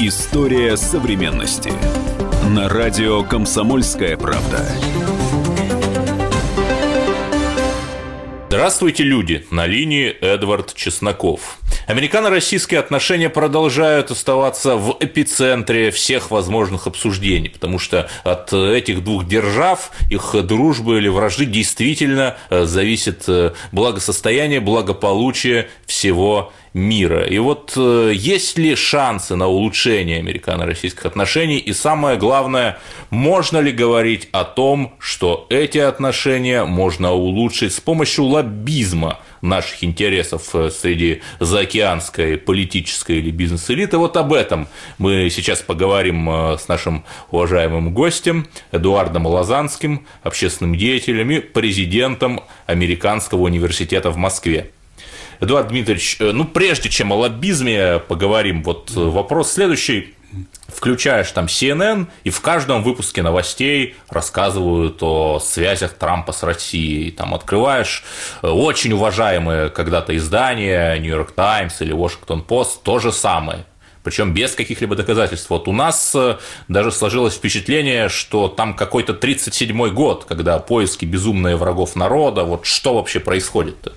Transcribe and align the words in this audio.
История 0.00 0.76
современности. 0.76 1.72
На 2.48 2.68
радио 2.68 3.24
«Комсомольская 3.24 4.16
правда». 4.16 4.64
Здравствуйте, 8.46 9.02
люди! 9.02 9.44
На 9.50 9.66
линии 9.66 10.08
Эдвард 10.08 10.74
Чесноков. 10.74 11.58
Американо-российские 11.88 12.78
отношения 12.78 13.28
продолжают 13.28 14.12
оставаться 14.12 14.76
в 14.76 14.96
эпицентре 15.00 15.90
всех 15.90 16.30
возможных 16.30 16.86
обсуждений, 16.86 17.48
потому 17.48 17.80
что 17.80 18.08
от 18.22 18.52
этих 18.52 19.02
двух 19.02 19.26
держав, 19.26 19.90
их 20.10 20.34
дружбы 20.46 20.98
или 20.98 21.08
вражды 21.08 21.44
действительно 21.44 22.36
э, 22.50 22.66
зависит 22.66 23.24
э, 23.26 23.52
благосостояние, 23.72 24.60
благополучие 24.60 25.68
всего 25.86 26.52
мира. 26.74 27.24
И 27.24 27.38
вот 27.38 27.74
э, 27.76 28.12
есть 28.14 28.58
ли 28.58 28.74
шансы 28.74 29.36
на 29.36 29.46
улучшение 29.46 30.18
американо-российских 30.18 31.06
отношений? 31.06 31.58
И 31.58 31.72
самое 31.72 32.18
главное, 32.18 32.78
можно 33.10 33.58
ли 33.58 33.72
говорить 33.72 34.28
о 34.32 34.44
том, 34.44 34.94
что 34.98 35.46
эти 35.50 35.78
отношения 35.78 36.64
можно 36.64 37.12
улучшить 37.12 37.74
с 37.74 37.80
помощью 37.80 38.24
лоббизма 38.24 39.18
наших 39.42 39.84
интересов 39.84 40.54
э, 40.54 40.70
среди 40.70 41.22
заокеанской 41.40 42.36
политической 42.36 43.18
или 43.18 43.30
бизнес-элиты. 43.30 43.98
Вот 43.98 44.16
об 44.16 44.32
этом 44.32 44.68
мы 44.98 45.28
сейчас 45.30 45.60
поговорим 45.60 46.28
э, 46.28 46.58
с 46.58 46.68
нашим 46.68 47.04
уважаемым 47.30 47.92
гостем 47.92 48.46
Эдуардом 48.72 49.26
Лозанским, 49.26 50.06
общественным 50.22 50.76
деятелем 50.76 51.30
и 51.30 51.40
президентом 51.40 52.40
Американского 52.66 53.42
университета 53.42 54.10
в 54.10 54.16
Москве. 54.16 54.70
Эдуард 55.40 55.68
Дмитриевич, 55.68 56.16
э, 56.20 56.32
ну 56.32 56.44
прежде 56.44 56.88
чем 56.88 57.12
о 57.12 57.16
лоббизме 57.16 57.98
поговорим, 57.98 58.62
вот 58.62 58.90
вопрос 58.90 59.52
следующий 59.52 60.14
включаешь 60.68 61.30
там 61.32 61.46
CNN, 61.46 62.06
и 62.24 62.30
в 62.30 62.40
каждом 62.40 62.82
выпуске 62.82 63.22
новостей 63.22 63.96
рассказывают 64.08 65.02
о 65.02 65.40
связях 65.40 65.94
Трампа 65.94 66.32
с 66.32 66.42
Россией. 66.42 67.10
Там 67.10 67.34
открываешь 67.34 68.04
э, 68.42 68.48
очень 68.48 68.92
уважаемые 68.92 69.70
когда-то 69.70 70.16
издания, 70.16 70.94
York 70.94 71.32
Times 71.32 71.80
или 71.80 71.94
Washington 71.94 72.44
Post, 72.46 72.80
то 72.82 72.98
же 72.98 73.12
самое. 73.12 73.64
Причем 74.04 74.32
без 74.32 74.54
каких-либо 74.54 74.96
доказательств. 74.96 75.50
Вот 75.50 75.66
у 75.68 75.72
нас 75.72 76.14
э, 76.14 76.36
даже 76.68 76.92
сложилось 76.92 77.34
впечатление, 77.34 78.08
что 78.08 78.48
там 78.48 78.74
какой-то 78.74 79.14
37-й 79.14 79.90
год, 79.90 80.24
когда 80.26 80.58
поиски 80.58 81.04
безумные 81.04 81.56
врагов 81.56 81.96
народа, 81.96 82.44
вот 82.44 82.66
что 82.66 82.94
вообще 82.94 83.20
происходит-то? 83.20 83.92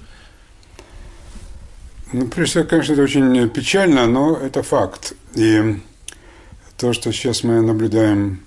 Ну, 2.13 2.27
прежде 2.27 2.51
всего, 2.51 2.63
конечно, 2.65 2.93
это 2.93 3.03
очень 3.03 3.49
печально, 3.49 4.05
но 4.05 4.35
это 4.35 4.63
факт. 4.63 5.13
И 5.33 5.77
то, 6.75 6.91
что 6.91 7.13
сейчас 7.13 7.43
мы 7.43 7.61
наблюдаем 7.61 8.41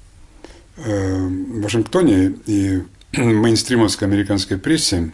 э, 0.77 1.27
в 1.27 1.63
Вашингтоне 1.63 2.35
и 2.45 2.83
мейнстримовской 3.17 4.07
американской 4.07 4.59
прессе, 4.59 5.13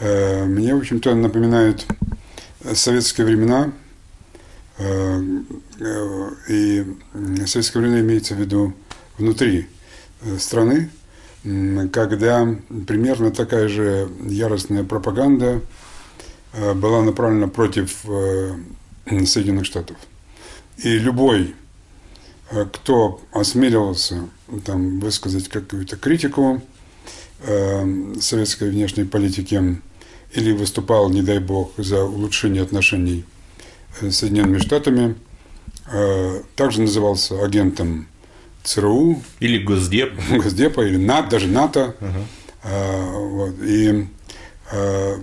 э, 0.00 0.44
мне, 0.44 0.74
в 0.74 0.78
общем-то, 0.78 1.14
напоминают 1.14 1.86
советские 2.74 3.26
времена. 3.28 3.70
Э, 4.78 5.22
и 6.48 6.84
советское 7.46 7.78
время 7.78 8.00
имеется 8.00 8.34
в 8.34 8.38
виду 8.38 8.74
внутри 9.18 9.68
страны, 10.38 10.90
когда 11.92 12.56
примерно 12.86 13.30
такая 13.30 13.68
же 13.68 14.08
яростная 14.24 14.84
пропаганда 14.84 15.60
была 16.52 17.02
направлена 17.02 17.48
против 17.48 18.02
Соединенных 19.06 19.64
Штатов. 19.64 19.96
И 20.78 20.98
любой 20.98 21.54
Э, 22.52 22.66
кто 22.70 23.20
осмеливался 23.32 24.28
там, 24.64 25.00
высказать 25.00 25.48
какую-то 25.48 25.96
критику 25.96 26.62
э, 27.40 28.14
советской 28.20 28.70
внешней 28.70 29.04
политики 29.04 29.80
или 30.32 30.52
выступал, 30.52 31.08
не 31.08 31.22
дай 31.22 31.38
бог, 31.38 31.72
за 31.78 32.04
улучшение 32.04 32.62
отношений 32.62 33.24
с 34.00 34.16
Соединенными 34.16 34.58
Штатами, 34.58 35.14
э, 35.90 36.42
также 36.54 36.82
назывался 36.82 37.42
агентом 37.42 38.06
ЦРУ. 38.64 39.22
Или 39.40 39.58
Госдеп. 39.58 40.12
Госдепа, 40.30 40.82
или 40.82 40.98
НАТО, 40.98 41.30
даже 41.30 41.46
НАТО. 41.48 41.96
Uh-huh. 42.00 42.24
Э, 42.64 43.28
вот. 43.28 43.54
И 43.62 44.06
э, 44.72 45.16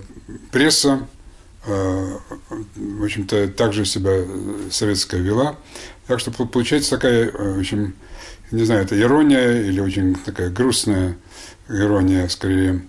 пресса, 0.50 1.06
э, 1.06 1.19
в 1.64 3.04
общем-то, 3.04 3.48
также 3.48 3.84
себя 3.84 4.24
советская 4.70 5.20
вела. 5.20 5.56
Так 6.06 6.20
что 6.20 6.30
получается 6.32 6.90
такая, 6.90 7.28
э, 7.28 7.54
в 7.54 7.60
общем, 7.60 7.94
не 8.50 8.64
знаю, 8.64 8.82
это 8.84 9.00
ирония 9.00 9.62
или 9.62 9.80
очень 9.80 10.14
такая 10.14 10.50
грустная 10.50 11.16
ирония, 11.68 12.26
скорее, 12.28 12.82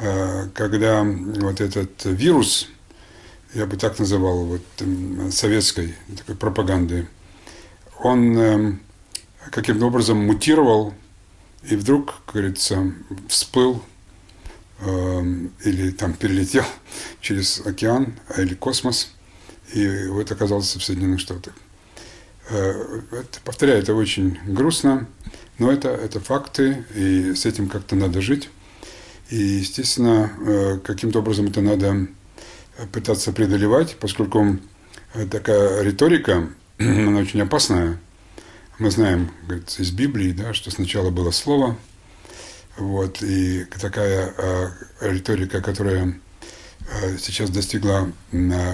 э, 0.00 0.48
когда 0.54 1.02
вот 1.02 1.60
этот 1.60 2.04
вирус, 2.04 2.68
я 3.54 3.66
бы 3.66 3.76
так 3.76 3.98
называл, 3.98 4.44
вот 4.44 4.62
советской 5.32 5.94
такой 6.16 6.36
пропаганды, 6.36 7.08
он 7.98 8.38
э, 8.38 8.72
каким-то 9.50 9.86
образом 9.86 10.18
мутировал 10.18 10.94
и 11.64 11.76
вдруг, 11.76 12.22
как 12.26 12.34
говорится, 12.34 12.92
всплыл 13.28 13.82
или 15.64 15.90
там 15.92 16.14
перелетел 16.14 16.64
через 17.20 17.64
океан 17.64 18.14
или 18.36 18.54
космос, 18.54 19.12
и 19.72 20.06
вот 20.08 20.30
оказался 20.32 20.78
в 20.78 20.84
Соединенных 20.84 21.20
Штатах. 21.20 21.54
Э, 22.50 23.00
это, 23.12 23.40
повторяю, 23.44 23.80
это 23.80 23.94
очень 23.94 24.38
грустно, 24.46 25.06
но 25.58 25.70
это, 25.70 25.88
это 25.88 26.20
факты, 26.20 26.84
и 26.94 27.34
с 27.34 27.46
этим 27.46 27.68
как-то 27.68 27.96
надо 27.96 28.20
жить. 28.20 28.50
И, 29.30 29.36
естественно, 29.36 30.32
э, 30.46 30.78
каким-то 30.78 31.20
образом 31.20 31.46
это 31.46 31.60
надо 31.60 32.08
пытаться 32.90 33.32
преодолевать, 33.32 33.96
поскольку 34.00 34.58
такая 35.30 35.82
риторика, 35.82 36.48
она 36.78 37.20
очень 37.20 37.40
опасная. 37.40 37.98
Мы 38.78 38.90
знаем 38.90 39.30
говорит, 39.46 39.74
из 39.78 39.90
Библии, 39.92 40.32
да, 40.32 40.54
что 40.54 40.70
сначала 40.70 41.10
было 41.10 41.30
слово, 41.30 41.76
вот, 42.76 43.22
и 43.22 43.64
такая 43.80 44.32
э, 44.36 44.68
риторика, 45.00 45.60
которая 45.60 46.14
сейчас 47.18 47.48
достигла 47.50 48.10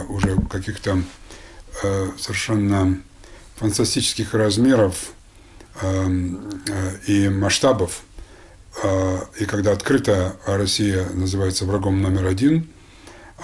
уже 0.08 0.36
каких-то 0.50 1.02
совершенно 2.18 3.00
фантастических 3.58 4.34
размеров 4.34 5.12
эм, 5.82 6.62
э, 6.68 6.96
и 7.06 7.28
масштабов. 7.28 8.02
Э, 8.82 9.18
и 9.40 9.44
когда 9.44 9.72
открыто 9.72 10.36
Россия 10.46 11.06
называется 11.10 11.64
врагом 11.64 12.00
номер 12.00 12.26
один, 12.26 12.68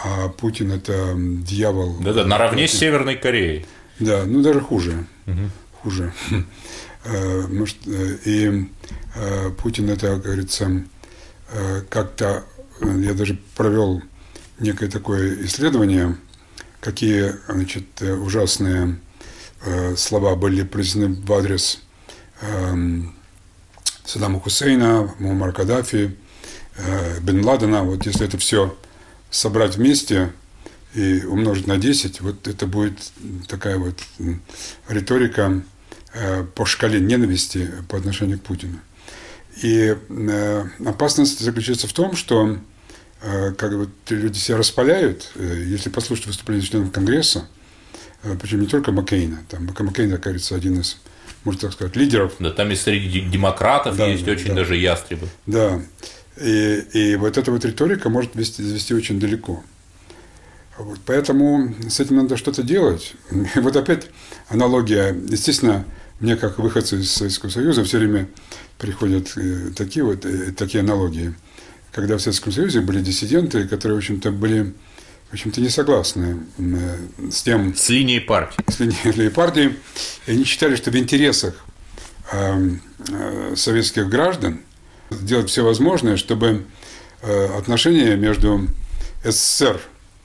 а 0.03 0.29
Путин 0.29 0.73
это 0.73 1.15
дьявол. 1.17 1.99
Да-да, 2.01 2.25
наравне 2.25 2.69
с 2.69 2.73
Северной 2.73 3.17
Кореей. 3.17 3.67
Да, 3.99 4.25
ну 4.25 4.43
даже 4.43 4.61
хуже. 4.61 5.07
Угу. 5.27 5.51
Хуже. 5.83 6.13
Э, 7.07 7.47
может, 7.51 7.77
и 7.87 8.67
Путин 9.63 9.91
это, 9.91 10.09
как 10.09 10.23
говорится, 10.23 10.85
как-то, 11.89 12.45
я 12.81 13.15
даже 13.15 13.39
провел 13.57 14.03
некое 14.59 14.89
такое 14.91 15.45
исследование, 15.45 16.17
какие 16.81 17.35
значит, 17.49 18.03
ужасные 18.03 18.99
Э, 19.67 19.97
слова 19.97 20.37
были 20.37 20.63
произнесены 20.63 21.15
в 21.15 21.33
адрес 21.33 21.81
эм, 22.43 23.15
Саддама 24.05 24.39
Хусейна, 24.39 25.15
Муаммар 25.19 25.53
Каддафи, 25.53 26.17
э, 26.77 27.21
Бен 27.21 27.43
Ладена, 27.43 27.83
вот 27.83 28.05
если 28.05 28.27
это 28.27 28.37
все 28.37 28.77
собрать 29.31 29.77
вместе 29.77 30.33
и 30.93 31.25
умножить 31.25 31.67
на 31.67 31.79
10, 31.79 32.21
вот 32.21 32.47
это 32.47 32.67
будет 32.67 32.99
такая 33.49 33.79
вот 33.79 33.99
риторика. 34.89 35.43
э, 35.45 35.74
по 36.55 36.65
шкале 36.65 37.01
ненависти 37.01 37.71
по 37.89 37.99
отношению 37.99 38.39
к 38.39 38.43
Путину. 38.43 38.79
И 39.63 39.97
опасность 40.85 41.41
заключается 41.41 41.89
в 41.89 41.93
том, 41.93 42.17
что 42.17 42.59
как 43.21 43.73
вот 43.73 43.89
люди 44.11 44.39
себя 44.39 44.59
распаляют, 44.59 45.33
если 45.37 45.91
послушать 45.91 46.27
выступление 46.27 46.67
членов 46.67 46.93
Конгресса, 46.93 47.49
Э, 48.25 48.37
причем 48.41 48.61
не 48.61 48.67
только 48.67 48.91
Маккейна. 48.91 49.45
Там 49.49 49.67
Маккейн, 49.67 50.17
кажется, 50.19 50.55
один 50.55 50.81
из, 50.81 50.99
можно 51.45 51.63
так 51.63 51.73
сказать, 51.73 51.97
лидеров. 51.97 52.35
Да, 52.39 52.51
там 52.51 52.71
и 52.71 52.75
среди 52.75 53.21
демократов 53.21 53.97
да, 53.97 54.07
есть 54.07 54.25
да, 54.25 54.33
очень 54.33 54.49
да. 54.49 54.55
даже 54.55 54.77
ястребы. 54.77 55.29
Да. 55.47 55.81
И, 56.41 56.85
и 56.93 57.17
вот 57.17 57.37
эта 57.39 57.53
вот 57.53 57.65
риторика 57.65 58.09
может 58.09 58.35
вести, 58.35 58.63
завести 58.63 58.95
очень 58.95 59.21
далеко. 59.21 59.63
Вот, 60.79 60.99
поэтому 61.07 61.73
с 61.89 62.01
этим 62.01 62.17
надо 62.17 62.37
что-то 62.37 62.63
делать. 62.63 63.15
И 63.31 63.61
вот 63.61 63.77
опять 63.77 64.09
аналогия. 64.49 65.15
Естественно, 65.29 65.85
мне 66.21 66.37
как 66.37 66.59
выходцы 66.59 67.01
из 67.01 67.11
Советского 67.11 67.51
Союза 67.51 67.85
все 67.85 67.99
время 67.99 68.29
приходят 68.79 69.33
э, 69.37 69.71
такие 69.77 70.05
вот 70.05 70.25
э, 70.25 70.53
такие 70.53 70.81
аналогии. 70.81 71.35
Когда 71.93 72.17
в 72.17 72.21
Советском 72.21 72.53
Союзе 72.53 72.81
были 72.81 73.01
диссиденты, 73.01 73.67
которые, 73.69 73.97
в 73.97 73.99
общем-то, 73.99 74.31
были 74.31 74.75
в 75.31 75.35
общем-то, 75.35 75.61
не 75.61 75.69
согласны 75.69 76.39
э, 76.59 77.31
с 77.31 77.43
тем... 77.43 77.75
С 77.75 77.89
линией 77.89 78.21
партии. 78.21 78.57
С 78.71 78.79
линией 78.81 79.31
партии. 79.31 79.77
И 80.27 80.33
они 80.33 80.45
считали, 80.45 80.77
что 80.77 80.91
в 80.91 80.97
интересах 80.97 81.55
советских 83.55 84.09
граждан 84.09 84.61
сделать 85.11 85.51
все 85.51 85.63
возможное, 85.63 86.17
чтобы 86.17 86.65
отношения 87.21 88.17
между 88.17 88.67
СССР 89.23 89.79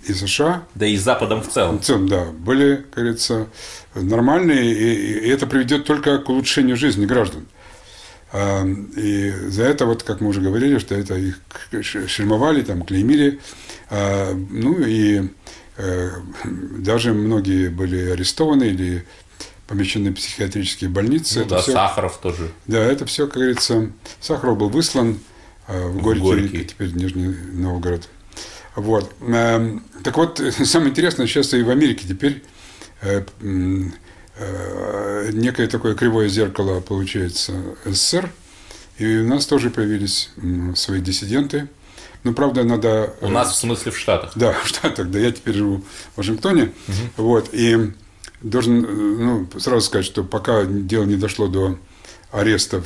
и 0.09 0.13
США. 0.13 0.63
Да 0.75 0.85
и 0.85 0.97
Западом 0.97 1.41
в 1.41 1.49
целом. 1.49 1.79
В 1.79 1.83
целом, 1.83 2.07
да. 2.07 2.25
Были, 2.25 2.77
как 2.91 3.03
говорится, 3.03 3.47
нормальные, 3.95 4.73
и, 4.73 5.25
и 5.25 5.29
это 5.29 5.47
приведет 5.47 5.85
только 5.85 6.17
к 6.19 6.29
улучшению 6.29 6.77
жизни 6.77 7.05
граждан. 7.05 7.45
А, 8.31 8.63
и 8.95 9.31
за 9.47 9.63
это, 9.63 9.85
вот, 9.85 10.03
как 10.03 10.21
мы 10.21 10.29
уже 10.29 10.41
говорили, 10.41 10.77
что 10.77 10.95
это 10.95 11.15
их 11.15 11.39
шельмовали, 11.81 12.61
там, 12.61 12.83
клеймили. 12.83 13.39
А, 13.89 14.33
ну 14.33 14.79
и 14.79 15.29
э, 15.77 16.09
даже 16.77 17.13
многие 17.13 17.69
были 17.69 18.11
арестованы 18.11 18.65
или 18.65 19.05
помещены 19.67 20.11
в 20.11 20.15
психиатрические 20.15 20.89
больницы. 20.89 21.39
Ну, 21.39 21.45
это 21.45 21.55
да, 21.55 21.61
все, 21.61 21.71
Сахаров 21.71 22.17
тоже. 22.17 22.49
Да, 22.67 22.79
это 22.79 23.05
все, 23.05 23.25
как 23.27 23.37
говорится, 23.37 23.91
Сахаров 24.19 24.57
был 24.57 24.69
выслан 24.69 25.19
а, 25.67 25.87
в 25.87 26.01
Горький, 26.01 26.19
в 26.19 26.23
Горький. 26.23 26.65
теперь 26.65 26.93
Нижний 26.93 27.35
Новгород. 27.53 28.09
Вот. 28.79 29.13
Эм, 29.21 29.83
так 30.03 30.17
вот, 30.17 30.41
самое 30.63 30.91
интересное, 30.91 31.27
сейчас 31.27 31.53
и 31.53 31.61
в 31.61 31.69
Америке 31.69 32.05
теперь 32.07 32.43
э, 33.01 33.23
э, 33.41 35.29
некое 35.33 35.67
такое 35.67 35.95
кривое 35.95 36.29
зеркало 36.29 36.79
получается 36.79 37.53
СССР, 37.85 38.29
и 38.97 39.17
у 39.17 39.27
нас 39.27 39.45
тоже 39.45 39.69
появились 39.69 40.29
свои 40.75 41.01
диссиденты. 41.01 41.67
Ну, 42.23 42.33
правда, 42.33 42.63
надо... 42.63 43.13
У 43.21 43.29
нас, 43.29 43.53
в 43.53 43.55
смысле, 43.55 43.91
в 43.91 43.97
Штатах? 43.97 44.31
Да, 44.35 44.53
в 44.53 44.67
Штатах, 44.67 45.09
да, 45.09 45.19
я 45.19 45.31
теперь 45.31 45.55
живу 45.55 45.83
в 46.13 46.17
Вашингтоне, 46.17 46.73
угу. 46.87 47.23
вот, 47.23 47.49
и 47.53 47.91
должен 48.41 48.81
ну, 48.81 49.47
сразу 49.57 49.85
сказать, 49.85 50.05
что 50.05 50.23
пока 50.23 50.65
дело 50.65 51.03
не 51.05 51.15
дошло 51.15 51.47
до 51.47 51.77
арестов 52.31 52.85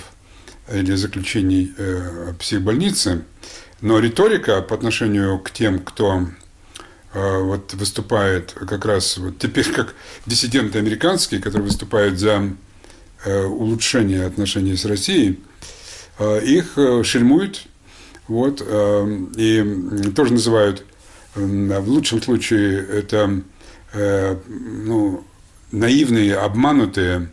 или 0.71 0.95
заключений 0.95 1.73
э, 1.77 2.33
психбольницы, 2.39 3.23
но 3.83 3.99
риторика 3.99 4.61
по 4.61 4.75
отношению 4.75 5.39
к 5.39 5.51
тем, 5.51 5.79
кто 5.79 6.25
э, 7.13 7.37
вот 7.41 7.73
выступает 7.73 8.53
как 8.53 8.85
раз 8.85 9.17
вот 9.17 9.39
теперь 9.39 9.69
как 9.73 9.93
диссиденты 10.25 10.79
американские, 10.79 11.41
которые 11.41 11.67
выступают 11.67 12.17
за 12.17 12.53
э, 13.25 13.43
улучшение 13.43 14.25
отношений 14.25 14.77
с 14.77 14.85
Россией, 14.85 15.41
э, 16.17 16.45
их 16.45 16.77
шельмуют, 17.03 17.63
вот, 18.29 18.61
и 18.61 20.11
тоже 20.15 20.31
называют, 20.31 20.85
в 21.35 21.89
лучшем 21.89 22.21
случае, 22.21 22.79
это 22.87 23.41
ну, 23.93 25.25
наивные, 25.73 26.37
обманутые 26.37 27.27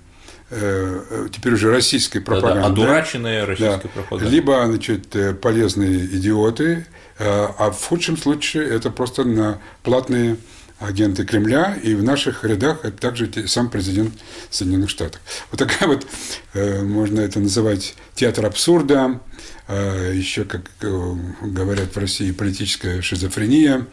теперь 0.50 1.52
уже 1.52 1.70
российской 1.70 2.18
пропаганды. 2.18 2.60
Да, 2.60 2.66
да, 2.66 2.72
одураченные 2.72 3.44
российской 3.44 3.84
да. 3.84 3.88
пропагандой. 3.88 4.32
Либо 4.32 4.66
значит, 4.66 5.14
э, 5.14 5.32
полезные 5.32 6.06
идиоты, 6.06 6.86
э, 7.18 7.24
а 7.24 7.70
в 7.70 7.84
худшем 7.84 8.16
случае 8.16 8.68
это 8.68 8.90
просто 8.90 9.22
на 9.22 9.60
платные 9.84 10.38
агенты 10.80 11.24
Кремля, 11.24 11.76
и 11.80 11.94
в 11.94 12.02
наших 12.02 12.42
рядах 12.42 12.84
это 12.84 12.96
также 12.96 13.30
сам 13.46 13.70
президент 13.70 14.14
Соединенных 14.48 14.90
Штатов. 14.90 15.20
Вот 15.52 15.58
такая 15.58 15.86
вот, 15.86 16.06
можно 16.54 17.20
это 17.20 17.38
называть, 17.38 17.94
театр 18.14 18.46
абсурда, 18.46 19.20
еще, 19.68 20.44
как 20.46 20.70
говорят 20.80 21.94
в 21.94 21.98
России, 21.98 22.32
политическая 22.32 23.02
шизофрения. 23.02 23.86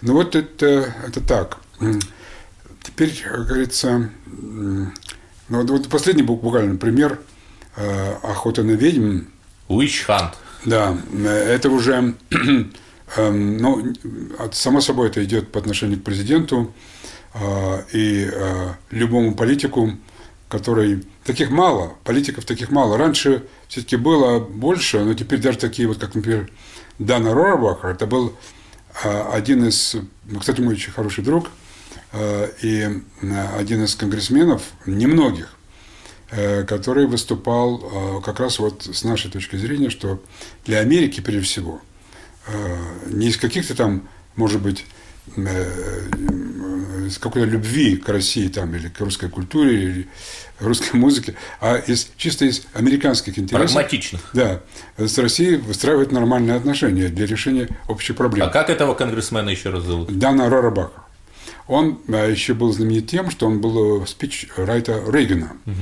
Ну 0.00 0.14
вот 0.14 0.34
это, 0.34 0.92
это 1.06 1.20
так. 1.20 1.58
Теперь, 2.82 3.16
как 3.22 3.46
говорится, 3.46 4.10
ну, 5.48 5.66
вот, 5.66 5.88
последний 5.88 6.22
буквально 6.22 6.76
пример 6.76 7.20
э, 7.76 8.12
охоты 8.22 8.62
на 8.62 8.72
ведьм. 8.72 9.20
Witch 9.68 10.06
Hunt. 10.08 10.34
Да, 10.64 10.96
это 11.24 11.70
уже, 11.70 12.14
э, 13.16 13.30
ну, 13.30 13.94
само 14.52 14.80
собой 14.80 15.08
это 15.08 15.22
идет 15.24 15.52
по 15.52 15.58
отношению 15.60 16.00
к 16.00 16.04
президенту 16.04 16.72
э, 17.34 17.82
и 17.92 18.30
э, 18.32 18.68
любому 18.90 19.34
политику, 19.34 19.92
который 20.48 21.04
таких 21.24 21.50
мало, 21.50 21.94
политиков 22.04 22.44
таких 22.44 22.70
мало. 22.70 22.96
Раньше 22.96 23.44
все-таки 23.68 23.96
было 23.96 24.40
больше, 24.40 25.04
но 25.04 25.14
теперь 25.14 25.40
даже 25.40 25.58
такие 25.58 25.86
вот, 25.86 25.98
как, 25.98 26.14
например, 26.14 26.50
Дана 26.98 27.34
Рорбахер, 27.34 27.90
это 27.90 28.06
был 28.06 28.34
э, 29.04 29.22
один 29.32 29.66
из, 29.66 29.96
кстати, 30.40 30.60
мой 30.60 30.74
очень 30.74 30.92
хороший 30.92 31.22
друг– 31.22 31.48
Э, 31.58 31.67
и 32.12 32.88
э, 33.22 33.56
один 33.56 33.84
из 33.84 33.94
конгрессменов, 33.94 34.62
немногих, 34.86 35.54
э, 36.30 36.64
который 36.64 37.06
выступал 37.06 38.20
как 38.24 38.40
раз 38.40 38.58
вот 38.58 38.88
с 38.92 39.04
нашей 39.04 39.30
точки 39.30 39.56
зрения, 39.56 39.90
что 39.90 40.22
для 40.64 40.78
Америки, 40.78 41.20
прежде 41.20 41.46
всего, 41.46 41.80
не 43.06 43.28
из 43.28 43.36
каких-то 43.36 43.74
там, 43.74 44.08
может 44.36 44.62
быть, 44.62 44.86
из 47.06 47.18
какой-то 47.18 47.46
любви 47.46 47.96
к 47.96 48.08
России 48.08 48.48
там, 48.48 48.74
или 48.74 48.88
к 48.88 48.98
русской 49.00 49.28
культуре, 49.28 49.82
или 49.82 50.08
русской 50.60 50.96
музыке, 50.96 51.34
а 51.60 51.76
из, 51.76 52.10
чисто 52.16 52.46
из 52.46 52.62
американских 52.72 53.38
интересов. 53.38 53.74
Прагматичных. 53.74 54.30
Да. 54.32 54.60
С 54.96 55.18
Россией 55.18 55.56
выстраивать 55.56 56.12
нормальные 56.12 56.56
отношения 56.56 57.08
для 57.08 57.26
решения 57.26 57.68
общей 57.86 58.14
проблемы. 58.14 58.48
А 58.48 58.52
как 58.52 58.70
этого 58.70 58.94
конгрессмена 58.94 59.50
еще 59.50 59.70
раз 59.70 59.84
зовут? 59.84 60.18
Дана 60.18 60.48
Рорабаха. 60.48 61.02
Он 61.68 62.00
э, 62.08 62.30
еще 62.30 62.54
был 62.54 62.72
знаменит 62.72 63.08
тем, 63.08 63.30
что 63.30 63.46
он 63.46 63.60
был 63.60 64.06
спич 64.06 64.48
райта 64.56 65.02
Рейгана. 65.06 65.52
Угу. 65.66 65.74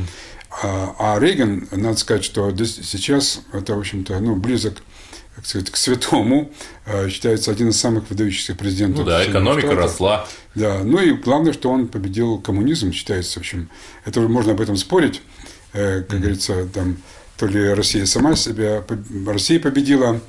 А 0.98 1.18
Рейган, 1.18 1.68
надо 1.70 1.98
сказать, 1.98 2.24
что 2.24 2.54
сейчас 2.64 3.42
это, 3.52 3.74
в 3.74 3.78
общем-то, 3.78 4.18
ну, 4.20 4.36
близок 4.36 4.82
как 5.36 5.44
сказать, 5.44 5.70
к 5.70 5.76
святому, 5.76 6.50
э, 6.86 7.10
считается 7.10 7.50
один 7.50 7.68
из 7.68 7.78
самых 7.78 8.08
выдающихся 8.08 8.54
президентов. 8.54 9.04
Ну 9.04 9.10
да, 9.10 9.22
экономика 9.22 9.66
Штатов. 9.66 9.84
росла. 9.84 10.28
Да, 10.54 10.80
ну 10.82 10.98
и 10.98 11.12
главное, 11.12 11.52
что 11.52 11.70
он 11.70 11.88
победил 11.88 12.38
коммунизм, 12.38 12.90
считается, 12.92 13.34
в 13.34 13.42
общем, 13.42 13.68
это 14.06 14.20
можно 14.22 14.52
об 14.52 14.62
этом 14.62 14.78
спорить, 14.78 15.20
э, 15.74 16.02
как 16.02 16.16
mm-hmm. 16.16 16.20
говорится, 16.20 16.66
там, 16.72 16.96
то 17.36 17.46
ли 17.46 17.74
Россия 17.74 18.06
сама 18.06 18.34
себя, 18.34 18.82
Россия 19.26 19.60
победила, 19.60 20.20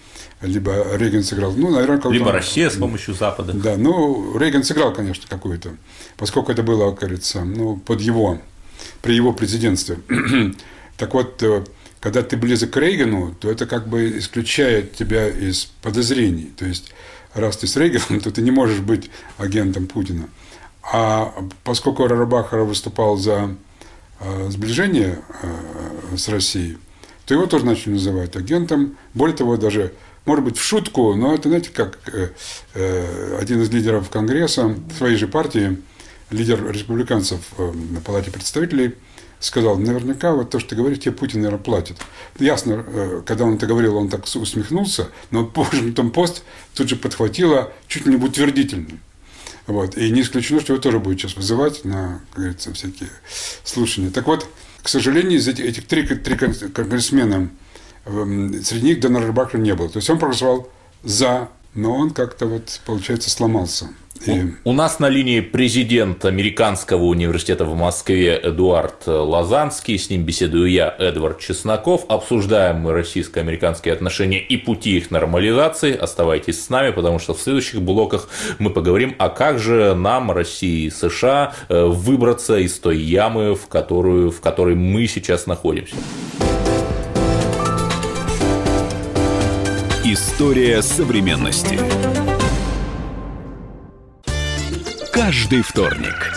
либо 0.42 0.96
Рейган 0.96 1.24
сыграл, 1.24 1.54
ну, 1.54 1.72
наверное, 1.72 1.98
как 1.98 2.12
Либо 2.12 2.32
Россия 2.32 2.70
с 2.70 2.76
помощью 2.76 3.16
Запада. 3.16 3.54
Да, 3.54 3.76
ну, 3.76 4.38
Рейган 4.38 4.64
сыграл, 4.64 4.94
конечно, 4.94 5.26
какую-то, 5.28 5.72
поскольку 6.16 6.52
это 6.52 6.62
было, 6.62 6.92
как 6.92 7.00
говорится, 7.00 7.44
ну, 7.44 7.78
под 7.78 8.02
его, 8.02 8.40
при 9.02 9.16
его 9.16 9.34
президентстве. 9.34 10.00
так 10.98 11.14
вот, 11.16 11.42
э, 11.42 11.64
когда 12.00 12.22
ты 12.22 12.38
близок 12.38 12.72
к 12.72 12.78
Рейгану, 12.78 13.34
то 13.40 13.50
это 13.50 13.66
как 13.66 13.88
бы 13.88 14.20
исключает 14.20 14.94
тебя 14.94 15.28
из 15.28 15.66
подозрений. 15.82 16.54
То 16.56 16.66
есть, 16.66 16.94
раз 17.34 17.58
ты 17.58 17.66
с 17.66 17.76
Рейганом, 17.76 18.20
то 18.24 18.32
ты 18.32 18.42
не 18.42 18.52
можешь 18.52 18.80
быть 18.80 19.10
агентом 19.38 19.88
Путина. 19.88 20.30
А 20.84 21.34
поскольку 21.64 22.08
Рарабахара 22.08 22.64
выступал 22.64 23.18
за 23.18 23.56
э, 24.20 24.50
сближение 24.52 25.20
э, 25.42 26.16
с 26.16 26.30
Россией, 26.30 26.78
то 27.26 27.34
его 27.34 27.48
тоже 27.48 27.66
начали 27.66 27.94
называть 27.94 28.36
агентом. 28.36 28.96
Более 29.14 29.36
того, 29.36 29.58
даже 29.58 29.94
может 30.28 30.44
быть, 30.44 30.58
в 30.58 30.64
шутку, 30.64 31.16
но 31.16 31.34
это, 31.34 31.48
знаете, 31.48 31.70
как 31.74 32.00
э, 32.14 32.30
э, 32.74 33.38
один 33.40 33.62
из 33.62 33.72
лидеров 33.72 34.10
Конгресса 34.10 34.76
своей 34.98 35.16
же 35.16 35.28
партии, 35.28 35.82
лидер 36.30 36.70
республиканцев 36.70 37.40
э, 37.58 37.72
на 37.72 38.02
Палате 38.02 38.30
представителей, 38.30 38.96
сказал, 39.40 39.78
наверняка 39.78 40.34
вот 40.34 40.50
то, 40.50 40.60
что 40.60 40.72
ты 40.72 40.76
говоришь, 40.76 41.00
тебе 41.00 41.14
Путин, 41.14 41.42
наверное, 41.42 41.64
платит. 41.64 41.98
Ясно, 42.40 43.24
когда 43.26 43.46
он 43.46 43.56
это 43.56 43.68
говорил, 43.68 43.96
он 43.96 44.10
так 44.10 44.26
усмехнулся, 44.36 45.10
но 45.32 45.46
потом 45.46 46.12
пост 46.12 46.44
тут 46.76 46.90
же 46.90 46.98
подхватило 46.98 47.72
чуть 47.88 48.06
ли 48.06 48.16
не 48.16 48.24
утвердительно. 48.24 49.00
Вот. 49.66 49.98
И 49.98 50.12
не 50.12 50.22
исключено, 50.22 50.60
что 50.60 50.74
его 50.74 50.82
тоже 50.82 51.00
будет 51.00 51.20
сейчас 51.22 51.38
вызывать 51.38 51.86
на, 51.86 52.22
как 52.32 52.40
говорится, 52.40 52.74
всякие 52.74 53.10
слушания. 53.64 54.12
Так 54.12 54.28
вот, 54.28 54.46
к 54.82 54.90
сожалению, 54.90 55.40
из 55.40 55.48
этих, 55.48 55.64
этих 55.64 55.88
три, 55.88 56.04
три 56.04 56.36
конгрессмена 56.36 57.50
среди 58.64 58.88
них 58.88 59.00
Донора 59.00 59.28
Рыбакина 59.28 59.62
не 59.62 59.76
было. 59.76 59.90
То 59.90 59.98
есть 59.98 60.10
он 60.10 60.20
проголосовал 60.20 60.70
за, 61.04 61.50
но 61.74 61.96
он 61.96 62.12
как-то 62.12 62.46
вот, 62.48 62.82
получается, 62.86 63.30
сломался. 63.30 63.90
И... 64.26 64.54
У 64.64 64.74
нас 64.74 65.00
на 65.00 65.10
линии 65.10 65.42
президент 65.42 66.26
Американского 66.26 67.04
университета 67.04 67.66
в 67.66 67.76
Москве 67.76 68.40
Эдуард 68.42 69.06
Лазанский, 69.06 69.98
с 69.98 70.10
ним 70.10 70.24
беседую 70.24 70.70
я, 70.72 70.94
Эдвард 70.98 71.40
Чесноков. 71.40 72.06
Обсуждаем 72.10 72.78
мы 72.78 72.94
российско-американские 72.94 73.94
отношения 73.94 74.40
и 74.40 74.58
пути 74.58 74.98
их 74.98 75.12
нормализации. 75.12 75.96
Оставайтесь 75.96 76.64
с 76.64 76.70
нами, 76.70 76.92
потому 76.92 77.20
что 77.20 77.34
в 77.34 77.42
следующих 77.42 77.82
блоках 77.82 78.30
мы 78.60 78.70
поговорим, 78.70 79.16
а 79.20 79.30
как 79.30 79.60
же 79.60 79.94
нам, 79.94 80.32
России 80.32 80.86
и 80.86 80.90
США, 80.90 81.54
э, 81.70 81.86
выбраться 81.86 82.58
из 82.58 82.78
той 82.80 82.98
ямы, 82.98 83.56
в, 83.56 83.68
которую, 83.68 84.32
в 84.32 84.42
которой 84.42 84.76
мы 84.76 85.08
сейчас 85.08 85.46
находимся. 85.46 85.96
История 90.10 90.82
современности. 90.82 91.78
Каждый 95.12 95.62
вторник 95.62 96.34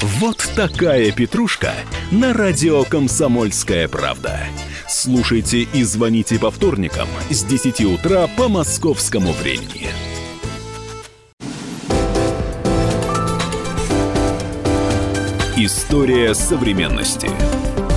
Вот 0.00 0.38
такая 0.56 1.12
петрушка 1.12 1.72
на 2.10 2.32
радио 2.32 2.82
«Комсомольская 2.84 3.86
правда». 3.86 4.40
Слушайте 4.88 5.60
и 5.62 5.84
звоните 5.84 6.38
по 6.38 6.50
вторникам 6.50 7.08
с 7.30 7.44
10 7.44 7.80
утра 7.82 8.26
по 8.36 8.48
московскому 8.48 9.32
времени. 9.32 9.88
История 15.56 16.34
современности. 16.34 17.30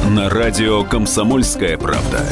На 0.09 0.29
радио 0.29 0.83
«Комсомольская 0.83 1.77
правда». 1.77 2.23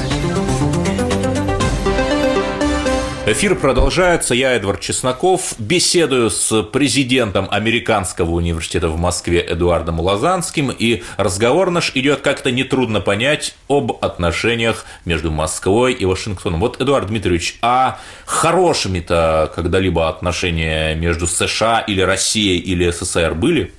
Эфир 3.27 3.55
продолжается. 3.55 4.35
Я, 4.35 4.51
Эдвард 4.51 4.81
Чесноков, 4.81 5.55
беседую 5.57 6.29
с 6.29 6.61
президентом 6.61 7.47
Американского 7.49 8.29
университета 8.29 8.87
в 8.87 8.99
Москве 8.99 9.43
Эдуардом 9.43 9.99
Лазанским. 9.99 10.69
И 10.69 11.01
разговор 11.17 11.71
наш 11.71 11.91
идет 11.95 12.21
как-то 12.21 12.51
нетрудно 12.51 13.01
понять 13.01 13.55
об 13.67 13.93
отношениях 13.99 14.85
между 15.05 15.31
Москвой 15.31 15.93
и 15.93 16.05
Вашингтоном. 16.05 16.59
Вот, 16.59 16.79
Эдуард 16.79 17.07
Дмитриевич, 17.07 17.57
а 17.63 17.99
хорошими-то 18.27 19.51
когда-либо 19.55 20.07
отношения 20.07 20.93
между 20.93 21.25
США 21.25 21.79
или 21.79 22.01
Россией 22.01 22.59
или 22.59 22.87
СССР 22.91 23.33
были? 23.33 23.73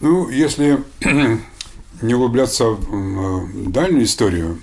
Ну, 0.00 0.28
если 0.30 0.82
не 2.02 2.14
углубляться 2.14 2.70
в 2.70 3.70
дальнюю 3.70 4.02
историю 4.02 4.58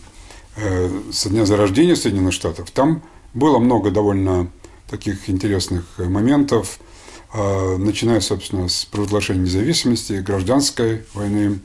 э, 0.58 0.90
со 1.14 1.30
дня 1.30 1.46
зарождения 1.46 1.96
Соединенных 1.96 2.34
Штатов, 2.34 2.70
там 2.72 3.02
было 3.34 3.60
много 3.60 3.92
довольно 3.92 4.50
таких 4.90 5.30
интересных 5.30 5.86
моментов, 5.98 6.80
э, 7.34 7.78
начиная, 7.78 8.20
собственно, 8.20 8.68
с 8.70 8.86
провозглашения 8.86 9.44
независимости, 9.44 10.14
гражданской 10.14 11.04
войны. 11.14 11.60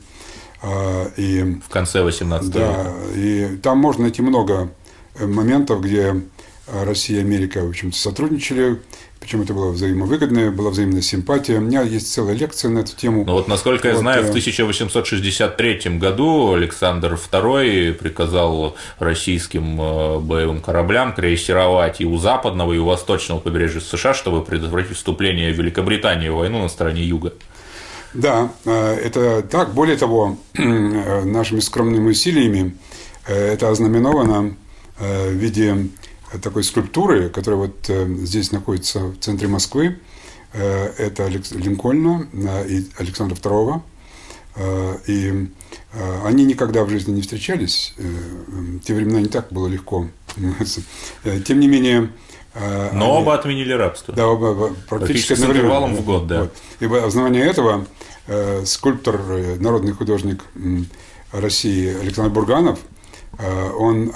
Э, 0.61 1.09
и, 1.17 1.59
в 1.65 1.69
конце 1.69 2.01
18 2.01 2.51
да, 2.51 2.59
века. 2.59 2.95
И 3.15 3.57
там 3.57 3.77
можно 3.77 4.03
найти 4.03 4.21
много 4.21 4.71
моментов, 5.19 5.81
где 5.81 6.21
Россия 6.67 7.17
и 7.17 7.21
Америка, 7.21 7.63
в 7.63 7.69
общем-то, 7.69 7.97
сотрудничали, 7.97 8.81
причем 9.19 9.41
это 9.41 9.53
было 9.53 9.71
взаимовыгодно, 9.71 10.49
была 10.51 10.69
взаимная 10.69 11.01
симпатия. 11.01 11.57
У 11.57 11.61
меня 11.61 11.81
есть 11.81 12.11
целая 12.11 12.35
лекция 12.35 12.71
на 12.71 12.79
эту 12.79 12.95
тему. 12.95 13.25
Ну 13.25 13.33
вот, 13.33 13.47
насколько 13.49 13.87
вот, 13.87 13.93
я 13.93 13.99
знаю, 13.99 14.23
в 14.23 14.29
1863 14.29 15.81
э, 15.83 15.89
году 15.97 16.53
Александр 16.53 17.13
II 17.13 17.93
приказал 17.93 18.75
российским 18.97 19.79
э, 19.79 20.19
боевым 20.19 20.61
кораблям 20.61 21.13
крейсеровать 21.13 21.99
и 21.99 22.05
у 22.05 22.17
западного, 22.17 22.71
и 22.71 22.77
у 22.77 22.85
восточного 22.85 23.39
побережья 23.39 23.81
США, 23.81 24.13
чтобы 24.13 24.43
предотвратить 24.43 24.95
вступление 24.95 25.51
Великобритании 25.51 26.29
в 26.29 26.35
войну 26.35 26.61
на 26.61 26.69
стороне 26.69 27.03
юга. 27.03 27.33
Да, 28.13 28.51
э, 28.63 28.95
это 28.95 29.41
так. 29.41 29.73
Более 29.73 29.97
того, 29.97 30.37
нашими 30.55 31.59
скромными 31.59 32.09
усилиями 32.09 32.75
это 33.27 33.69
ознаменовано 33.69 34.55
в 34.97 35.31
виде 35.31 35.89
такой 36.37 36.63
скульптуры, 36.63 37.29
которая 37.29 37.59
вот 37.59 37.89
э, 37.89 38.05
здесь 38.19 38.51
находится 38.51 38.99
в 38.99 39.17
центре 39.17 39.47
Москвы. 39.47 39.99
Э, 40.53 40.87
это 40.97 41.27
Линкольна 41.27 42.27
э, 42.31 42.67
и 42.67 42.89
Александра 42.97 43.35
II. 43.35 43.81
И 45.07 45.47
они 46.25 46.43
никогда 46.43 46.83
в 46.83 46.89
жизни 46.89 47.13
не 47.13 47.21
встречались. 47.21 47.93
В 47.97 48.79
те 48.79 48.93
времена 48.93 49.21
не 49.21 49.27
так 49.27 49.53
было 49.53 49.67
легко. 49.67 50.07
Тем 51.45 51.59
не 51.61 51.67
менее, 51.69 52.09
но 52.55 52.89
они, 52.91 53.03
оба 53.03 53.35
отменили 53.35 53.71
рабство. 53.71 54.13
Да, 54.13 54.27
оба 54.27 54.73
практически, 54.89 55.35
с 55.35 55.43
интервалом 55.43 55.95
в 55.95 56.03
год, 56.03 56.27
да. 56.27 56.41
Вот. 56.41 56.53
И 56.81 56.87
в 56.87 56.95
основании 56.95 57.41
этого 57.41 57.85
скульптор, 58.65 59.21
народный 59.59 59.93
художник 59.93 60.43
России 61.31 61.95
Александр 61.97 62.31
Бурганов, 62.31 62.79
он 63.77 64.11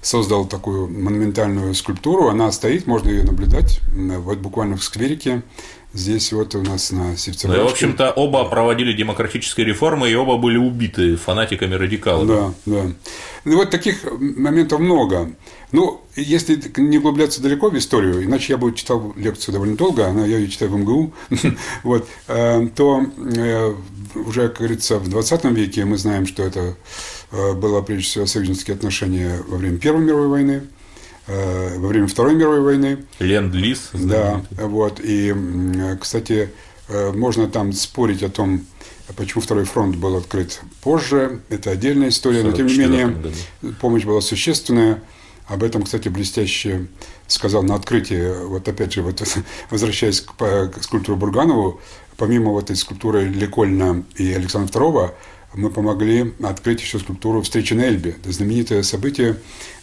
создал 0.00 0.46
такую 0.46 0.88
монументальную 0.88 1.74
скульптуру. 1.74 2.28
Она 2.28 2.52
стоит, 2.52 2.86
можно 2.86 3.08
ее 3.08 3.24
наблюдать 3.24 3.80
вот 3.92 4.38
буквально 4.38 4.76
в 4.76 4.84
скверике. 4.84 5.42
Здесь 5.94 6.32
вот 6.32 6.54
у 6.54 6.62
нас 6.62 6.90
на 6.92 7.16
Севцеровочке. 7.16 7.62
Ну, 7.62 7.68
в 7.68 7.72
общем-то, 7.72 8.10
оба 8.10 8.44
проводили 8.44 8.92
демократические 8.92 9.66
реформы, 9.66 10.10
и 10.10 10.14
оба 10.14 10.36
были 10.36 10.58
убиты 10.58 11.16
фанатиками-радикалами. 11.16 12.28
Да, 12.28 12.54
да. 12.66 12.82
Ну, 13.44 13.56
вот 13.56 13.70
таких 13.70 14.04
моментов 14.18 14.80
много. 14.80 15.32
Ну, 15.72 16.02
если 16.14 16.60
не 16.76 16.98
углубляться 16.98 17.40
далеко 17.40 17.70
в 17.70 17.78
историю, 17.78 18.22
иначе 18.22 18.52
я 18.52 18.58
бы 18.58 18.74
читал 18.74 19.14
лекцию 19.16 19.54
довольно 19.54 19.76
долго, 19.76 20.06
она, 20.06 20.26
я 20.26 20.36
ее 20.36 20.48
читаю 20.48 20.72
в 20.72 20.78
МГУ, 20.78 21.14
вот, 21.82 22.06
э, 22.28 22.68
то 22.76 23.06
э, 23.16 23.74
уже, 24.14 24.48
как 24.48 24.58
говорится, 24.58 24.98
в 24.98 25.08
20 25.08 25.44
веке 25.46 25.86
мы 25.86 25.96
знаем, 25.96 26.26
что 26.26 26.42
это 26.42 26.76
было 27.30 27.82
прежде 27.82 28.04
всего 28.04 28.26
союзнические 28.26 28.74
отношения 28.74 29.42
во 29.46 29.58
время 29.58 29.78
Первой 29.78 30.04
мировой 30.04 30.28
войны, 30.28 30.62
э, 31.26 31.78
во 31.78 31.88
время 31.88 32.06
Второй 32.06 32.34
мировой 32.34 32.60
войны. 32.60 33.04
Ленд-лиз. 33.18 33.90
Да, 33.92 34.42
вот. 34.52 35.00
И, 35.02 35.34
кстати, 36.00 36.50
э, 36.88 37.12
можно 37.12 37.48
там 37.48 37.72
спорить 37.72 38.22
о 38.22 38.30
том, 38.30 38.64
почему 39.16 39.42
Второй 39.42 39.64
фронт 39.64 39.96
был 39.96 40.16
открыт 40.16 40.60
позже. 40.82 41.40
Это 41.48 41.70
отдельная 41.70 42.08
история, 42.08 42.42
но 42.42 42.52
тем 42.52 42.66
не 42.66 42.76
менее 42.76 43.08
году. 43.08 43.30
помощь 43.80 44.04
была 44.04 44.20
существенная. 44.20 45.02
Об 45.46 45.62
этом, 45.62 45.84
кстати, 45.84 46.08
блестяще 46.10 46.88
сказал 47.26 47.62
на 47.62 47.74
открытии, 47.74 48.44
вот 48.46 48.68
опять 48.68 48.92
же, 48.92 49.02
вот, 49.02 49.22
возвращаясь 49.70 50.20
к, 50.20 50.34
к 50.36 50.82
скульптуру 50.82 51.16
Бурганову, 51.16 51.80
помимо 52.18 52.50
вот 52.50 52.64
этой 52.64 52.76
скульптуры 52.76 53.24
Лекольна 53.24 54.04
и 54.16 54.32
Александра 54.32 54.70
II, 54.78 55.12
мы 55.54 55.70
помогли 55.70 56.34
открыть 56.42 56.80
еще 56.80 56.98
скульптуру 56.98 57.42
«Встречи 57.42 57.72
на 57.72 57.82
Эльбе». 57.82 58.10
Это 58.10 58.32
знаменитое 58.32 58.82
событие 58.82 59.36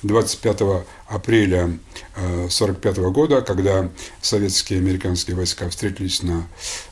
25 0.03 0.85
апреля 1.07 1.77
1945 2.15 2.97
э, 2.97 3.01
года, 3.09 3.41
когда 3.41 3.89
советские 4.21 4.79
и 4.79 4.81
американские 4.81 5.35
войска 5.35 5.67
встретились 5.69 6.21
на 6.21 6.47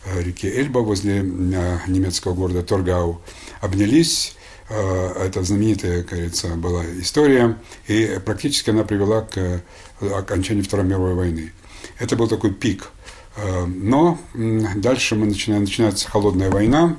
э, 0.05 0.23
реке 0.23 0.49
Эльба 0.49 0.79
возле 0.79 1.19
э, 1.19 1.77
немецкого 1.87 2.33
города 2.33 2.63
Торгау, 2.63 3.21
обнялись, 3.61 4.35
это 4.69 5.43
знаменитая, 5.43 6.03
говорится, 6.03 6.47
была 6.55 6.83
история, 6.99 7.57
и 7.87 8.19
практически 8.25 8.69
она 8.69 8.83
привела 8.83 9.21
к 9.21 9.61
окончанию 9.99 10.63
Второй 10.63 10.85
мировой 10.85 11.13
войны. 11.13 11.51
Это 11.99 12.15
был 12.15 12.27
такой 12.27 12.53
пик– 12.53 12.89
но 13.67 14.19
дальше 14.35 15.15
мы 15.15 15.25
начинаем, 15.25 15.63
начинается 15.63 16.07
холодная 16.07 16.51
война, 16.51 16.97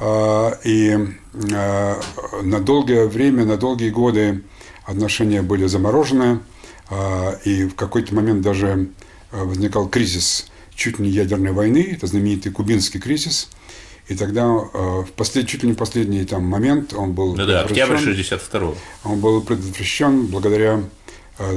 и 0.00 0.98
э, 1.32 1.94
на 2.42 2.60
долгое 2.60 3.06
время, 3.06 3.44
на 3.44 3.56
долгие 3.56 3.90
годы 3.90 4.42
отношения 4.84 5.42
были 5.42 5.66
заморожены, 5.66 6.40
и 7.44 7.64
в 7.64 7.74
какой-то 7.74 8.14
момент 8.14 8.42
даже 8.42 8.90
возникал 9.32 9.88
кризис 9.88 10.46
чуть 10.72 11.00
не 11.00 11.08
ядерной 11.08 11.50
войны, 11.50 11.88
это 11.90 12.06
знаменитый 12.06 12.52
кубинский 12.52 13.00
кризис, 13.00 13.48
и 14.06 14.14
тогда 14.14 14.46
в 14.46 15.08
послед, 15.16 15.48
чуть 15.48 15.64
ли 15.64 15.70
не 15.70 15.74
последний 15.74 16.24
там 16.24 16.44
момент 16.44 16.94
он 16.94 17.12
был... 17.14 17.34
Ну 17.34 17.44
да, 17.44 17.62
октябрь 17.62 17.98
62 17.98 18.74
Он 19.02 19.18
был 19.18 19.40
предотвращен 19.40 20.26
благодаря 20.26 20.84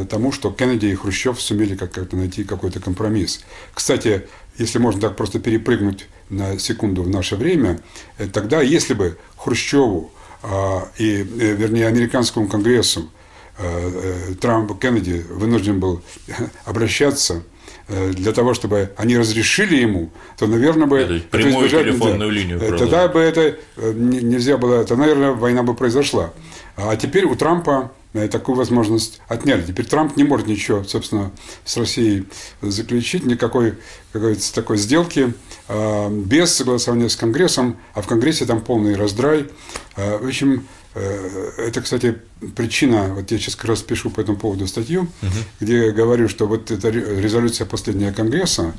тому, 0.10 0.31
что 0.31 0.50
Кеннеди 0.50 0.88
и 0.88 0.96
Хрущев 0.96 1.39
сумели 1.39 1.75
как-то 1.75 2.15
найти 2.15 2.43
какой-то 2.43 2.79
компромисс. 2.79 3.41
Кстати, 3.75 4.27
если 4.60 4.78
можно 4.78 5.01
так 5.01 5.16
просто 5.16 5.39
перепрыгнуть 5.39 6.08
на 6.30 6.60
секунду 6.60 7.01
в 7.01 7.10
наше 7.10 7.36
время, 7.36 7.80
э, 8.18 8.28
тогда, 8.28 8.62
если 8.62 8.94
бы 8.94 9.18
Хрущеву 9.38 10.12
а, 10.44 10.88
и, 10.98 11.22
э, 11.22 11.24
вернее, 11.24 11.88
американскому 11.88 12.48
конгрессу 12.48 13.10
Трамп 14.39 14.80
Кеннеди 14.80 15.25
вынужден 15.30 15.82
был 15.82 16.01
обращаться 16.66 17.44
для 17.89 18.31
того, 18.34 18.53
чтобы 18.53 18.91
они 18.98 19.17
разрешили 19.17 19.75
ему, 19.75 20.12
то, 20.38 20.48
наверное, 20.48 20.88
бы... 20.88 21.00
Это 21.00 21.19
прямую 21.29 21.67
избежать, 21.67 21.88
телефонную 21.88 22.29
да, 22.29 22.36
линию. 22.36 22.77
Тогда 22.77 23.08
бы 23.08 23.19
это 23.19 23.58
нельзя 23.75 24.58
было... 24.58 24.84
То, 24.86 24.96
наверное, 24.96 25.31
война 25.31 25.63
бы 25.63 25.74
произошла. 25.74 26.31
А 26.75 26.96
теперь 26.96 27.25
у 27.25 27.36
Трампа 27.36 27.91
такую 28.31 28.55
возможность 28.55 29.22
отняли. 29.27 29.62
Теперь 29.62 29.86
Трамп 29.86 30.17
не 30.17 30.24
может 30.24 30.48
ничего, 30.48 30.84
собственно, 30.84 31.31
с 31.65 31.77
Россией 31.77 32.25
заключить, 32.62 33.25
никакой 33.25 33.75
как 34.12 34.22
говорится, 34.22 34.53
такой 34.53 34.77
сделки 34.77 35.34
без 36.10 36.53
согласования 36.55 37.10
с 37.10 37.15
Конгрессом, 37.15 37.77
а 37.93 38.01
в 38.01 38.08
Конгрессе 38.08 38.46
там 38.46 38.62
полный 38.62 38.96
раздрай. 38.96 39.46
В 39.96 40.25
общем, 40.25 40.65
Э, 40.78 40.78
это, 41.58 41.82
кстати, 41.82 42.18
причина, 42.56 43.13
вот 43.13 43.32
я 43.32 43.38
сейчас 43.38 43.56
как 43.56 43.65
раз 43.65 43.82
пишу 43.82 44.10
по 44.10 44.22
этому 44.22 44.38
поводу 44.38 44.68
статью, 44.68 45.03
угу. 45.22 45.32
где 45.60 45.91
говорю, 45.91 46.29
что 46.29 46.48
вот 46.48 46.72
эта 46.72 46.89
резолюция 46.89 47.65
последняя 47.65 48.12
Конгресса, 48.12 48.74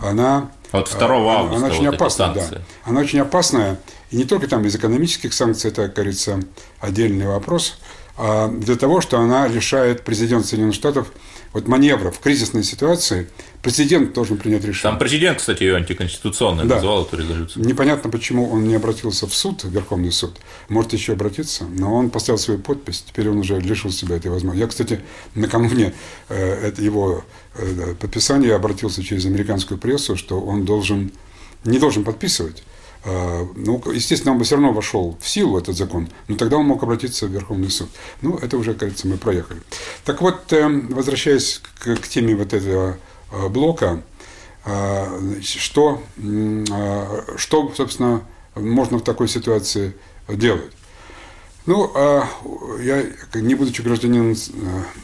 она... 0.00 0.50
Вот 0.72 0.90
2 0.90 1.06
августа 1.08 1.56
она 1.56 1.66
очень 1.66 1.86
вот 1.86 1.94
опасная, 1.94 2.34
да. 2.34 2.62
Она 2.84 3.00
очень 3.00 3.20
опасная, 3.20 3.78
и 4.10 4.16
не 4.16 4.24
только 4.24 4.48
там 4.48 4.64
из 4.64 4.74
экономических 4.74 5.32
санкций, 5.32 5.70
это, 5.70 5.88
говорится, 5.88 6.40
отдельный 6.80 7.26
вопрос, 7.26 7.78
а 8.16 8.48
для 8.48 8.76
того, 8.76 9.00
что 9.00 9.18
она 9.20 9.46
лишает 9.46 10.02
президента 10.02 10.46
Соединенных 10.48 10.74
Штатов 10.74 11.12
вот 11.56 11.68
маневров 11.68 12.16
в 12.16 12.20
кризисной 12.20 12.62
ситуации, 12.62 13.30
президент 13.62 14.12
должен 14.12 14.36
принять 14.36 14.62
решение. 14.62 14.82
Там 14.92 14.98
президент, 14.98 15.38
кстати, 15.38 15.62
ее 15.62 15.76
антиконституционной 15.76 16.66
да. 16.66 16.74
назвал 16.74 17.06
эту 17.06 17.16
резолюцию. 17.16 17.64
Непонятно, 17.64 18.10
почему 18.10 18.50
он 18.50 18.68
не 18.68 18.74
обратился 18.74 19.26
в 19.26 19.34
суд, 19.34 19.64
в 19.64 19.70
Верховный 19.70 20.12
суд. 20.12 20.36
Может 20.68 20.92
еще 20.92 21.14
обратиться, 21.14 21.64
но 21.64 21.94
он 21.94 22.10
поставил 22.10 22.38
свою 22.38 22.60
подпись, 22.60 23.04
теперь 23.08 23.30
он 23.30 23.38
уже 23.38 23.58
лишил 23.58 23.90
себя 23.90 24.16
этой 24.16 24.30
возможности. 24.30 24.60
Я, 24.60 24.68
кстати, 24.68 25.00
накануне 25.34 25.94
э, 26.28 26.72
его 26.76 27.24
э, 27.54 27.94
подписания 27.98 28.54
обратился 28.54 29.02
через 29.02 29.24
американскую 29.24 29.78
прессу, 29.78 30.14
что 30.14 30.38
он 30.38 30.66
должен, 30.66 31.10
не 31.64 31.78
должен 31.78 32.04
подписывать. 32.04 32.64
А, 33.08 33.48
ну, 33.54 33.80
естественно, 33.92 34.32
он 34.32 34.38
бы 34.38 34.44
все 34.44 34.56
равно 34.56 34.72
вошел 34.72 35.16
в 35.20 35.28
силу, 35.28 35.58
этот 35.58 35.76
закон, 35.76 36.08
но 36.26 36.36
тогда 36.36 36.56
он 36.56 36.66
мог 36.66 36.82
обратиться 36.82 37.26
в 37.26 37.30
Верховный 37.30 37.70
суд. 37.70 37.88
Ну, 38.20 38.36
это 38.36 38.58
уже, 38.58 38.74
кажется, 38.74 39.06
мы 39.06 39.16
проехали. 39.16 39.62
Так 40.04 40.20
вот, 40.20 40.52
эм, 40.52 40.88
возвращаясь 40.88 41.62
к, 41.78 42.08
теме 42.08 42.34
вот 42.34 42.52
этого 42.52 42.98
а, 43.30 43.48
блока, 43.48 44.02
а, 44.64 45.20
что, 45.40 46.02
что, 47.36 47.72
собственно, 47.76 48.22
можно 48.56 48.98
в 48.98 49.04
такой 49.04 49.28
ситуации 49.28 49.94
делать? 50.28 50.72
Ну, 51.66 51.92
я, 52.80 53.04
не 53.34 53.54
будучи 53.56 53.82
гражданином 53.82 54.36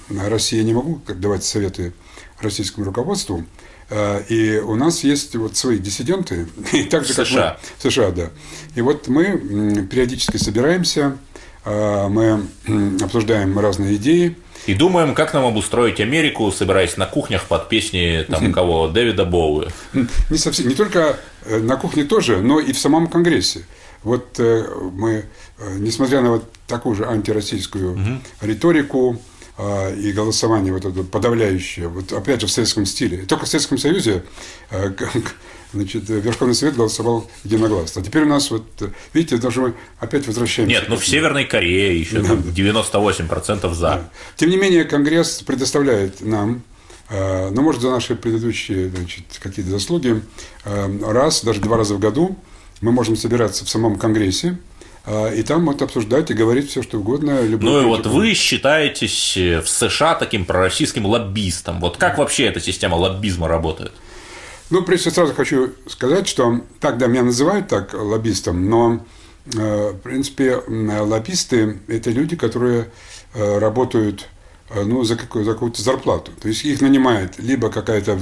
России, 0.08 0.62
не 0.62 0.72
могу 0.72 1.00
не 1.06 1.44
советы 1.44 1.92
российскому 2.40 2.86
руководству, 2.86 3.44
Э, 3.44 3.71
и 4.28 4.62
у 4.64 4.74
нас 4.74 5.04
есть 5.04 5.36
вот 5.36 5.56
свои 5.56 5.78
диссиденты, 5.78 6.46
и 6.72 6.84
так 6.84 7.04
же, 7.04 7.14
как 7.14 7.26
США. 7.26 7.58
мы, 7.60 7.90
США, 7.90 8.10
да. 8.10 8.30
И 8.74 8.80
вот 8.80 9.08
мы 9.08 9.86
периодически 9.90 10.36
собираемся, 10.38 11.18
э, 11.64 12.08
мы 12.08 12.46
обсуждаем 13.02 13.58
разные 13.58 13.96
идеи. 13.96 14.36
И 14.66 14.74
думаем, 14.74 15.14
как 15.14 15.34
нам 15.34 15.44
обустроить 15.44 16.00
Америку, 16.00 16.50
собираясь 16.52 16.96
на 16.96 17.06
кухнях 17.06 17.44
под 17.44 17.68
песни 17.68 18.24
там 18.28 18.52
кого 18.54 18.88
Дэвида 18.88 19.24
Боуи. 19.24 19.68
Не 20.30 20.38
совсем, 20.38 20.68
не 20.68 20.74
только 20.74 21.18
э, 21.44 21.58
на 21.58 21.76
кухне 21.76 22.04
тоже, 22.04 22.40
но 22.40 22.60
и 22.60 22.72
в 22.72 22.78
самом 22.78 23.08
Конгрессе. 23.08 23.64
Вот 24.04 24.40
мы, 24.40 25.26
несмотря 25.76 26.22
на 26.22 26.30
вот 26.30 26.52
такую 26.66 26.96
же 26.96 27.06
антироссийскую 27.06 27.92
угу. 27.92 28.20
риторику, 28.40 29.22
и 29.58 30.12
голосование 30.12 30.72
вот 30.72 30.84
это 30.84 31.02
подавляющее, 31.02 31.88
вот 31.88 32.12
опять 32.12 32.40
же 32.40 32.46
в 32.46 32.50
Советском 32.50 32.86
стиле. 32.86 33.24
Только 33.26 33.44
в 33.44 33.48
Советском 33.48 33.78
Союзе 33.78 34.24
а, 34.70 34.94
значит, 35.72 36.08
Верховный 36.08 36.54
Совет 36.54 36.76
голосовал 36.76 37.30
единогласно. 37.44 38.00
А 38.00 38.04
теперь 38.04 38.22
у 38.22 38.28
нас 38.28 38.50
вот, 38.50 38.64
видите, 39.12 39.36
даже 39.36 39.60
мы 39.60 39.74
опять 39.98 40.26
возвращаемся. 40.26 40.74
Нет, 40.74 40.88
ну 40.88 40.96
в 40.96 41.06
Северной 41.06 41.44
Корее 41.44 41.98
еще 41.98 42.20
да, 42.20 42.34
98% 42.34 43.74
за. 43.74 43.80
Да. 43.80 44.10
Тем 44.36 44.50
не 44.50 44.56
менее, 44.56 44.84
Конгресс 44.84 45.42
предоставляет 45.42 46.22
нам 46.22 46.62
а, 47.10 47.50
ну, 47.50 47.60
может, 47.62 47.82
за 47.82 47.90
наши 47.90 48.16
предыдущие 48.16 48.88
значит, 48.88 49.24
какие-то 49.38 49.70
заслуги, 49.70 50.22
раз, 50.64 51.44
даже 51.44 51.60
два 51.60 51.76
раза 51.76 51.94
в 51.94 51.98
году 51.98 52.38
мы 52.82 52.90
можем 52.92 53.16
собираться 53.16 53.64
в 53.64 53.68
самом 53.68 53.98
Конгрессе, 53.98 54.48
а, 54.48 54.71
и 55.04 55.42
там 55.42 55.66
вот 55.66 55.82
обсуждать 55.82 56.30
и 56.30 56.34
говорить 56.34 56.70
все, 56.70 56.80
что 56.80 56.98
угодно. 56.98 57.40
Ну 57.42 57.82
и 57.82 57.84
вот 57.84 58.06
вы 58.06 58.34
считаетесь 58.34 59.36
э, 59.36 59.60
в 59.60 59.68
США 59.68 60.14
таким 60.14 60.44
пророссийским 60.44 61.04
лоббистом. 61.04 61.80
Вот 61.80 61.96
как 61.96 62.18
вообще 62.18 62.44
эта 62.44 62.60
система 62.60 62.94
лоббизма 62.94 63.48
работает? 63.48 63.92
Ну, 64.70 64.84
прежде 64.84 65.10
всего, 65.10 65.26
сразу 65.26 65.34
хочу 65.34 65.72
сказать, 65.88 66.28
что 66.28 66.60
так, 66.78 66.98
да, 66.98 67.08
меня 67.08 67.24
называют 67.24 67.66
так 67.66 67.94
лоббистом, 67.94 68.70
но, 68.70 69.04
э, 69.52 69.90
в 69.90 69.98
принципе, 69.98 70.62
лоббисты– 70.68 71.80
это 71.88 72.10
люди, 72.10 72.36
которые 72.36 72.92
э, 73.34 73.58
работают 73.58 74.28
ну, 74.72 75.02
за, 75.02 75.16
какую, 75.16 75.44
за 75.44 75.52
какую-то 75.52 75.82
зарплату. 75.82 76.30
То 76.40 76.48
есть 76.48 76.64
их 76.64 76.80
нанимает 76.80 77.38
либо 77.38 77.70
какая-то 77.70 78.16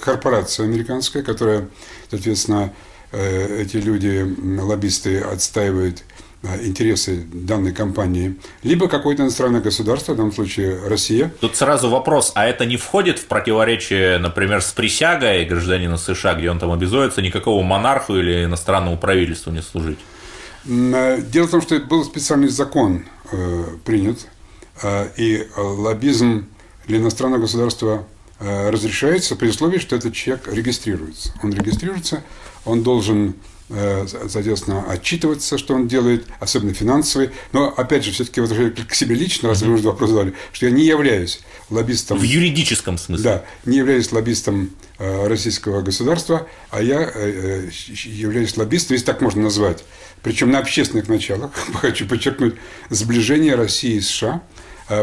корпорация 0.00 0.64
американская, 0.64 1.22
которая, 1.22 1.68
соответственно, 2.08 2.72
эти 3.12 3.76
люди, 3.76 4.24
лоббисты, 4.62 5.18
отстаивают 5.18 6.04
интересы 6.42 7.26
данной 7.32 7.72
компании, 7.72 8.36
либо 8.62 8.88
какое-то 8.88 9.22
иностранное 9.22 9.60
государство, 9.60 10.14
в 10.14 10.16
данном 10.16 10.32
случае 10.32 10.78
Россия. 10.86 11.32
Тут 11.40 11.56
сразу 11.56 11.90
вопрос, 11.90 12.32
а 12.34 12.46
это 12.46 12.64
не 12.64 12.76
входит 12.76 13.18
в 13.18 13.26
противоречие, 13.26 14.18
например, 14.18 14.62
с 14.62 14.72
присягой 14.72 15.44
гражданина 15.44 15.98
США, 15.98 16.34
где 16.34 16.50
он 16.50 16.58
там 16.58 16.72
обязуется 16.72 17.20
никакого 17.20 17.62
монарху 17.62 18.16
или 18.16 18.44
иностранному 18.44 18.96
правительству 18.96 19.50
не 19.50 19.60
служить? 19.60 19.98
Э, 20.66 21.20
дело 21.20 21.46
в 21.46 21.50
том, 21.50 21.60
что 21.60 21.78
был 21.80 22.04
специальный 22.04 22.48
закон 22.48 23.04
э, 23.32 23.64
принят, 23.84 24.26
э, 24.82 25.08
и 25.18 25.46
лоббизм 25.56 26.46
для 26.86 26.98
иностранного 26.98 27.42
государства 27.42 28.06
разрешается 28.40 29.36
при 29.36 29.48
условии, 29.48 29.76
что 29.76 29.96
этот 29.96 30.14
человек 30.14 30.48
регистрируется. 30.50 31.34
Он 31.42 31.52
регистрируется, 31.52 32.24
он 32.64 32.82
должен 32.82 33.34
Э, 33.34 33.59
соответственно, 34.28 34.90
отчитываться, 34.90 35.56
что 35.56 35.74
он 35.74 35.86
делает, 35.86 36.26
особенно 36.40 36.74
финансовый. 36.74 37.30
Но, 37.52 37.68
опять 37.68 38.04
же, 38.04 38.10
все-таки 38.10 38.40
возвращаясь 38.40 38.74
к 38.86 38.94
себе 38.94 39.14
лично, 39.14 39.48
раз 39.48 39.62
вы 39.62 39.74
уже 39.74 39.84
вопрос 39.84 40.10
задали, 40.10 40.34
что 40.52 40.66
я 40.66 40.72
не 40.72 40.84
являюсь 40.84 41.40
лоббистом... 41.70 42.18
В 42.18 42.22
юридическом 42.22 42.98
смысле. 42.98 43.24
Да, 43.24 43.44
не 43.64 43.78
являюсь 43.78 44.10
лоббистом 44.10 44.70
э, 44.98 45.28
российского 45.28 45.82
государства, 45.82 46.48
а 46.70 46.82
я 46.82 47.10
э, 47.14 47.68
являюсь 48.04 48.56
лоббистом, 48.56 48.94
если 48.94 49.06
так 49.06 49.20
можно 49.20 49.42
назвать, 49.42 49.84
причем 50.22 50.50
на 50.50 50.58
общественных 50.58 51.08
началах, 51.08 51.52
хочу 51.74 52.06
подчеркнуть, 52.06 52.56
сближение 52.88 53.54
России 53.54 53.94
и 53.94 54.00
США, 54.00 54.42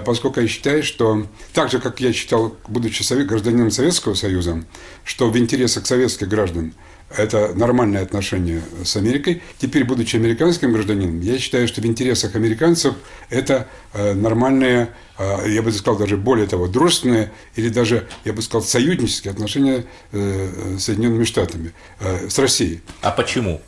поскольку 0.05 0.41
я 0.41 0.47
считаю, 0.49 0.83
что 0.83 1.25
так 1.53 1.71
же, 1.71 1.79
как 1.79 2.01
я 2.01 2.11
считал, 2.11 2.57
будучи 2.67 3.01
гражданином 3.23 3.71
Советского 3.71 4.15
Союза, 4.15 4.65
что 5.05 5.29
в 5.29 5.37
интересах 5.37 5.85
советских 5.87 6.27
граждан– 6.27 6.73
это 7.15 7.53
нормальное 7.55 8.01
отношение 8.03 8.61
с 8.83 8.95
Америкой. 8.97 9.41
Теперь, 9.57 9.85
будучи 9.85 10.15
американским 10.17 10.73
гражданином, 10.73 11.21
я 11.21 11.37
считаю, 11.37 11.67
что 11.67 11.81
в 11.81 11.85
интересах 11.85 12.35
американцев 12.35 12.95
это 13.29 13.67
э, 13.93 14.13
нормальные, 14.13 14.89
э, 15.17 15.49
я 15.49 15.61
бы 15.61 15.71
сказал, 15.71 15.97
даже 15.97 16.17
более 16.17 16.47
того, 16.47 16.67
дружественные 16.67 17.31
или 17.55 17.69
даже, 17.69 18.07
я 18.25 18.33
бы 18.33 18.41
сказал, 18.41 18.61
союзнические 18.61 19.31
отношения 19.31 19.85
э, 20.11 20.77
с 20.77 20.83
Соединенными 20.83 21.23
Штатами, 21.23 21.73
с 21.99 22.37
Россией. 22.39 22.81
А 23.01 23.11
почему? 23.11 23.61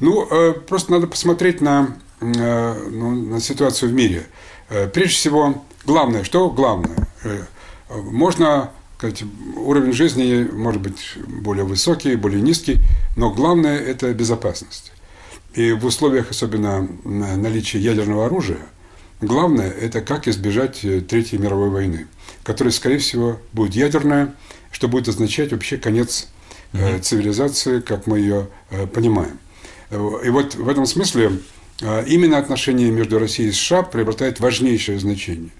Ну, 0.00 0.28
просто 0.68 0.92
надо 0.92 1.06
посмотреть 1.06 1.60
на, 1.60 1.96
ну, 2.20 3.10
на 3.12 3.40
ситуацию 3.40 3.90
в 3.90 3.94
мире. 3.94 4.26
Прежде 4.92 5.14
всего, 5.14 5.64
главное, 5.84 6.24
что 6.24 6.50
главное? 6.50 7.08
Можно 7.88 8.72
сказать, 9.02 9.24
уровень 9.56 9.92
жизни 9.92 10.48
может 10.52 10.80
быть 10.80 11.16
более 11.26 11.64
высокий, 11.64 12.14
более 12.14 12.40
низкий, 12.40 12.78
но 13.16 13.32
главное– 13.32 13.76
это 13.80 14.14
безопасность. 14.14 14.92
И 15.54 15.72
в 15.72 15.84
условиях 15.84 16.30
особенно 16.30 16.88
наличия 17.04 17.80
ядерного 17.80 18.26
оружия, 18.26 18.60
главное– 19.20 19.70
это 19.80 20.02
как 20.02 20.28
избежать 20.28 20.84
э, 20.84 21.00
Третьей 21.00 21.38
мировой 21.38 21.70
войны, 21.70 22.06
которая, 22.44 22.72
скорее 22.72 22.98
всего, 22.98 23.40
будет 23.52 23.74
ядерная, 23.74 24.34
что 24.70 24.86
будет 24.86 25.08
означать 25.08 25.50
вообще 25.50 25.78
конец 25.78 26.28
mm-hmm. 26.72 27.00
цивилизации, 27.00 27.80
как 27.80 28.06
мы 28.06 28.20
ее 28.20 28.50
э, 28.70 28.86
понимаем. 28.86 29.38
И 29.90 30.30
вот 30.30 30.54
в 30.54 30.68
этом 30.68 30.86
смысле 30.86 31.32
именно 32.06 32.38
отношения 32.38 32.90
между 32.90 33.18
Россией 33.18 33.50
и 33.50 33.52
США 33.52 33.82
приобретают 33.82 34.40
важнейшее 34.40 34.98
значение. 34.98 35.50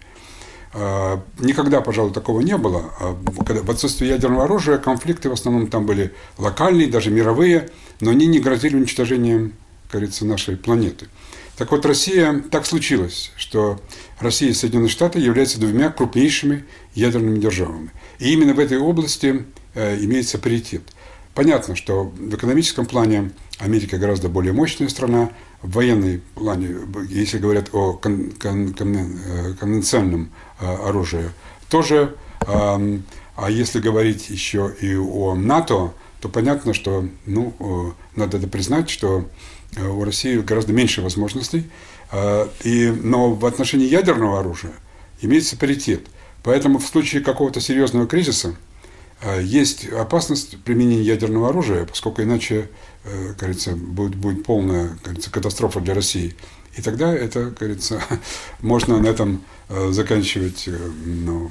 А, 0.74 1.22
никогда, 1.38 1.80
пожалуй, 1.80 2.12
такого 2.12 2.40
не 2.40 2.56
было. 2.56 2.92
А, 2.98 3.14
в 3.14 3.70
отсутствии 3.70 4.06
ядерного 4.06 4.44
оружия 4.44 4.78
конфликты 4.78 5.28
в 5.28 5.32
основном 5.32 5.66
там 5.68 5.87
были 5.87 6.12
локальные, 6.38 6.88
даже 6.88 7.11
мировые, 7.11 7.70
но 8.00 8.11
они 8.11 8.26
не 8.26 8.40
грозили 8.40 8.76
уничтожением, 8.76 9.54
как 9.88 10.00
говорится, 10.00 10.24
нашей 10.24 10.56
планеты. 10.56 11.06
Так 11.56 11.70
вот, 11.70 11.85
Россия, 11.85 12.42
так 12.50 12.64
случилось, 12.64 13.30
что 13.37 13.80
Россия 14.18 14.50
и 14.50 14.54
Соединенные 14.54 14.88
Штаты 14.88 15.18
являются 15.18 15.61
двумя 15.61 15.90
крупнейшими 15.90 16.64
ядерными 16.94 17.38
державами. 17.38 17.90
И 18.18 18.32
именно 18.32 18.54
в 18.54 18.58
этой 18.58 18.78
области 18.78 19.44
э, 19.74 20.02
имеется 20.02 20.38
приоритет. 20.38 20.82
Понятно, 21.35 21.76
что 21.76 22.04
в 22.04 22.35
экономическом 22.35 22.87
плане 22.87 23.32
Америка 23.58 23.98
гораздо 23.98 24.28
более 24.28 24.52
мощная 24.52 24.88
страна, 24.88 25.30
в 25.62 25.72
военной 25.72 26.20
плане, 26.35 26.77
если 27.09 27.38
говорят 27.38 27.70
о 27.72 27.94
кон, 27.94 28.33
кон, 28.33 28.75
кон, 28.75 29.18
конвенциональном 29.59 30.31
оружии, 30.59 31.31
тоже, 31.68 32.14
а 32.46 33.51
если 33.51 33.81
говорить 33.81 34.29
еще 34.29 34.75
и 34.81 34.94
о 34.94 35.35
НАТО, 35.35 35.94
то 36.20 36.29
понятно, 36.29 36.75
что 36.75 37.09
ну, 37.27 37.94
надо 38.14 38.38
это 38.38 38.48
признать, 38.48 38.90
что 38.90 39.29
у 39.81 40.05
России 40.05 40.37
гораздо 40.38 40.72
меньше 40.72 41.01
возможностей, 41.01 41.70
и, 42.62 42.92
но 43.03 43.33
в 43.33 43.46
отношении 43.46 43.88
ядерного 43.88 44.40
оружия 44.40 44.75
имеется 45.20 45.57
паритет. 45.57 46.07
Поэтому 46.42 46.79
в 46.79 46.87
случае 46.87 47.22
какого-то 47.22 47.61
серьезного 47.61 48.07
кризиса 48.07 48.55
есть 49.40 49.87
опасность 49.88 50.59
применения 50.64 51.03
ядерного 51.03 51.48
оружия, 51.51 51.87
поскольку 51.87 52.22
иначе, 52.22 52.68
кажется, 53.38 53.73
будет, 53.73 54.15
будет 54.15 54.45
полная 54.45 54.97
кажется, 55.03 55.31
катастрофа 55.31 55.81
для 55.81 55.95
России. 55.95 56.35
И 56.77 56.83
тогда 56.83 57.12
это, 57.15 57.51
кажется, 57.51 58.03
можно 58.61 58.99
на 58.99 59.07
этом 59.07 59.43
заканчивать 59.91 60.69
ну, 61.05 61.51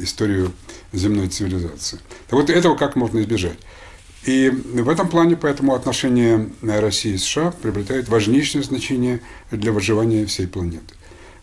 историю 0.00 0.52
земной 0.92 1.28
цивилизации. 1.28 1.98
Так 2.28 2.38
вот, 2.38 2.50
этого 2.50 2.76
как 2.76 2.96
можно 2.96 3.20
избежать? 3.20 3.58
И 4.24 4.50
в 4.50 4.88
этом 4.88 5.08
плане 5.08 5.36
поэтому 5.36 5.74
отношения 5.74 6.48
России 6.62 7.14
и 7.14 7.18
США 7.18 7.50
приобретают 7.50 8.08
важнейшее 8.08 8.62
значение 8.62 9.20
для 9.50 9.72
выживания 9.72 10.26
всей 10.26 10.46
планеты. 10.46 10.94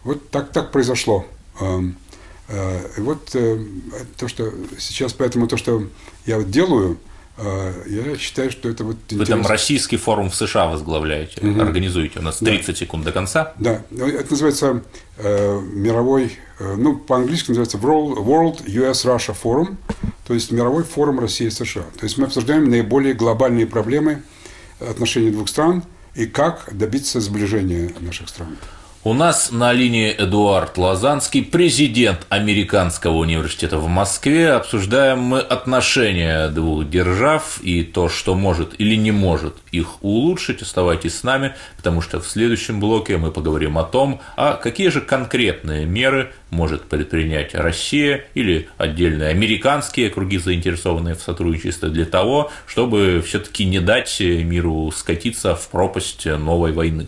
Вот 0.03 0.29
так, 0.29 0.51
так 0.51 0.71
произошло. 0.71 1.25
И 1.61 3.01
вот 3.01 3.25
то, 3.25 4.27
что 4.27 4.53
сейчас, 4.77 5.13
поэтому 5.13 5.47
то, 5.47 5.57
что 5.57 5.87
я 6.25 6.41
делаю, 6.41 6.97
я 7.87 8.17
считаю, 8.17 8.51
что 8.51 8.69
это 8.69 8.83
вот 8.83 8.97
Вы 9.09 9.25
там 9.25 9.45
российский 9.45 9.97
форум 9.97 10.29
в 10.29 10.35
США 10.35 10.67
возглавляете, 10.67 11.39
угу. 11.41 11.61
организуете. 11.61 12.19
У 12.19 12.21
нас 12.21 12.37
30 12.37 12.67
да. 12.67 12.73
секунд 12.73 13.05
до 13.05 13.11
конца. 13.11 13.53
Да, 13.57 13.81
это 13.91 14.31
называется 14.31 14.83
э, 15.17 15.61
мировой, 15.73 16.37
э, 16.59 16.75
ну, 16.75 16.97
по-английски 16.97 17.51
называется 17.51 17.77
World 17.77 18.65
US-Russia 18.65 19.35
Forum, 19.41 19.77
то 20.27 20.33
есть 20.33 20.51
мировой 20.51 20.83
форум 20.83 21.19
России 21.19 21.47
и 21.47 21.49
США. 21.49 21.83
То 21.97 22.03
есть 22.03 22.17
мы 22.17 22.25
обсуждаем 22.25 22.69
наиболее 22.69 23.13
глобальные 23.13 23.67
проблемы 23.67 24.23
отношений 24.79 25.31
двух 25.31 25.49
стран 25.49 25.83
и 26.15 26.25
как 26.25 26.69
добиться 26.71 27.19
сближения 27.21 27.91
наших 27.99 28.29
стран. 28.29 28.57
У 29.05 29.13
нас 29.13 29.49
на 29.53 29.71
линии 29.71 30.13
Эдуард 30.17 30.77
Лазанский, 30.77 31.41
президент 31.41 32.25
Американского 32.27 33.13
университета 33.13 33.77
в 33.77 33.87
Москве. 33.87 34.51
Обсуждаем 34.51 35.19
мы 35.19 35.39
отношения 35.39 36.49
двух 36.49 36.89
держав 36.89 37.61
и 37.63 37.83
то, 37.83 38.09
что 38.09 38.35
может 38.35 38.77
или 38.77 38.95
не 38.95 39.11
может 39.11 39.55
их 39.71 40.03
улучшить. 40.03 40.61
Оставайтесь 40.61 41.17
с 41.17 41.23
нами, 41.23 41.55
потому 41.77 42.01
что 42.01 42.19
в 42.19 42.27
следующем 42.27 42.81
блоке 42.81 43.15
мы 43.15 43.31
поговорим 43.31 43.77
о 43.77 43.85
том, 43.85 44.19
а 44.35 44.55
какие 44.55 44.89
же 44.89 44.99
конкретные 44.99 45.85
меры 45.85 46.33
может 46.49 46.83
предпринять 46.83 47.55
Россия 47.55 48.25
или 48.33 48.67
отдельные 48.77 49.29
американские 49.29 50.09
круги, 50.09 50.39
заинтересованные 50.39 51.15
в 51.15 51.21
сотрудничестве, 51.21 51.87
для 51.87 52.05
того, 52.05 52.51
чтобы 52.67 53.23
все-таки 53.25 53.63
не 53.63 53.79
дать 53.79 54.19
миру 54.19 54.91
скатиться 54.91 55.55
в 55.55 55.69
пропасть 55.69 56.25
новой 56.25 56.73
войны. 56.73 57.07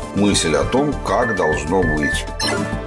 мысль 0.15 0.55
о 0.55 0.63
том, 0.63 0.93
как 1.05 1.35
должно 1.35 1.81
быть. 1.81 2.25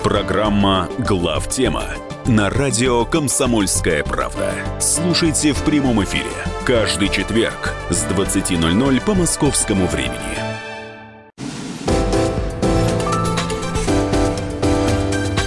Программа 0.03 0.89
«Глав 0.99 1.49
тема» 1.49 1.85
на 2.27 2.51
радио 2.51 3.05
«Комсомольская 3.05 4.03
правда». 4.03 4.53
Слушайте 4.81 5.53
в 5.53 5.63
прямом 5.63 6.03
эфире 6.05 6.31
каждый 6.65 7.09
четверг 7.09 7.75
с 7.91 8.05
20.00 8.07 9.01
по 9.05 9.15
московскому 9.15 9.87
времени. 9.87 10.19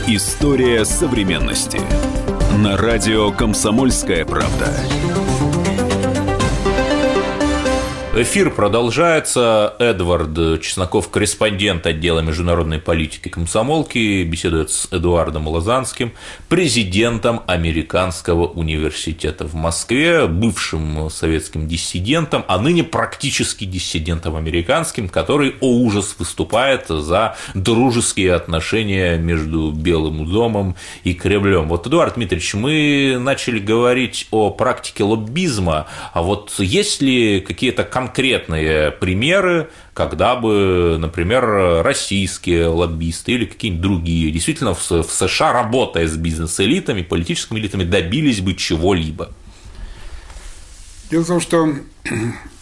История 0.07 0.85
современности. 0.85 1.81
На 2.57 2.77
радио 2.77 3.31
«Комсомольская 3.31 4.25
правда». 4.25 4.73
Эфир 8.19 8.49
продолжается. 8.49 9.75
Эдвард 9.77 10.63
Чесноков, 10.63 11.09
корреспондент 11.11 11.85
отдела 11.85 12.21
международной 12.21 12.79
политики 12.79 13.29
комсомолки, 13.29 14.23
беседует 14.23 14.71
с 14.71 14.87
Эдуардом 14.89 15.47
Лозанским, 15.47 16.13
президентом 16.49 17.43
Американского 17.45 18.47
университета 18.47 19.45
в 19.45 19.53
Москве, 19.53 20.25
бывшим 20.25 21.11
советским 21.11 21.67
диссидентом, 21.67 22.43
а 22.47 22.57
ныне 22.57 22.83
практически 22.83 23.65
диссидентом 23.65 24.35
американским, 24.35 25.09
который, 25.09 25.53
о 25.61 25.67
ужас, 25.67 26.15
выступает 26.17 26.87
за 26.87 27.35
дружеские 27.53 28.33
отношения 28.33 29.17
между 29.19 29.71
Белым 29.71 30.25
домом 30.25 30.75
и 31.03 31.13
Кремлем. 31.13 31.67
Вот, 31.67 31.85
Эдуард 31.85 32.15
Дмитриевич, 32.15 32.55
мы 32.55 33.17
начали 33.19 33.59
говорить 33.59 34.27
о 34.31 34.49
практике 34.49 35.03
лоббизма, 35.03 35.85
а 36.13 36.23
вот 36.23 36.51
есть 36.57 37.03
ли 37.03 37.41
какие-то 37.41 37.83
конкретные 37.83 38.06
конкретные 38.07 38.91
примеры, 38.91 39.69
когда 39.93 40.35
бы, 40.35 40.97
например, 40.99 41.83
российские 41.83 42.67
лоббисты 42.67 43.33
или 43.33 43.45
какие-нибудь 43.45 43.81
другие 43.81 44.31
действительно 44.31 44.73
в 44.73 44.81
США, 44.81 45.53
работая 45.53 46.07
с 46.07 46.15
бизнес-элитами, 46.15 47.01
политическими 47.01 47.59
элитами, 47.59 47.83
добились 47.83 48.41
бы 48.41 48.53
чего-либо? 48.53 49.31
Дело 51.09 51.23
в 51.23 51.27
том, 51.27 51.39
что 51.39 51.73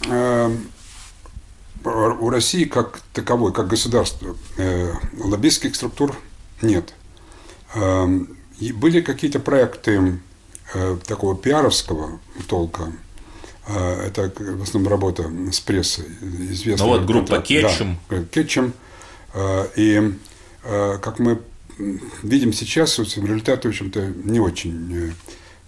э, 0.08 0.56
у 1.84 2.30
России 2.30 2.64
как 2.64 3.00
таковой, 3.12 3.52
как 3.52 3.68
государства, 3.68 4.36
э, 4.56 4.92
лоббистских 5.18 5.74
структур 5.74 6.16
нет. 6.62 6.94
Э, 7.74 8.06
были 8.74 9.00
какие-то 9.00 9.40
проекты 9.40 10.20
такого 11.06 11.36
пиаровского 11.36 12.18
толка, 12.48 12.92
это 13.68 14.32
в 14.36 14.62
основном 14.62 14.90
работа 14.90 15.30
с 15.52 15.60
прессой. 15.60 16.04
Известная, 16.22 16.86
ну 16.86 16.92
вот 16.92 17.06
группа 17.06 17.40
Кетчем. 17.40 17.98
Да, 18.08 18.22
Кетчем. 18.24 18.72
А, 19.34 19.68
и 19.76 20.12
а, 20.64 20.98
как 20.98 21.18
мы 21.18 21.40
видим 22.22 22.52
сейчас, 22.52 22.98
результаты, 22.98 23.68
в 23.68 23.70
общем-то, 23.70 24.12
не 24.24 24.40
очень, 24.40 24.94
э, 24.94 25.10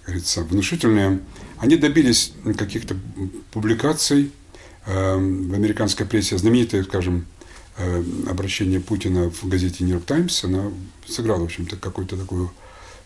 говорится, 0.07 0.43
внушительные. 0.43 1.21
Они 1.59 1.77
добились 1.77 2.33
каких-то 2.57 2.97
публикаций 3.51 4.33
в 4.87 5.55
американской 5.55 6.07
прессе. 6.07 6.39
Знаменитое, 6.39 6.83
скажем, 6.83 7.27
э, 7.77 8.03
обращение 8.31 8.81
Путина 8.81 9.31
в 9.31 9.47
газете 9.47 9.85
«Нью-Йорк 9.85 10.07
Таймс», 10.07 10.45
она 10.45 10.71
сыграла, 11.07 11.41
в 11.41 11.45
общем-то, 11.45 11.77
какую-то 11.77 12.17
такую 12.17 12.51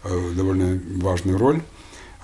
э, 0.04 0.32
довольно 0.36 0.80
важную 0.98 1.38
роль. 1.38 1.62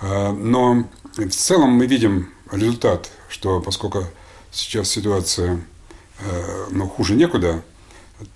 Но 0.01 0.87
в 1.17 1.29
целом 1.31 1.71
мы 1.71 1.85
видим 1.85 2.29
результат, 2.51 3.09
что 3.29 3.61
поскольку 3.61 4.05
сейчас 4.51 4.89
ситуация 4.89 5.61
э, 6.19 6.65
ну, 6.71 6.87
хуже 6.87 7.15
некуда, 7.15 7.63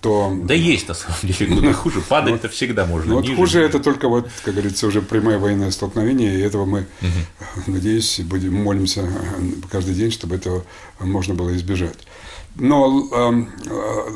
то... 0.00 0.32
Да 0.44 0.54
есть, 0.54 0.88
на 0.88 0.94
самом 0.94 1.18
деле, 1.22 1.54
куда 1.54 1.72
хуже. 1.72 2.00
Падать-то 2.00 2.48
всегда 2.48 2.86
можно. 2.86 3.10
Ну, 3.10 3.16
вот 3.16 3.28
хуже 3.36 3.60
это 3.60 3.78
только, 3.80 4.08
вот, 4.08 4.28
как 4.42 4.54
говорится, 4.54 4.86
уже 4.86 5.02
прямое 5.02 5.38
военное 5.38 5.70
столкновение, 5.70 6.38
и 6.38 6.40
этого 6.40 6.64
мы, 6.64 6.86
угу. 7.02 7.62
надеюсь, 7.72 8.20
будем, 8.20 8.54
молимся 8.54 9.06
каждый 9.70 9.94
день, 9.94 10.10
чтобы 10.10 10.36
этого 10.36 10.64
можно 11.00 11.34
было 11.34 11.54
избежать. 11.56 11.98
Но 12.56 13.08
э, 13.12 13.46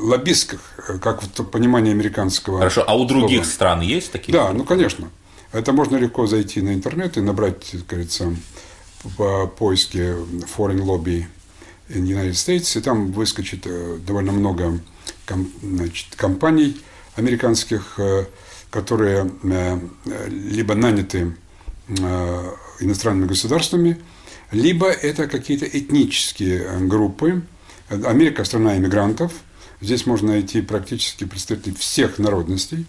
лоббистских, 0.01 0.61
как 1.03 1.23
в 1.23 1.45
понимании 1.45 1.91
американского... 1.91 2.59
Хорошо, 2.59 2.85
а 2.87 2.97
у 2.97 3.05
других 3.05 3.45
слова, 3.45 3.53
стран 3.53 3.81
есть 3.81 4.13
такие? 4.13 4.33
Да, 4.33 4.53
ну, 4.53 4.65
конечно. 4.65 5.11
Это 5.53 5.73
можно 5.73 5.97
легко 5.97 6.27
зайти 6.27 6.61
на 6.61 6.73
интернет 6.73 7.17
и 7.17 7.21
набрать, 7.21 7.71
как 7.73 7.87
говорится, 7.87 8.35
в 9.05 9.47
поиске 9.47 10.17
Foreign 10.57 10.81
Lobby 10.81 11.25
in 11.89 12.05
United 12.05 12.33
States, 12.33 12.79
и 12.79 12.83
там 12.83 13.13
выскочит 13.13 13.67
э, 13.67 13.99
довольно 14.07 14.33
много 14.33 14.81
значит, 15.63 16.15
компаний 16.17 16.81
американских, 17.17 17.99
э, 17.99 18.27
которые 18.71 19.31
э, 19.43 19.79
либо 20.29 20.75
наняты 20.75 21.35
иностранными 22.81 23.27
государствами, 23.27 23.99
либо 24.51 24.89
это 24.89 25.27
какие-то 25.27 25.65
этнические 25.65 26.81
группы. 26.81 27.41
Америка– 27.89 28.45
страна 28.45 28.77
иммигрантов, 28.77 29.33
Здесь 29.81 30.05
можно 30.05 30.33
найти 30.33 30.61
практически 30.61 31.25
представителей 31.25 31.75
всех 31.77 32.19
народностей. 32.19 32.85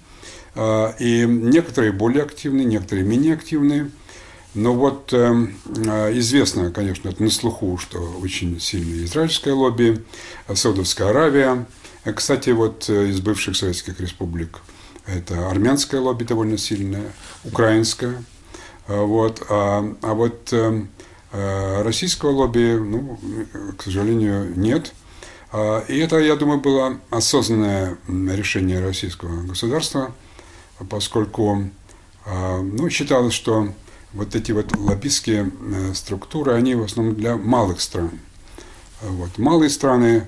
И 1.00 1.26
некоторые 1.28 1.91
более 1.91 2.24
активные, 2.24 2.65
некоторые 2.65 3.06
менее 3.06 3.36
активные. 3.36 3.91
Но 4.56 4.74
вот 4.74 5.14
э, 5.14 5.32
известно, 6.14 6.72
конечно, 6.72 7.10
это 7.10 7.22
на 7.22 7.30
слуху, 7.30 7.78
что 7.78 8.00
очень 8.22 8.60
сильное 8.60 9.06
израильское 9.06 9.54
лобби, 9.54 10.04
Саудовская 10.54 11.10
Аравия. 11.10 11.66
Кстати, 12.16 12.50
вот 12.50 12.90
из 12.90 13.20
бывших 13.22 13.56
советских 13.56 14.00
республик 14.00 14.60
это 15.06 15.50
армянское 15.50 16.02
лобби 16.02 16.24
довольно 16.24 16.58
сильное, 16.58 17.12
украинское. 17.44 18.24
Вот. 18.88 19.46
А, 19.50 19.96
а 20.02 20.14
вот 20.14 20.52
Э, 21.32 21.84
российского 21.84 22.32
лобби, 22.32 22.76
ну, 22.80 23.20
к 23.78 23.84
сожалению, 23.84 24.52
нет. 24.58 24.94
А, 25.52 25.84
и 25.88 25.98
это, 26.00 26.18
я 26.18 26.36
думаю, 26.36 26.60
было 26.60 27.00
осознанное 27.12 27.98
решение 28.08 28.80
российского 28.80 29.44
государства, 29.44 30.12
поскольку 30.90 31.70
ну, 32.26 32.90
считалось, 32.92 33.34
что 33.34 33.74
вот 34.13 34.36
эти 34.36 34.52
вот 34.52 34.76
лоббистские 34.76 35.52
э, 35.60 35.93
структуры, 35.93 36.54
они 36.54 36.76
в 36.76 36.84
основном 36.84 37.15
для 37.15 37.38
малых 37.38 37.82
стран. 37.82 38.12
Вот. 39.02 39.38
Малые 39.38 39.69
страны, 39.69 40.28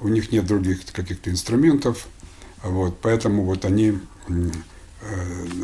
у 0.00 0.08
них 0.08 0.32
нет 0.32 0.46
других 0.46 0.84
каких-то 0.92 1.30
инструментов, 1.30 2.06
вот, 2.62 2.98
поэтому 3.00 3.44
вот 3.44 3.64
они 3.64 3.98
э, 4.28 4.50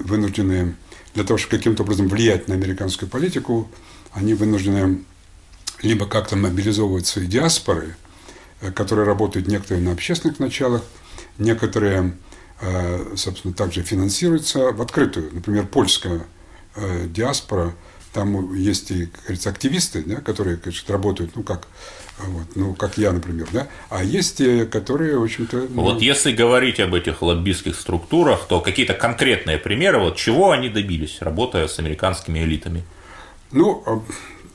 вынуждены 0.05 0.77
для 1.15 1.25
того, 1.25 1.39
чтобы 1.39 1.57
каким-то 1.57 1.83
образом 1.83 2.09
влиять 2.09 2.49
на 2.49 2.55
американскую 2.55 3.09
политику, 3.09 3.69
они 4.13 4.35
вынуждены 4.35 5.05
либо 5.83 6.07
как-то 6.07 6.37
мобилизовывать 6.37 7.07
свои 7.07 7.27
диаспоры, 7.27 7.97
э, 8.61 8.71
которые 8.73 9.07
работают 9.07 9.49
некоторые 9.49 9.83
на 9.83 9.93
общественных 9.93 10.39
началах, 10.39 10.83
некоторые, 11.39 12.17
собственно, 13.17 13.53
также 13.53 13.83
финансируются 13.83 14.71
в 14.71 14.81
открытую. 14.81 15.31
Например, 15.35 15.67
польская 15.67 16.25
э, 16.77 17.07
диаспора, 17.07 17.75
там 18.13 18.55
есть 18.55 18.91
и, 18.91 19.07
как 19.07 19.23
говорится, 19.23 19.51
активисты, 19.51 20.03
да, 20.05 20.17
которые, 20.17 20.57
конечно, 20.57 20.93
работают, 20.93 21.35
ну, 21.35 21.43
как 21.43 21.67
вот, 22.19 22.47
ну, 22.55 22.75
как 22.75 22.97
я, 22.97 23.11
например, 23.13 23.49
да, 23.53 23.67
а 23.91 24.05
есть 24.05 24.39
те, 24.39 24.67
которые, 24.67 25.19
в 25.19 25.25
общем-то... 25.25 25.67
Ну... 25.69 25.83
Вот 25.83 26.01
если 26.01 26.33
говорить 26.33 26.79
об 26.79 26.95
этих 26.95 27.23
лоббистских 27.23 27.75
структурах, 27.75 28.47
то 28.47 28.61
какие-то 28.61 28.95
конкретные 28.95 29.59
примеры, 29.59 29.99
вот 29.99 30.17
чего 30.17 30.53
они 30.53 30.69
добились, 30.69 31.19
работая 31.21 31.67
с 31.67 31.81
американскими 31.81 32.39
элитами? 32.39 32.85
Ну, 33.51 33.83
а 33.85 34.01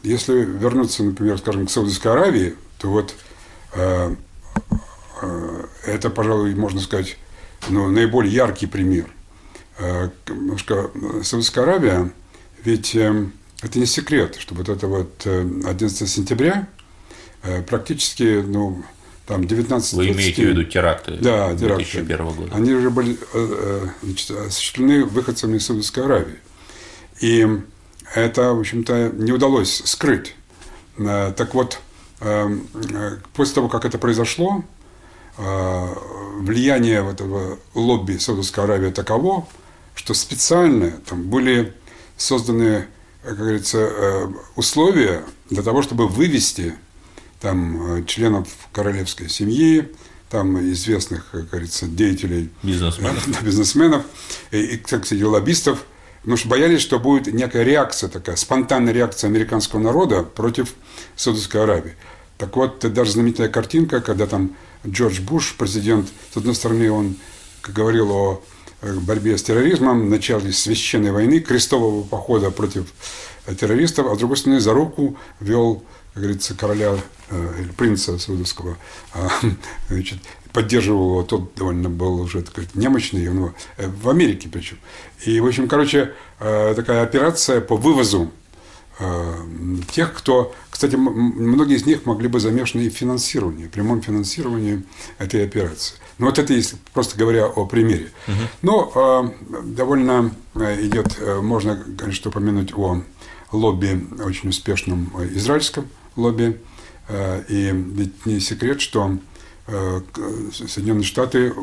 если 0.03 0.45
вернуться, 0.45 1.03
например, 1.03 1.37
скажем, 1.37 1.67
к 1.67 1.71
Саудовской 1.71 2.13
Аравии, 2.13 2.55
то 2.77 2.89
вот 2.89 3.13
э, 3.73 4.15
э, 5.21 5.63
это, 5.85 6.09
пожалуй, 6.09 6.55
можно 6.55 6.79
сказать, 6.79 7.17
ну, 7.67 7.89
наиболее 7.89 8.33
яркий 8.33 8.67
пример. 8.67 9.07
Э, 9.79 10.09
потому 10.25 10.57
что 10.57 10.91
Саудовская 11.23 11.63
Аравия, 11.63 12.11
ведь 12.63 12.95
э, 12.95 13.27
это 13.61 13.79
не 13.79 13.85
секрет, 13.85 14.35
что 14.39 14.55
вот 14.55 14.69
это 14.69 14.87
вот 14.87 15.25
11 15.25 16.01
э, 16.01 16.05
сентября 16.07 16.67
э, 17.43 17.61
практически, 17.63 18.41
ну, 18.41 18.83
там 19.25 19.45
19 19.45 19.93
Вы 19.93 20.09
имеете 20.09 20.43
в 20.43 20.49
виду 20.49 20.63
теракты 20.63 21.17
да, 21.21 21.53
2001 21.53 22.07
теракты. 22.07 22.35
года? 22.35 22.55
Они 22.55 22.73
уже 22.73 22.89
были 22.89 23.17
э, 23.33 23.87
значит, 24.03 24.31
осуществлены 24.31 25.05
выходцами 25.05 25.57
из 25.57 25.65
Саудовской 25.65 26.03
Аравии. 26.05 26.39
И 27.21 27.47
это, 28.15 28.53
в 28.53 28.59
общем-то, 28.59 29.11
не 29.13 29.31
удалось 29.31 29.83
скрыть. 29.85 30.35
Э, 30.97 31.31
так 31.35 31.53
вот, 31.53 31.79
э, 32.21 32.49
э, 32.93 33.17
после 33.33 33.55
того, 33.55 33.69
как 33.69 33.85
это 33.85 33.97
произошло, 33.97 34.63
влияние 35.37 37.09
этого 37.09 37.59
лобби 37.73 38.17
Саудовской 38.17 38.65
Аравии 38.65 38.91
таково, 38.91 39.47
что 39.99 40.13
специально 40.13 40.91
там 40.91 41.23
были 41.23 41.73
созданы, 42.15 42.87
как 43.21 43.37
говорится, 43.37 44.29
условия 44.55 45.25
для 45.49 45.61
того, 45.61 45.81
чтобы 45.81 46.07
вывести 46.07 46.73
там 47.41 48.05
членов 48.05 48.47
королевской 48.71 49.27
семьи, 49.27 49.91
там 50.29 50.57
известных, 50.71 51.29
как 51.31 51.49
говорится, 51.49 51.85
деятелей, 51.85 52.49
бизнесменов, 52.63 53.41
бизнесменов 53.43 54.05
и, 54.51 54.77
кстати, 54.77 55.21
лоббистов– 55.21 55.83
Потому 56.21 56.37
что 56.37 56.49
боялись, 56.49 56.81
что 56.81 56.99
будет 56.99 57.33
некая 57.33 57.63
реакция 57.63 58.09
такая, 58.09 58.35
спонтанная 58.35 58.93
реакция 58.93 59.29
американского 59.29 59.79
народа 59.79 60.23
против 60.23 60.73
Саудовской 61.15 61.63
Аравии. 61.63 61.95
Так 62.37 62.55
вот, 62.55 62.79
даже 62.93 63.11
знаменитая 63.11 63.49
картинка, 63.49 64.01
когда 64.01 64.27
там 64.27 64.55
Джордж 64.85 65.21
Буш, 65.21 65.55
президент, 65.57 66.09
с 66.33 66.37
одной 66.37 66.55
стороны, 66.55 66.91
он 66.91 67.15
говорил 67.63 68.11
о 68.11 68.43
э, 68.81 68.93
борьбе 68.93 69.37
с 69.37 69.43
терроризмом, 69.43 70.09
начале 70.09 70.51
священной 70.51 71.11
войны, 71.11 71.39
крестового 71.39 72.03
похода 72.03 72.51
против 72.51 72.85
э, 73.45 73.55
террористов, 73.55 74.07
а 74.07 74.15
с 74.15 74.17
другой 74.17 74.37
стороны, 74.37 74.59
за 74.59 74.73
руку 74.73 75.17
вел, 75.39 75.83
как 76.13 76.23
говорится, 76.23 76.55
короля 76.55 76.95
э, 77.29 77.63
принца 77.77 78.17
Саудовского, 78.17 78.77
а, 79.13 79.29
значит, 79.89 80.19
поддерживал 80.53 81.09
его, 81.11 81.23
тот 81.23 81.55
довольно 81.55 81.89
был 81.89 82.21
уже 82.21 82.41
так 82.41 82.51
сказать, 82.51 82.75
немощный, 82.75 83.29
он, 83.29 83.53
э, 83.77 83.87
в 83.87 84.09
Америке 84.09 84.49
причем. 84.51 84.77
И, 85.25 85.39
в 85.39 85.45
общем, 85.45 85.67
короче, 85.67 86.13
такая 86.39 87.03
операция 87.03 87.59
по 87.59 87.75
вывозу 87.75 88.31
тех, 89.91 90.13
кто, 90.13 90.53
кстати, 90.69 90.95
многие 90.95 91.75
из 91.77 91.85
них 91.85 92.05
могли 92.05 92.27
бы 92.27 92.39
замешаны 92.39 92.81
и 92.83 92.89
в 92.89 92.93
финансировании, 92.93 93.67
прямом 93.67 94.01
финансировании 94.01 94.83
этой 95.17 95.45
операции. 95.45 95.95
Ну, 96.19 96.27
вот 96.27 96.37
это 96.37 96.53
если 96.53 96.77
просто 96.93 97.17
говоря 97.17 97.47
о 97.47 97.65
примере. 97.65 98.11
Угу. 98.27 98.35
Но 98.61 99.33
довольно 99.63 100.31
идет, 100.55 101.17
можно, 101.41 101.83
конечно, 101.97 102.29
упомянуть 102.29 102.73
о 102.73 103.01
лобби, 103.51 104.07
очень 104.23 104.49
успешном 104.49 105.11
израильском 105.33 105.87
лобби. 106.15 106.59
И 107.47 107.71
ведь 107.73 108.25
не 108.25 108.39
секрет, 108.39 108.81
что 108.81 109.17
Э, 109.71 110.01
Соединенные 110.51 111.03
Штаты 111.03 111.53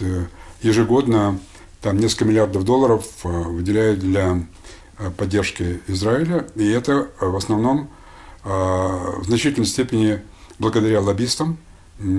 э, 0.00 0.26
ежегодно 0.62 1.40
там 1.80 1.98
несколько 1.98 2.24
миллиардов 2.24 2.64
долларов 2.64 3.04
э, 3.24 3.28
выделяют 3.28 4.00
для 4.00 4.46
поддержки 5.18 5.80
Израиля, 5.88 6.46
и 6.54 6.66
это 6.66 7.08
в 7.20 7.36
основном 7.36 7.90
в 8.42 9.24
значительной 9.24 9.66
степени 9.66 10.22
благодаря 10.58 11.02
лоббистам, 11.02 11.58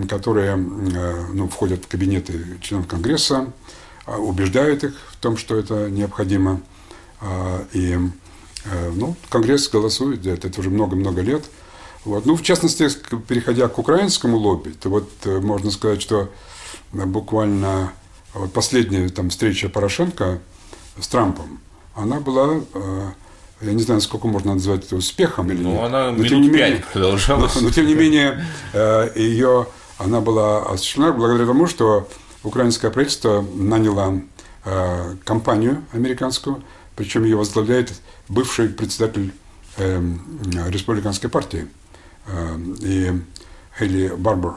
которые 0.09 0.55
ну, 0.55 1.47
входят 1.47 1.85
в 1.85 1.87
кабинеты 1.87 2.57
членов 2.61 2.87
Конгресса, 2.87 3.53
убеждают 4.05 4.83
их 4.83 4.95
в 5.11 5.17
том, 5.17 5.37
что 5.37 5.55
это 5.55 5.89
необходимо. 5.89 6.61
И 7.73 7.97
ну, 8.95 9.15
Конгресс 9.29 9.69
голосует 9.69 10.23
за 10.23 10.31
это, 10.31 10.47
это 10.47 10.59
уже 10.59 10.69
много-много 10.69 11.21
лет– 11.21 11.43
вот. 12.07 12.25
Ну, 12.25 12.37
в 12.37 12.41
частности, 12.41 12.87
переходя 13.27 13.67
к 13.67 13.77
украинскому 13.77 14.37
лобби, 14.37 14.69
то 14.69 14.89
вот 14.89 15.09
э, 15.25 15.41
можно 15.41 15.71
сказать, 15.71 16.01
что 16.01 16.29
э, 16.93 17.05
буквально 17.05 17.91
вот 18.33 18.53
последняя 18.53 19.09
там, 19.09 19.29
встреча 19.29 19.67
Порошенко 19.67 20.39
с 20.97 21.07
Трампом, 21.09 21.59
она 21.95 22.21
была, 22.21 22.61
э, 22.73 23.09
я 23.61 23.73
не 23.73 23.81
знаю, 23.81 24.01
сколько 24.01 24.27
можно 24.27 24.53
назвать 24.53 24.85
это 24.85 24.95
успехом 24.95 25.51
или 25.51 25.61
ну, 25.61 25.73
нет. 25.73 25.83
она 25.83 26.11
но, 26.11 26.23
минут 26.23 26.53
пять 26.53 26.85
продолжалась. 26.85 27.55
Но, 27.55 27.61
но, 27.61 27.71
тем 27.71 27.87
не 27.87 27.95
менее, 27.95 28.45
ее, 29.15 29.67
она 29.97 30.21
была 30.21 30.63
осуществлена 30.63 31.11
благодаря 31.11 31.45
тому, 31.45 31.67
что 31.67 32.07
украинское 32.43 32.91
правительство 32.91 33.43
наняло 33.55 34.21
компанию 35.23 35.83
американскую, 35.93 36.61
причем 36.95 37.23
ее 37.23 37.37
возглавляет 37.37 37.93
бывший 38.27 38.69
председатель 38.69 39.33
эм, 39.77 40.21
республиканской 40.67 41.29
партии 41.29 41.67
и 42.81 43.13
Хейли 43.77 44.09
Барбар. 44.09 44.55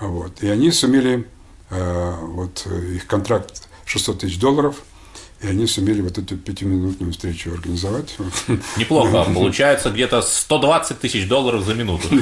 Вот. 0.00 0.42
И 0.42 0.48
они 0.48 0.70
сумели, 0.70 1.26
э, 1.70 2.14
вот 2.20 2.66
их 2.66 3.06
контракт 3.06 3.68
600 3.84 4.20
тысяч 4.20 4.38
долларов, 4.38 4.76
и 5.42 5.46
они 5.46 5.66
сумели 5.66 6.00
вот 6.02 6.18
эту 6.18 6.36
пятиминутную 6.36 7.12
встречу 7.12 7.52
организовать. 7.52 8.16
Неплохо. 8.76 9.24
Получается 9.34 9.90
где-то 9.90 10.22
120 10.22 11.00
тысяч 11.00 11.28
долларов 11.28 11.64
за 11.64 11.74
минуту. 11.74 12.08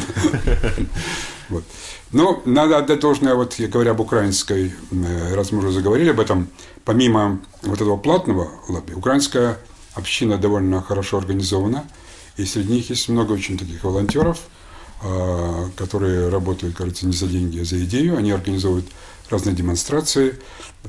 Вот. 1.48 1.64
Ну, 2.12 2.42
надо 2.44 2.76
отдать 2.76 3.00
должное, 3.00 3.35
вот 3.35 3.54
я 3.54 3.68
говоря 3.68 3.92
об 3.92 4.00
украинской, 4.00 4.74
э, 4.90 5.35
раз 5.35 5.50
мы 5.50 5.61
уже 5.61 5.70
заговорили 5.70 6.11
об 6.11 6.20
этом, 6.20 6.50
помимо 6.85 7.40
вот 7.62 7.81
этого 7.81 7.96
платного 7.96 8.50
лобби, 8.68 8.92
украинская 8.92 9.57
община 9.94 10.37
довольно 10.37 10.83
хорошо 10.83 11.16
организована, 11.16 11.88
и 12.37 12.44
среди 12.44 12.74
них 12.74 12.90
есть 12.90 13.09
много 13.09 13.33
очень 13.33 13.57
таких 13.57 13.83
волонтеров– 13.83 14.40
а, 15.00 15.70
которые 15.76 16.28
работают, 16.28 16.76
кажется, 16.76 17.07
не 17.07 17.12
за 17.12 17.28
деньги, 17.28 17.61
а 17.61 17.64
за 17.64 17.78
идею. 17.85 18.16
Они 18.16 18.33
организовывают 18.33 18.87
разные 19.31 19.55
демонстрации, 19.55 20.38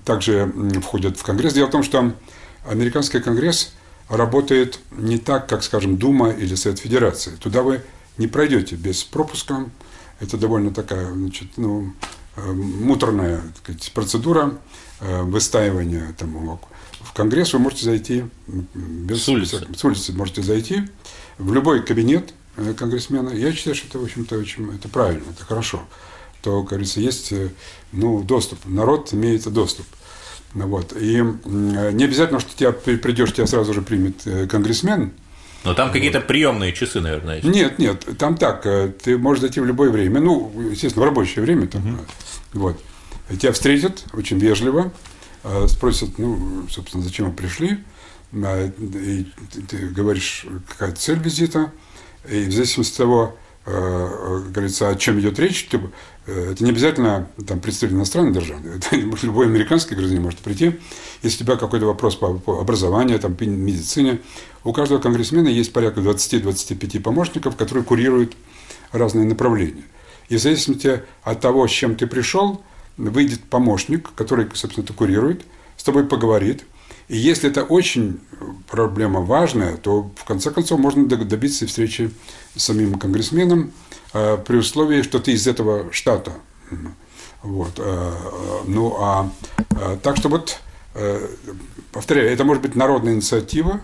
также 0.06 0.52
входят 0.82 1.18
в 1.18 1.24
Конгресс. 1.24 1.54
Дело 1.54 1.68
в 1.68 1.72
том, 1.72 1.84
что 1.84 2.14
американский 2.66 3.20
Конгресс 3.20 3.74
работает 4.10 4.80
не 4.92 5.18
так, 5.18 5.48
как, 5.48 5.64
скажем, 5.64 5.98
Дума 5.98 6.32
или 6.32 6.56
Совет 6.56 6.80
Федерации. 6.80 7.32
Туда 7.40 7.62
вы 7.62 7.82
не 8.18 8.28
пройдете 8.28 8.76
без 8.76 9.04
пропуска. 9.04 9.66
Это 10.20 10.38
довольно 10.38 10.74
такая, 10.74 11.12
значит, 11.14 11.48
ну, 11.58 11.94
э, 12.36 12.52
муторная 12.52 13.38
так 13.38 13.58
сказать, 13.58 13.92
процедура 13.94 14.58
э, 15.00 15.22
выстаивания 15.22 16.14
там, 16.18 16.60
в 17.00 17.14
Конгресс 17.14 17.54
вы 17.54 17.60
можете 17.60 17.86
зайти 17.86 18.26
без, 18.48 19.24
С 19.24 19.30
улицы. 19.30 19.66
с 19.76 19.84
улицы 19.86 20.14
можете 20.14 20.42
зайти 20.42 20.84
в 21.38 21.54
любой 21.54 21.84
кабинет 21.84 22.34
э, 22.58 22.74
конгрессмена. 22.74 23.30
Я 23.30 23.54
считаю, 23.54 23.76
что 23.76 23.88
это, 23.88 24.00
в 24.00 24.04
общем-то, 24.04 24.38
очень 24.38 24.74
это 24.76 24.90
правильно, 24.90 25.24
это 25.30 25.46
хорошо. 25.46 25.82
То, 26.42 26.64
говорится, 26.64 27.00
есть 27.02 27.32
э, 27.32 27.50
ну, 27.92 28.22
доступ. 28.24 28.60
Народ 28.66 29.14
имеет 29.14 29.44
доступ. 29.52 29.86
Вот. 30.54 30.94
И 31.00 31.18
м, 31.18 31.42
не 31.96 32.04
обязательно, 32.06 32.40
что 32.40 32.56
тебя 32.56 32.72
при- 32.72 32.96
придешь, 32.98 33.34
тебя 33.34 33.46
сразу 33.48 33.74
же 33.74 33.82
примет 33.82 34.26
э, 34.26 34.48
конгрессмен. 34.48 35.12
Но 35.66 35.74
там 35.74 35.92
какие-то 35.92 36.22
приемные 36.22 36.72
часы, 36.74 37.02
наверное, 37.02 37.36
есть. 37.38 37.48
Нет, 37.48 37.78
нет, 37.80 38.06
там 38.18 38.38
так, 38.38 38.66
э, 38.66 38.92
ты 39.04 39.18
можешь 39.18 39.42
зайти 39.42 39.60
в 39.60 39.66
любое 39.66 39.90
время, 39.90 40.22
ну, 40.22 40.52
естественно, 40.72 41.04
в 41.06 41.10
рабочее 41.10 41.44
время, 41.44 41.68
там, 41.68 41.96
э, 41.96 42.00
вот. 42.54 42.82
Тебя 43.40 43.52
встретят 43.52 44.06
очень 44.14 44.40
вежливо, 44.40 44.92
э, 45.44 45.68
спросят, 45.68 46.18
ну, 46.18 46.66
собственно, 46.70 47.04
зачем 47.04 47.28
вы 47.28 47.34
пришли, 47.34 47.78
и 48.32 49.26
ты- 49.68 49.88
говоришь, 49.90 50.46
какая 50.70 50.94
цель 50.94 51.20
визита, 51.20 51.72
и 52.30 52.46
в 52.46 52.52
зависимости 52.54 52.94
от 52.94 52.98
того, 52.98 53.24
э, 53.26 53.30
э, 53.30 53.49
говорится, 53.70 54.90
о 54.90 54.96
чем 54.96 55.20
идет 55.20 55.40
речь, 55.40 55.70
э, 56.26 56.52
это 56.52 56.64
не 56.64 56.72
обязательно 56.72 57.28
там, 57.48 57.60
представитель 57.60 57.98
иностранной 57.98 58.34
державы, 58.34 58.62
это 58.78 58.96
любой 58.96 59.46
американский 59.46 59.96
гражданин 59.96 60.24
может 60.24 60.40
прийти, 60.40 60.80
если 61.22 61.44
у 61.44 61.46
тебя 61.46 61.58
какой-то 61.58 61.86
вопрос 61.86 62.16
по, 62.16 62.34
по 62.34 62.60
образованию, 62.60 63.20
там, 63.20 63.36
по 63.36 63.44
медицине, 63.44 64.20
у 64.64 64.74
каждого 64.74 65.00
конгрессмена 65.00 65.48
есть 65.48 65.74
порядка 65.74 66.02
20-25 66.02 67.00
помощников, 67.02 67.56
которые 67.56 67.84
курируют 67.84 68.36
разные 68.92 69.26
направления. 69.26 69.84
И 70.30 70.38
в 70.38 70.42
зависимости 70.42 71.04
от 71.24 71.42
того, 71.42 71.68
с 71.68 71.72
чем 71.72 71.96
ты 71.96 72.08
пришел, 72.08 72.62
выйдет 72.98 73.44
помощник, 73.44 74.10
который, 74.16 74.48
собственно, 74.54 74.84
это 74.84 74.94
курирует, 74.94 75.44
с 75.78 75.84
тобой 75.84 76.06
поговорит. 76.06 76.66
И 77.10 77.18
если 77.18 77.50
это 77.50 77.64
очень 77.64 78.20
проблема 78.68 79.22
важная, 79.22 79.78
то 79.78 80.12
в 80.16 80.26
конце 80.26 80.52
концов 80.52 80.80
можно 80.80 81.08
добиться 81.08 81.66
встречи 81.66 82.12
с 82.56 82.64
самим 82.64 83.00
конгрессменом 83.00 83.72
э, 84.14 84.38
при 84.46 84.58
условии, 84.58 85.02
что 85.02 85.20
ты 85.20 85.32
из 85.32 85.48
этого 85.48 85.92
штата. 85.92 86.34
Вот. 87.42 87.74
э, 87.78 88.14
Ну, 88.68 88.96
а 89.00 89.32
э, 89.72 89.98
так 90.04 90.18
что 90.18 90.30
вот, 90.30 90.60
повторяю, 91.92 92.30
это 92.32 92.44
может 92.44 92.62
быть 92.62 92.76
народная 92.76 93.14
инициатива, 93.14 93.82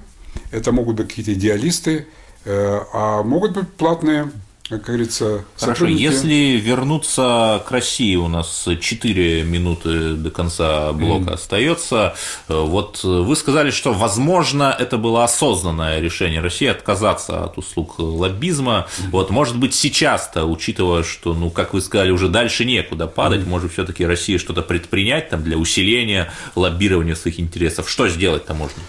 это 0.52 0.72
могут 0.72 0.98
быть 0.98 1.08
какие-то 1.08 1.34
идеалисты, 1.34 2.08
а 2.46 3.24
могут 3.24 3.54
быть 3.54 3.72
платные, 3.74 4.32
как 4.68 4.82
говорится, 4.84 5.46
Хорошо, 5.60 5.74
сотрудники. 5.82 6.02
если 6.02 6.60
вернуться 6.60 7.64
к 7.68 7.72
России, 7.72 8.16
у 8.16 8.28
нас 8.28 8.68
4 8.82 9.44
минуты 9.44 10.14
до 10.16 10.32
конца 10.32 10.92
блока 10.92 11.36
остается. 11.36 12.16
Э, 12.48 12.60
Вот 12.62 13.04
вы 13.04 13.36
сказали, 13.36 13.70
что, 13.70 13.94
возможно, 13.94 14.76
это 14.78 14.98
было 14.98 15.24
осознанное 15.24 16.00
решение 16.00 16.42
России 16.42 16.68
отказаться 16.68 17.44
от 17.44 17.60
услуг 17.60 18.00
лоббизма. 18.00 18.88
Вот, 19.12 19.30
может 19.30 19.56
быть, 19.58 19.76
сейчас-то, 19.76 20.46
учитывая, 20.46 21.04
что, 21.04 21.36
ну, 21.36 21.52
как 21.52 21.76
вы 21.76 21.82
сказали, 21.82 22.10
уже 22.10 22.28
дальше 22.28 22.66
некуда 22.66 23.06
падать, 23.06 23.46
может, 23.46 23.72
все-таки 23.74 24.04
Россия 24.04 24.40
что-то 24.40 24.64
предпринять 24.64 25.30
там 25.30 25.44
для 25.44 25.58
усиления 25.58 26.32
лоббирования 26.56 27.14
своих 27.14 27.40
интересов. 27.40 27.88
Что 27.88 28.08
сделать-то 28.08 28.56
можно? 28.56 28.82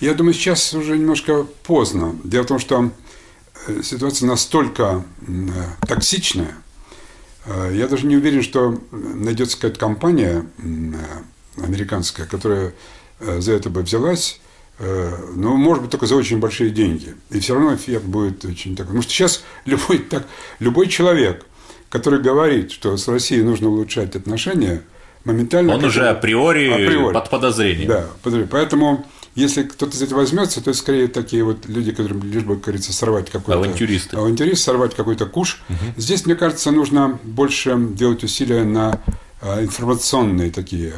Я 0.00 0.14
думаю, 0.14 0.34
сейчас 0.34 0.74
уже 0.74 0.98
немножко 0.98 1.46
поздно. 1.62 2.16
Дело 2.24 2.42
в 2.42 2.48
том, 2.48 2.58
что 2.58 2.90
ситуация 3.82 4.26
настолько 4.26 5.04
токсичная. 5.86 6.54
Э, 7.44 7.72
Я 7.74 7.88
даже 7.88 8.06
не 8.06 8.16
уверен, 8.16 8.42
что 8.42 8.78
найдется 8.90 9.56
какая-то 9.56 9.78
компания 9.78 10.46
э, 10.58 11.62
американская, 11.62 12.26
которая 12.26 12.74
э, 13.20 13.40
за 13.40 13.52
это 13.52 13.70
бы 13.70 13.82
взялась. 13.82 14.40
Ну, 14.78 15.56
может 15.56 15.82
быть, 15.82 15.92
только 15.92 16.06
за 16.06 16.16
очень 16.16 16.40
большие 16.40 16.70
деньги. 16.70 17.14
И 17.30 17.38
все 17.38 17.54
равно 17.54 17.74
эффект 17.74 18.04
будет 18.04 18.44
очень 18.44 18.74
такой. 18.74 18.86
Потому 18.86 19.02
что 19.02 19.12
сейчас 19.12 19.44
любой, 19.64 19.98
так, 19.98 20.26
любой 20.58 20.88
человек, 20.88 21.46
который 21.88 22.20
говорит, 22.20 22.72
что 22.72 22.96
с 22.96 23.06
Россией 23.06 23.42
нужно 23.42 23.68
улучшать 23.68 24.16
отношения, 24.16 24.82
моментально... 25.24 25.74
Он 25.74 25.84
уже 25.84 26.08
априори, 26.08 26.68
Априори. 26.68 27.14
под 27.14 27.30
подозрением. 27.30 27.88
Да. 27.88 28.06
Поэтому, 28.50 29.06
если 29.34 29.62
кто-то 29.62 29.96
за 29.96 30.04
это 30.04 30.14
возьмется, 30.14 30.62
то 30.62 30.70
это 30.70 30.78
скорее 30.78 31.08
такие 31.08 31.42
вот 31.44 31.66
люди, 31.66 31.92
которым 31.92 32.22
лишь 32.24 32.42
бы, 32.42 32.56
как 32.56 32.64
говорится, 32.64 32.92
сорвать 32.92 33.30
какой-то... 33.30 33.58
Авантюристы. 33.58 34.16
Авантюрист, 34.16 34.62
сорвать 34.62 34.94
какой-то 34.94 35.26
куш. 35.26 35.62
Здесь, 35.96 36.26
мне 36.26 36.34
кажется, 36.34 36.70
нужно 36.70 37.18
больше 37.24 37.76
делать 37.78 38.22
усилия 38.24 38.64
на 38.64 39.00
а, 39.44 39.60
информационные 39.60 40.52
такие, 40.52 40.92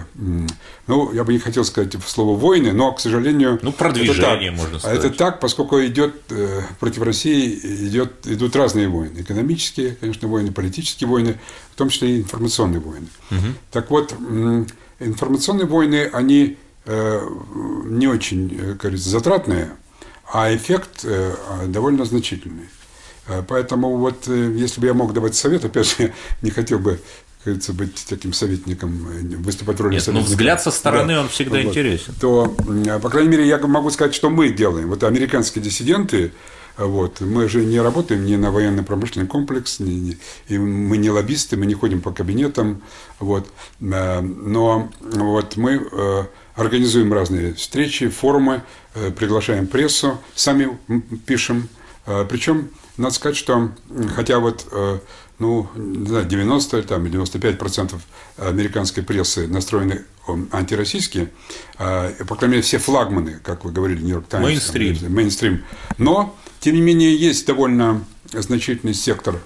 ну, 0.87 1.13
я 1.15 1.25
бы 1.25 1.33
не 1.33 1.39
хотел 1.39 1.65
сказать 1.65 1.95
слово 2.07 2.39
войны, 2.39 2.73
но, 2.73 2.93
к 2.93 3.01
сожалению, 3.01 3.59
Ну, 3.63 3.71
это 3.71 3.79
продвижение, 3.79 4.51
так. 4.51 4.59
можно 4.59 4.77
А 4.77 4.81
сказать. 4.81 4.99
это 4.99 5.11
так, 5.11 5.41
поскольку 5.41 5.83
идет 5.83 6.15
э, 6.29 6.61
против 6.79 7.03
России 7.03 7.59
идет, 7.87 8.27
идут 8.27 8.55
разные 8.55 8.89
войны, 8.89 9.23
экономические, 9.23 9.97
конечно, 9.99 10.29
войны, 10.29 10.53
политические 10.53 11.09
войны, 11.09 11.39
в 11.73 11.77
том 11.77 11.89
числе 11.89 12.17
и 12.17 12.21
информационные 12.21 12.81
войны. 12.81 13.07
Так 13.71 13.91
вот, 13.91 14.15
информационные 15.01 15.67
войны, 15.67 16.11
они 16.13 16.59
не 16.87 18.07
очень, 18.07 18.55
э, 18.59 18.73
говорится, 18.75 19.09
затратные, 19.09 19.71
а 20.33 20.55
эффект 20.55 21.01
э, 21.05 21.35
довольно 21.69 22.05
значительный. 22.05 22.69
Э, 23.27 23.43
Поэтому 23.47 23.97
вот 23.97 24.29
э, 24.29 24.53
если 24.57 24.81
бы 24.81 24.87
я 24.87 24.95
мог 24.95 25.13
давать 25.13 25.35
совет, 25.35 25.65
опять 25.65 25.87
же, 25.89 25.95
я 25.99 26.13
не 26.43 26.51
хотел 26.51 26.79
бы, 26.79 27.01
говорится, 27.45 27.73
быть 27.73 28.05
таким 28.09 28.33
советником, 28.33 29.07
э, 29.09 29.37
выступать 29.37 29.79
в 29.79 29.83
роли 29.83 29.95
Нет, 29.95 30.03
ну, 30.07 30.13
советника. 30.13 30.31
взгляд 30.31 30.63
со 30.63 30.71
стороны, 30.71 31.19
он 31.19 31.29
всегда 31.29 31.63
интересен. 31.63 32.15
То, 32.21 32.55
по 33.03 33.09
крайней 33.11 33.31
мере, 33.31 33.47
я 33.47 33.59
могу 33.59 33.91
сказать, 33.91 34.15
что 34.15 34.29
мы 34.31 34.51
делаем. 34.51 34.89
Вот 34.89 35.05
американские 35.05 35.63
диссиденты, 35.65 36.33
вот, 36.77 37.21
мы 37.21 37.49
же 37.49 37.65
не 37.65 37.81
работаем 37.81 38.25
ни 38.27 38.35
на 38.35 38.51
военно-промышленный 38.51 39.29
комплекс, 39.29 39.79
ни- 39.79 39.91
ни- 39.93 40.19
и 40.49 40.59
мы 40.59 40.97
не 40.97 41.09
лоббисты, 41.09 41.57
мы 41.57 41.67
не 41.67 41.75
ходим 41.75 42.01
по 42.01 42.11
кабинетам, 42.11 42.83
вот, 43.21 43.47
э, 43.81 44.21
но 44.21 44.91
вот 45.01 45.57
мы 45.57 45.87
э, 45.93 46.25
организуем 46.55 47.13
разные 47.13 47.55
встречи, 47.55 48.09
форумы, 48.09 48.63
э, 48.95 49.11
приглашаем 49.11 49.67
прессу, 49.67 50.19
сами 50.35 50.79
пишем, 51.27 51.69
Э, 52.07 52.27
Причем, 52.29 52.71
надо 52.97 53.15
сказать, 53.15 53.37
что 53.37 53.71
хотя 54.15 54.39
вот 54.39 54.67
э, 54.71 54.99
ну, 55.39 55.69
не 55.75 56.07
знаю, 56.07 56.27
90 56.27 56.79
или 56.79 56.87
там, 56.87 57.11
95 57.11 57.59
процентов 57.59 58.03
американской 58.37 59.03
прессы 59.03 59.49
настроены 59.49 60.05
антироссийски, 60.53 61.29
по 61.77 62.37
крайней 62.37 62.53
мере, 62.53 62.63
все 62.63 62.79
флагманы, 62.79 63.41
как 63.43 63.65
вы 63.65 63.73
говорили, 63.73 64.01
Нью-Йорк 64.01 64.29
Таймс. 64.29 64.47
Мейнстрим. 64.47 64.97
там, 64.97 65.13
Мейнстрим. 65.13 65.65
Но, 65.99 66.37
тем 66.61 66.77
не 66.77 66.81
менее, 66.81 67.17
есть 67.17 67.47
довольно 67.47 68.05
значительный 68.33 68.95
сектор 68.95 69.41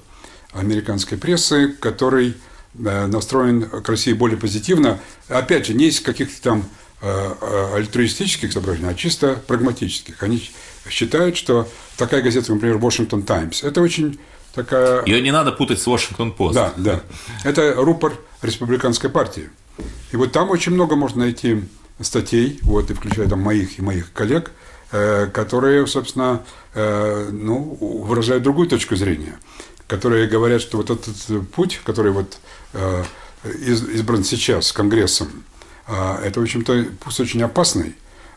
американской 0.53 1.17
прессы, 1.17 1.69
который 1.69 2.37
настроен 2.75 3.63
к 3.63 3.89
России 3.89 4.13
более 4.13 4.37
позитивно. 4.37 5.01
Опять 5.29 5.67
же, 5.67 5.75
не 5.75 5.87
из 5.87 6.01
каких-то 6.01 6.41
там 6.43 6.65
альтруистических 7.01 8.53
соображений, 8.53 8.91
а 8.91 8.95
чисто 8.95 9.41
прагматических. 9.47 10.23
Они 10.23 10.51
считают, 10.89 11.37
что 11.37 11.69
такая 11.97 12.23
газета, 12.23 12.53
например, 12.53 12.77
Washington 12.77 13.23
Times, 13.23 13.63
это 13.63 13.81
очень 13.81 14.19
такая... 14.55 15.05
Ее 15.05 15.21
не 15.21 15.31
надо 15.31 15.53
путать 15.53 15.81
с 15.81 15.87
Вашингтон 15.87 16.33
Пост. 16.33 16.55
Да, 16.55 16.73
да. 16.77 17.01
Это 17.45 17.75
рупор 17.77 18.15
республиканской 18.43 19.11
партии. 19.11 19.51
И 20.13 20.17
вот 20.17 20.33
там 20.33 20.51
очень 20.51 20.73
много 20.73 20.97
можно 20.97 21.21
найти 21.21 21.65
статей, 22.01 22.59
вот, 22.63 22.91
и 22.91 22.95
включая 22.95 23.29
там 23.29 23.41
моих 23.41 23.79
и 23.79 23.83
моих 23.83 24.13
коллег, 24.13 24.51
э, 24.91 25.27
которые, 25.27 25.87
собственно, 25.87 26.43
э, 26.75 27.29
ну, 27.31 27.77
выражают 27.81 28.43
другую 28.43 28.69
точку 28.69 28.97
зрения, 28.97 29.39
которые 29.87 30.27
говорят, 30.27 30.61
что 30.61 30.79
вот 30.79 30.91
этот 30.91 31.51
путь, 31.51 31.81
который 31.85 32.13
вот 32.13 32.39
э, 32.73 33.05
из- 33.45 33.89
избран 33.89 34.25
сейчас 34.25 34.73
Конгрессом, 34.73 35.29
э, 35.29 35.48
это, 35.89 36.41
в 36.41 36.43
общем-то, 36.43 36.87
путь 37.01 37.21
очень 37.21 37.43
опасный, 37.43 37.95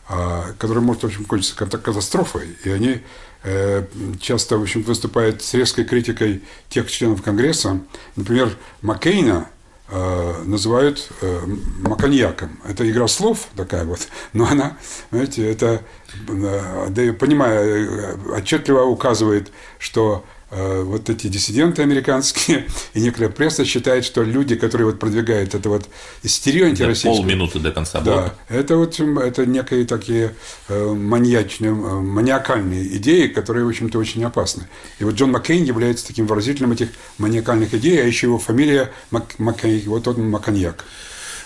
а, 0.08 0.52
который 0.58 0.82
может, 0.82 1.02
в 1.02 1.06
общем, 1.06 1.24
кончиться 1.24 1.54
ката- 1.56 1.78
катастрофой. 1.78 2.56
И 2.64 2.70
они 2.70 3.00
э, 3.44 3.86
часто, 4.20 4.58
в 4.58 4.62
общем, 4.62 4.82
выступают 4.82 5.42
с 5.42 5.54
резкой 5.54 5.84
критикой 5.84 6.42
тех 6.68 6.90
членов 6.90 7.22
Конгресса. 7.22 7.80
Например, 8.16 8.50
Маккейна 8.82 9.48
э, 9.88 10.42
называют 10.44 11.08
э, 11.20 11.40
маконьяком. 11.46 12.58
Это 12.66 12.88
игра 12.90 13.06
слов 13.08 13.48
такая 13.56 13.84
вот, 13.84 14.00
но 14.32 14.46
она, 14.46 14.76
знаете, 15.10 15.50
это, 15.50 15.82
да, 16.28 17.02
я 17.02 17.12
понимаю, 17.12 17.90
э, 17.90 18.16
отчетливо 18.36 18.82
указывает, 18.82 19.52
что 19.78 20.24
вот 20.52 21.08
эти 21.08 21.28
диссиденты 21.28 21.82
американские 21.82 22.66
и 22.94 23.00
некоторая 23.00 23.30
пресса 23.30 23.64
считает, 23.64 24.04
что 24.04 24.22
люди, 24.22 24.54
которые 24.54 24.86
вот 24.86 24.98
продвигают 24.98 25.54
это 25.54 25.68
вот 25.68 25.88
истерию 26.22 26.66
антироссийскую... 26.66 27.16
Полминуты 27.16 27.58
до 27.58 27.72
конца 27.72 28.00
Да, 28.00 28.12
блока. 28.12 28.34
это 28.48 28.76
вот 28.76 29.00
это 29.00 29.46
некие 29.46 29.86
такие 29.86 30.34
э, 30.68 30.92
маньячные, 30.92 31.70
э, 31.72 31.74
маниакальные 31.74 32.96
идеи, 32.98 33.28
которые, 33.28 33.64
в 33.64 33.68
общем-то, 33.68 33.98
очень 33.98 34.22
опасны. 34.24 34.64
И 34.98 35.04
вот 35.04 35.14
Джон 35.14 35.30
Маккейн 35.32 35.64
является 35.64 36.06
таким 36.06 36.26
выразителем 36.26 36.72
этих 36.72 36.88
маниакальных 37.18 37.72
идей, 37.74 38.02
а 38.02 38.04
еще 38.04 38.26
его 38.26 38.38
фамилия 38.38 38.92
Мак- 39.10 39.38
Маккейн, 39.38 39.82
вот 39.88 40.06
он 40.08 40.28
Маконьяк. 40.30 40.84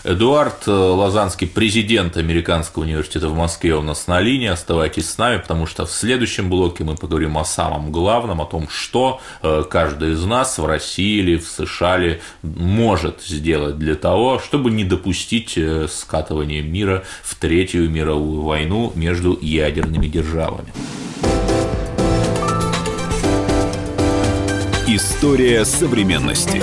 Эдуард 0.07 0.69
э, 0.69 0.71
Лазанский, 0.71 1.49
президент 1.49 2.17
Американского 2.17 2.85
университета 2.85 3.29
в 3.29 3.35
Москве, 3.35 3.75
у 3.75 3.83
нас 3.83 4.07
на 4.07 4.21
линии. 4.21 4.47
Оставайтесь 4.47 5.11
с 5.11 5.19
нами, 5.19 5.39
потому 5.39 5.67
что 5.67 5.85
в 5.85 5.91
следующем 5.91 6.49
блоке 6.49 6.85
мы 6.85 6.95
поговорим 6.95 7.37
о 7.37 7.45
самом 7.45 7.91
главном, 7.91 8.41
о 8.41 8.47
том, 8.47 8.69
что 8.69 9.21
э, 9.43 9.65
каждый 9.69 10.13
из 10.13 10.25
нас 10.25 10.59
в 10.59 10.65
России 10.65 11.19
или 11.19 11.37
в 11.39 11.49
США 11.49 11.97
ли 11.97 12.21
может 12.43 13.21
сделать 13.23 13.79
для 13.79 13.97
того, 13.97 14.39
чтобы 14.39 14.71
не 14.71 14.85
допустить 14.85 15.59
э, 15.59 15.89
скатывания 15.89 16.63
мира 16.63 17.03
в 17.25 17.35
Третью 17.35 17.91
мировую 17.91 18.43
войну 18.43 18.93
между 18.95 19.37
ядерными 19.43 20.07
державами. 20.07 20.73
История 24.87 25.65
современности. 25.65 26.63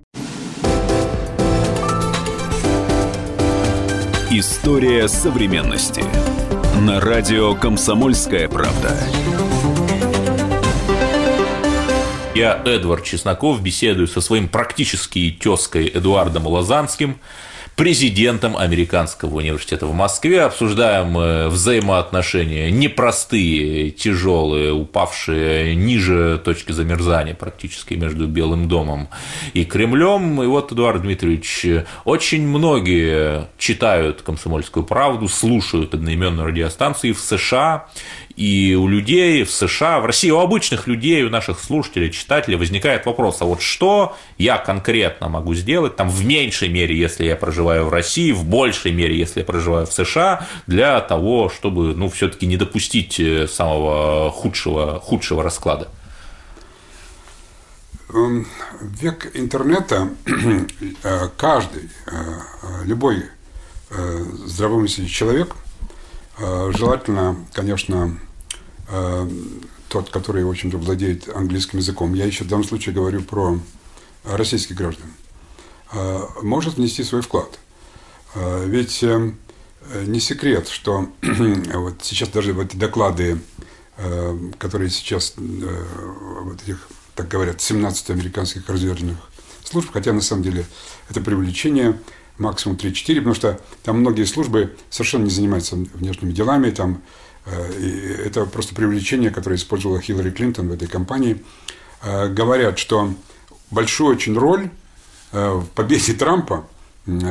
История 4.33 5.09
современности. 5.09 6.05
На 6.79 7.01
радио 7.01 7.53
«Комсомольская 7.53 8.47
правда». 8.47 8.97
Я, 12.33 12.61
Эдвард 12.63 13.03
Чесноков, 13.03 13.61
беседую 13.61 14.07
со 14.07 14.21
своим 14.21 14.47
практически 14.47 15.37
тезкой 15.37 15.91
Эдуардом 15.93 16.47
Лозанским, 16.47 17.19
президентом 17.75 18.57
Американского 18.57 19.37
университета 19.37 19.85
в 19.85 19.93
Москве. 19.93 20.43
Обсуждаем 20.43 21.17
э, 21.17 21.47
взаимоотношения 21.47 22.69
непростые, 22.69 23.91
тяжелые, 23.91 24.71
упавшие 24.73 25.75
ниже 25.75 26.41
точки 26.43 26.71
замерзания 26.71 27.33
практически 27.33 27.95
между 27.95 28.27
Белым 28.27 28.67
домом 28.67 29.09
и 29.53 29.65
Кремлем. 29.65 30.43
И 30.43 30.45
вот, 30.45 30.71
Эдуард 30.71 31.01
Дмитриевич, 31.01 31.65
очень 32.05 32.47
многие 32.47 33.47
читают 33.57 34.21
«Комсомольскую 34.21 34.85
правду», 34.85 35.27
слушают 35.27 35.93
одноименную 35.93 36.47
радиостанцию 36.47 37.11
и 37.11 37.13
в 37.13 37.19
США, 37.19 37.87
и 38.35 38.75
у 38.75 38.87
людей 38.87 39.43
в 39.43 39.51
США, 39.51 39.99
в 39.99 40.05
России, 40.05 40.29
у 40.29 40.39
обычных 40.39 40.87
людей, 40.87 41.23
у 41.23 41.29
наших 41.29 41.59
слушателей, 41.59 42.11
читателей 42.11 42.57
возникает 42.57 43.05
вопрос, 43.05 43.41
а 43.41 43.45
вот 43.45 43.61
что 43.61 44.15
я 44.37 44.57
конкретно 44.57 45.29
могу 45.29 45.53
сделать, 45.53 45.95
там 45.95 46.09
в 46.09 46.25
меньшей 46.25 46.69
мере, 46.69 46.97
если 46.97 47.25
я 47.25 47.35
проживаю 47.35 47.85
в 47.85 47.89
России, 47.89 48.31
в 48.31 48.45
большей 48.45 48.91
мере, 48.91 49.17
если 49.17 49.39
я 49.39 49.45
проживаю 49.45 49.85
в 49.85 49.93
США, 49.93 50.47
для 50.67 50.99
того, 51.01 51.49
чтобы, 51.49 51.95
ну, 51.95 52.09
все-таки 52.09 52.45
не 52.45 52.57
допустить 52.57 53.19
э, 53.19 53.47
самого 53.47 54.31
худшего, 54.31 54.99
худшего 54.99 55.43
расклада? 55.43 55.89
Эм, 58.13 58.47
век 58.81 59.31
интернета 59.33 60.09
э, 61.03 61.29
каждый, 61.37 61.89
э, 62.07 62.11
любой 62.85 63.25
здравомыслящий 64.45 65.13
человек, 65.13 65.53
желательно, 66.37 67.35
конечно, 67.53 68.17
э, 68.89 69.29
тот, 69.89 70.09
который, 70.09 70.43
в 70.43 70.49
общем-то, 70.49 70.77
владеет 70.77 71.27
английским 71.27 71.79
языком, 71.79 72.13
я 72.13 72.25
еще 72.25 72.43
в 72.43 72.47
данном 72.47 72.63
случае 72.63 72.95
говорю 72.95 73.21
про 73.21 73.59
российских 74.23 74.75
граждан, 74.75 75.07
э, 75.91 76.19
может 76.41 76.75
внести 76.75 77.03
свой 77.03 77.21
вклад. 77.21 77.59
Э, 78.35 78.65
Ведь 78.65 79.03
э, 79.03 79.31
не 80.05 80.19
секрет, 80.19 80.67
что 80.69 81.09
вот 81.21 81.95
сейчас 82.01 82.29
даже 82.29 82.53
вот 82.53 82.67
эти 82.67 82.77
доклады, 82.77 83.41
э, 83.97 84.37
которые 84.57 84.89
сейчас 84.89 85.33
э, 85.37 85.85
вот 86.43 86.61
этих, 86.63 86.87
так 87.15 87.27
говорят, 87.27 87.61
17 87.61 88.11
американских 88.11 88.67
разведывательных 88.69 89.17
служб, 89.63 89.89
хотя 89.91 90.13
на 90.13 90.21
самом 90.21 90.43
деле 90.43 90.65
это 91.09 91.21
привлечение 91.21 91.99
максимум 92.41 92.77
3-4, 92.77 93.15
потому 93.17 93.35
что 93.35 93.59
там 93.83 93.99
многие 93.99 94.25
службы 94.25 94.75
совершенно 94.89 95.23
не 95.25 95.29
занимаются 95.29 95.75
внешними 95.75 96.31
делами, 96.31 96.71
там 96.71 97.01
э, 97.45 98.23
это 98.25 98.45
просто 98.45 98.75
привлечение, 98.75 99.29
которое 99.31 99.55
использовала 99.55 100.01
Хиллари 100.01 100.31
Клинтон 100.31 100.67
в 100.69 100.73
этой 100.73 100.87
кампании. 100.87 101.43
Э, 102.03 102.27
Говорят, 102.27 102.79
что 102.79 103.13
большую 103.69 104.15
очень 104.15 104.37
роль 104.37 104.69
э, 105.31 105.51
в 105.53 105.65
победе 105.67 106.13
Трампа 106.13 106.67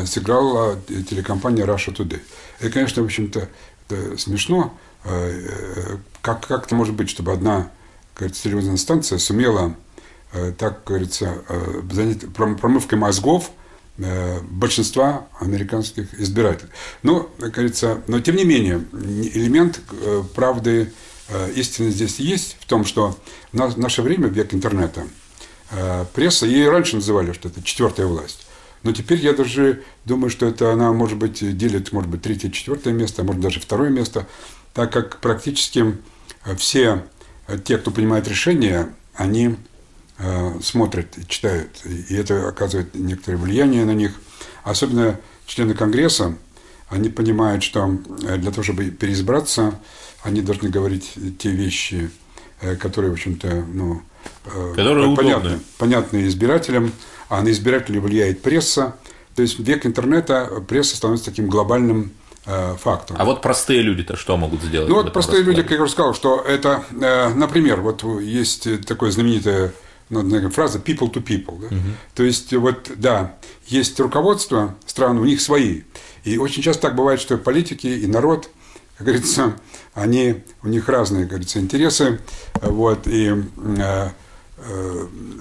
сыграла 0.06 0.76
телекомпания 0.88 1.64
Russia 1.64 1.94
Today. 1.94 2.20
Это, 2.58 2.70
конечно, 2.70 3.02
в 3.02 3.04
общем-то, 3.06 3.48
смешно. 4.16 4.78
Э, 5.04 5.96
Как, 6.22 6.46
как 6.46 6.66
это 6.66 6.74
может 6.74 6.94
быть, 6.94 7.10
чтобы 7.10 7.32
одна 7.32 7.70
говорится, 8.16 8.42
телевизионная 8.42 8.76
станция 8.78 9.18
сумела, 9.18 9.74
так 10.58 10.84
говорится, 10.84 11.42
занять 11.90 12.22
пром- 12.36 12.56
промывкой 12.56 12.98
мозгов 12.98 13.50
большинства 14.50 15.26
американских 15.40 16.18
избирателей. 16.20 16.70
Но, 17.02 17.30
как 17.38 17.52
говорится, 17.52 18.02
но 18.06 18.20
тем 18.20 18.36
не 18.36 18.44
менее, 18.44 18.82
не- 18.92 19.28
элемент 19.28 19.80
э, 19.92 20.22
правды, 20.34 20.92
э, 21.28 21.52
истины 21.52 21.90
здесь 21.90 22.18
есть 22.18 22.56
в 22.60 22.66
том, 22.66 22.84
что 22.84 23.16
в 23.52 23.56
на- 23.56 23.68
в 23.68 23.78
наше 23.78 24.02
время, 24.02 24.28
век 24.28 24.54
интернета, 24.54 25.04
э, 25.70 26.04
пресса, 26.14 26.46
и 26.46 26.64
раньше 26.64 26.96
называли, 26.96 27.32
что 27.32 27.48
это 27.48 27.62
четвертая 27.62 28.06
власть. 28.06 28.46
Но 28.82 28.92
теперь 28.92 29.18
я 29.20 29.34
даже 29.34 29.82
думаю, 30.06 30.30
что 30.30 30.46
это 30.46 30.72
она, 30.72 30.92
может 30.92 31.18
быть, 31.18 31.56
делит, 31.56 31.92
может 31.92 32.10
быть, 32.10 32.22
третье, 32.22 32.50
четвертое 32.50 32.94
место, 32.94 33.22
а 33.22 33.24
может 33.24 33.42
даже 33.42 33.60
второе 33.60 33.90
место, 33.90 34.26
так 34.72 34.92
как 34.92 35.18
практически 35.20 35.96
э, 36.46 36.56
все 36.56 37.04
э, 37.46 37.58
те, 37.58 37.76
кто 37.76 37.90
принимает 37.90 38.26
решения, 38.26 38.88
они 39.14 39.48
э, 39.48 39.54
смотрят 40.62 41.16
и 41.16 41.26
читают, 41.26 41.70
и 41.84 42.14
это 42.14 42.48
оказывает 42.48 42.94
некоторое 42.94 43.38
влияние 43.38 43.84
на 43.84 43.94
них. 43.94 44.12
Особенно 44.64 45.18
члены 45.46 45.74
Конгресса, 45.74 46.36
они 46.90 47.08
понимают, 47.08 47.62
что 47.62 47.98
э, 48.22 48.36
для 48.36 48.50
того, 48.50 48.62
чтобы 48.62 48.90
переизбраться, 48.90 49.74
они 50.22 50.42
должны 50.42 50.68
говорить 50.68 51.12
те 51.38 51.50
вещи, 51.50 52.10
э, 52.60 52.76
которые, 52.76 53.10
в 53.10 53.14
общем-то, 53.14 53.64
ну, 53.72 54.02
э, 54.46 54.72
Которые 54.74 55.16
понятны, 55.16 55.48
удобны. 55.50 55.64
понятны 55.78 56.26
избирателям, 56.26 56.92
а 57.28 57.42
на 57.42 57.50
избирателей 57.52 58.00
влияет 58.00 58.42
пресса. 58.42 58.96
То 59.36 59.42
есть 59.42 59.58
век 59.60 59.86
интернета 59.86 60.62
пресса 60.68 60.96
становится 60.96 61.26
таким 61.26 61.48
глобальным 61.48 62.10
э, 62.44 62.74
фактором. 62.76 63.22
А 63.22 63.24
вот 63.24 63.40
простые 63.40 63.82
люди-то 63.82 64.16
что 64.16 64.36
могут 64.36 64.60
сделать? 64.62 64.88
Ну 64.88 64.96
вот 64.96 65.12
простые 65.12 65.44
люди, 65.44 65.62
как 65.62 65.70
я 65.70 65.82
уже 65.82 65.92
сказал, 65.92 66.14
что 66.14 66.40
это, 66.40 66.84
э, 66.90 67.28
например, 67.34 67.80
вот 67.80 68.02
есть 68.20 68.84
такая 68.84 69.12
знаменитая 69.12 69.72
ну, 70.10 70.22
наверное, 70.22 70.50
фраза 70.50 70.78
people 70.78 71.10
to 71.10 71.22
people. 71.22 71.60
Да? 71.60 71.68
То 72.14 72.24
есть, 72.24 72.52
вот, 72.52 72.90
да, 72.96 73.36
есть 73.66 73.98
руководство 74.00 74.74
стран, 74.84 75.18
у 75.18 75.24
них 75.24 75.40
свои. 75.40 75.82
И 76.24 76.36
очень 76.36 76.62
часто 76.62 76.82
так 76.82 76.96
бывает, 76.96 77.20
что 77.20 77.38
политики 77.38 77.86
и 77.86 78.06
народ, 78.06 78.50
как 78.98 79.06
говорится, 79.06 79.56
они, 79.94 80.42
у 80.62 80.68
них 80.68 80.88
разные, 80.88 81.22
как 81.22 81.30
говорится, 81.30 81.60
интересы. 81.60 82.20
Вот, 82.60 83.06
и 83.06 83.32
э, 83.78 84.08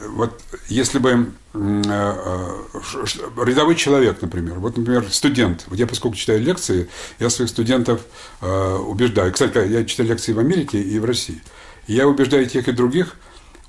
вот 0.09 0.39
если 0.69 0.99
бы 0.99 1.31
рядовой 1.53 3.75
человек, 3.75 4.21
например, 4.21 4.59
вот, 4.59 4.77
например, 4.77 5.05
студент, 5.11 5.65
вот 5.67 5.79
я 5.79 5.87
поскольку 5.87 6.15
читаю 6.15 6.41
лекции, 6.41 6.87
я 7.19 7.29
своих 7.29 7.49
студентов 7.49 8.01
убеждаю. 8.39 9.33
Кстати, 9.33 9.67
я 9.67 9.83
читаю 9.83 10.09
лекции 10.09 10.31
в 10.31 10.39
Америке 10.39 10.79
и 10.79 10.99
в 10.99 11.05
России. 11.05 11.41
Я 11.87 12.07
убеждаю 12.07 12.45
тех 12.45 12.67
и 12.67 12.71
других, 12.71 13.15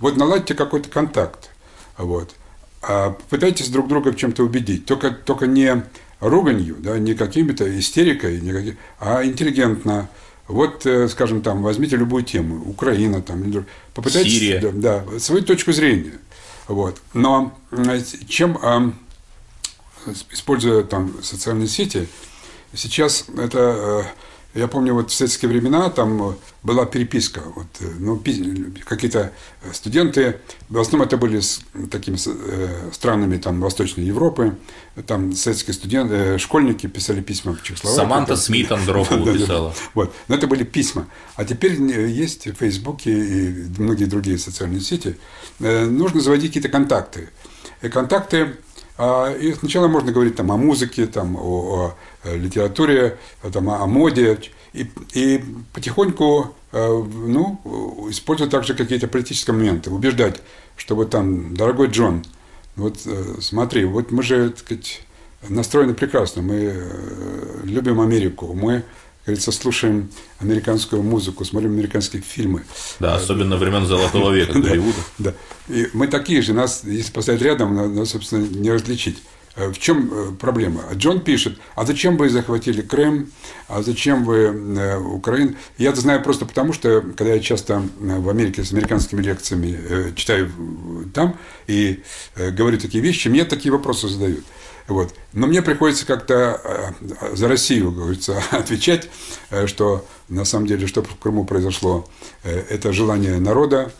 вот 0.00 0.16
наладьте 0.16 0.54
какой-то 0.54 0.88
контакт. 0.88 1.50
Вот. 1.96 2.34
А 2.82 3.16
пытайтесь 3.28 3.68
друг 3.68 3.88
друга 3.88 4.10
в 4.12 4.16
чем-то 4.16 4.42
убедить. 4.42 4.86
Только, 4.86 5.10
только 5.10 5.46
не 5.46 5.84
руганью, 6.20 6.76
да, 6.78 6.98
не 6.98 7.14
какими-то 7.14 7.78
истерикой, 7.78 8.40
не 8.40 8.52
какими, 8.52 8.76
а 8.98 9.24
интеллигентно. 9.24 10.08
Вот, 10.48 10.84
э, 10.84 11.08
скажем, 11.08 11.42
там, 11.42 11.62
возьмите 11.62 11.96
любую 11.96 12.24
тему, 12.24 12.68
Украина, 12.68 13.22
там, 13.22 13.44
попытайтесь, 13.94 14.32
Сирия. 14.32 14.60
Да, 14.60 15.04
да, 15.08 15.20
свою 15.20 15.44
точку 15.44 15.72
зрения. 15.72 16.18
Вот. 16.66 17.00
Но 17.14 17.56
э, 17.70 18.00
чем, 18.26 18.58
а, 18.60 18.92
используя 20.30 20.82
там 20.82 21.22
социальные 21.22 21.68
сети, 21.68 22.08
сейчас 22.74 23.26
это 23.36 23.58
э, 23.58 24.02
я 24.54 24.66
помню, 24.66 24.94
вот 24.94 25.10
в 25.10 25.14
советские 25.14 25.48
времена 25.48 25.90
там 25.90 26.30
э, 26.30 26.34
была 26.64 26.84
переписка. 26.84 27.40
Вот, 27.54 27.66
э, 27.78 27.84
ну, 28.00 28.20
какие-то 28.84 29.32
студенты, 29.72 30.40
в 30.68 30.78
основном 30.78 31.06
это 31.06 31.16
были 31.16 31.38
с 31.38 31.60
такими 31.90 32.16
э, 32.16 32.90
странами 32.92 33.36
там, 33.36 33.60
Восточной 33.60 34.04
Европы, 34.04 34.56
там 35.06 35.34
советские 35.34 35.74
студенты, 35.74 36.38
школьники 36.38 36.88
писали 36.88 37.20
письма 37.20 37.54
в 37.54 37.62
Чехословакию. 37.62 38.04
Саманта 38.04 38.36
Смит 38.36 38.72
Андропову 38.72 39.24
писала. 39.32 39.72
Вот, 39.94 40.12
но 40.26 40.34
это 40.34 40.48
были 40.48 40.64
письма. 40.64 41.06
А 41.36 41.44
теперь 41.44 41.80
есть 41.80 42.48
в 42.48 42.54
Фейсбуке 42.54 43.10
и 43.12 43.66
многие 43.78 44.06
другие 44.06 44.36
социальные 44.36 44.80
сети. 44.80 45.16
Нужно 45.60 46.20
заводить 46.20 46.50
какие-то 46.50 46.70
контакты. 46.70 47.28
И 47.82 47.88
контакты 47.88 48.56
а, 49.02 49.32
и 49.32 49.54
сначала 49.54 49.88
можно 49.88 50.12
говорить 50.12 50.36
там, 50.36 50.52
о 50.52 50.58
музыке, 50.58 51.06
там, 51.06 51.34
о, 51.34 51.40
о 51.40 51.88
э, 51.88 51.90
литературе, 52.24 53.18
там, 53.52 53.70
о 53.70 53.86
моде. 53.86 54.38
И, 54.72 54.88
и 55.14 55.42
потихоньку 55.72 56.54
э, 56.72 56.78
ну, 56.78 58.06
использовать 58.10 58.52
также 58.52 58.74
какие-то 58.74 59.08
политические 59.08 59.54
моменты, 59.54 59.90
убеждать, 59.90 60.40
что 60.76 60.94
вот 60.94 61.10
там, 61.10 61.54
дорогой 61.56 61.88
Джон, 61.88 62.24
вот 62.76 62.98
э, 63.04 63.34
смотри, 63.40 63.84
вот 63.84 64.12
мы 64.12 64.22
же, 64.22 64.50
так 64.50 64.58
сказать, 64.60 65.02
настроены 65.48 65.94
прекрасно, 65.94 66.42
мы 66.42 66.84
любим 67.64 68.00
Америку, 68.00 68.52
мы 68.54 68.84
говорится, 69.24 69.52
слушаем 69.52 70.10
американскую 70.38 71.02
музыку, 71.02 71.44
смотрим 71.44 71.72
американские 71.72 72.22
фильмы. 72.22 72.64
Да, 72.98 73.14
особенно 73.14 73.56
времен 73.56 73.86
Золотого 73.86 74.30
века 74.34 74.58
Голливуда. 74.58 74.98
Да, 75.18 75.34
и 75.68 75.88
мы 75.92 76.08
такие 76.08 76.42
же, 76.42 76.52
нас, 76.52 76.82
если 76.84 77.12
поставить 77.12 77.42
рядом, 77.42 77.94
нас, 77.94 78.10
собственно, 78.10 78.46
не 78.46 78.70
различить. 78.70 79.18
Э, 79.60 79.68
в 79.68 79.78
чем 79.78 80.10
э, 80.12 80.32
проблема? 80.38 80.82
Джон 80.94 81.20
пишет, 81.20 81.58
а 81.74 81.84
зачем 81.84 82.16
вы 82.16 82.28
захватили 82.28 82.80
Крым, 82.80 83.30
а 83.68 83.82
зачем 83.82 84.24
вы 84.24 84.36
э, 84.38 84.98
Украину? 84.98 85.54
Я 85.78 85.90
это 85.90 86.00
знаю 86.00 86.22
просто 86.22 86.46
потому, 86.46 86.72
что 86.72 87.02
когда 87.02 87.34
я 87.34 87.40
часто 87.40 87.82
в 87.98 88.28
Америке 88.28 88.64
с 88.64 88.72
американскими 88.72 89.22
лекциями 89.22 90.14
читаю 90.14 90.50
там 91.14 91.36
и 91.66 92.02
говорю 92.36 92.78
такие 92.78 93.02
вещи, 93.02 93.28
мне 93.28 93.44
такие 93.44 93.72
вопросы 93.72 94.08
задают. 94.08 94.44
Вот. 94.90 95.14
Но 95.32 95.46
мне 95.46 95.62
приходится 95.62 96.04
как-то 96.04 96.60
э, 96.64 97.36
за 97.36 97.46
Россию, 97.46 97.92
говорится, 97.92 98.42
отвечать, 98.50 99.08
э, 99.50 99.68
что 99.68 100.04
на 100.28 100.44
самом 100.44 100.66
деле, 100.66 100.88
что 100.88 101.04
в 101.04 101.16
Крыму 101.16 101.44
произошло, 101.44 102.10
э, 102.42 102.64
это 102.68 102.92
желание 102.92 103.38
народа, 103.38 103.92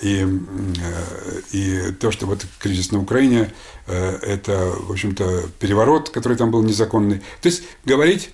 и, 0.00 0.24
и 1.50 1.92
то, 1.98 2.12
что 2.12 2.26
вот 2.26 2.46
кризис 2.60 2.92
на 2.92 3.00
Украине, 3.00 3.52
это, 3.88 4.72
в 4.78 4.92
общем-то, 4.92 5.46
переворот, 5.58 6.10
который 6.10 6.36
там 6.36 6.52
был 6.52 6.62
незаконный. 6.62 7.18
То 7.42 7.48
есть 7.48 7.64
говорить 7.84 8.30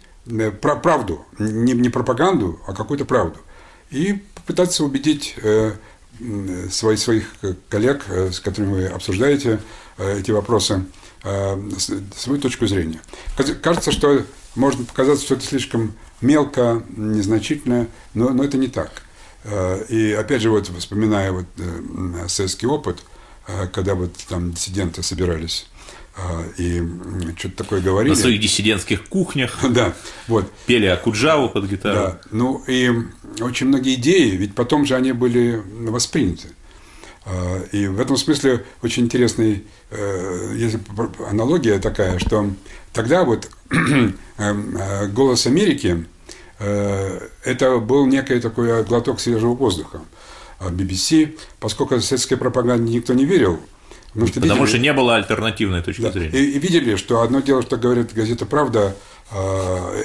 про 0.60 0.76
правду, 0.76 1.24
не, 1.38 1.72
не 1.72 1.88
пропаганду, 1.88 2.60
а 2.66 2.74
какую-то 2.74 3.06
правду. 3.06 3.38
И 3.90 4.22
попытаться 4.34 4.84
убедить 4.84 5.36
своих, 6.70 6.98
своих 6.98 7.34
коллег, 7.70 8.04
с 8.10 8.38
которыми 8.38 8.74
вы 8.74 8.86
обсуждаете 8.88 9.60
эти 9.96 10.32
вопросы, 10.32 10.84
свою 12.16 12.40
точку 12.40 12.66
зрения. 12.66 13.00
Кажется, 13.62 13.92
что 13.92 14.22
может 14.54 14.86
показаться, 14.86 15.24
что 15.24 15.34
это 15.34 15.44
слишком 15.44 15.94
мелко, 16.20 16.82
незначительно, 16.96 17.88
но, 18.14 18.30
но 18.30 18.44
это 18.44 18.56
не 18.56 18.68
так. 18.68 19.02
Э, 19.44 19.84
и 19.88 20.12
опять 20.12 20.42
же, 20.42 20.50
вот 20.50 20.68
вспоминая 20.68 21.32
вот 21.32 21.46
э, 21.58 22.28
советский 22.28 22.66
опыт, 22.66 23.02
когда 23.72 23.94
вот 23.94 24.12
там 24.28 24.52
диссиденты 24.52 25.04
собирались 25.04 25.68
и 26.56 26.82
что-то 27.36 27.56
такое 27.58 27.80
говорили. 27.80 28.14
На 28.14 28.18
своих 28.18 28.40
диссидентских 28.40 29.04
кухнях. 29.04 29.58
Да, 29.70 29.94
вот. 30.28 30.50
Пели 30.66 30.86
Акуджаву 30.86 31.48
под 31.48 31.66
гитару. 31.66 31.94
Да, 31.94 32.20
ну 32.30 32.64
и 32.66 32.90
очень 33.40 33.66
многие 33.66 33.94
идеи, 33.94 34.30
ведь 34.30 34.54
потом 34.54 34.86
же 34.86 34.94
они 34.94 35.12
были 35.12 35.62
восприняты. 35.88 36.48
И 37.72 37.88
в 37.88 38.00
этом 38.00 38.16
смысле 38.16 38.64
очень 38.82 39.04
интересный 39.04 39.64
Э, 39.90 40.52
есть 40.56 40.78
аналогия 41.28 41.78
такая, 41.78 42.18
что 42.18 42.50
тогда 42.92 43.24
вот 43.24 43.48
эм, 43.70 44.76
э, 44.76 45.06
«Голос 45.08 45.46
Америки» 45.46 46.06
э, 46.58 47.20
это 47.44 47.78
был 47.78 48.06
некий 48.06 48.40
такой 48.40 48.82
глоток 48.84 49.20
свежего 49.20 49.54
воздуха. 49.54 50.00
BBC, 50.58 51.38
поскольку 51.60 52.00
советской 52.00 52.36
пропаганде 52.36 52.94
никто 52.94 53.12
не 53.12 53.26
верил, 53.26 53.60
Потому 54.12 54.28
что, 54.28 54.40
Потому 54.40 54.60
видели, 54.62 54.68
что 54.70 54.78
не 54.78 54.92
было 54.94 55.16
альтернативной 55.16 55.82
точки 55.82 56.00
да, 56.00 56.10
зрения. 56.10 56.38
И, 56.38 56.52
и 56.52 56.58
видели, 56.58 56.96
что 56.96 57.20
одно 57.20 57.40
дело, 57.40 57.60
что 57.60 57.76
говорит 57.76 58.14
газета 58.14 58.46
«Правда», 58.46 58.96
а, 58.96 58.96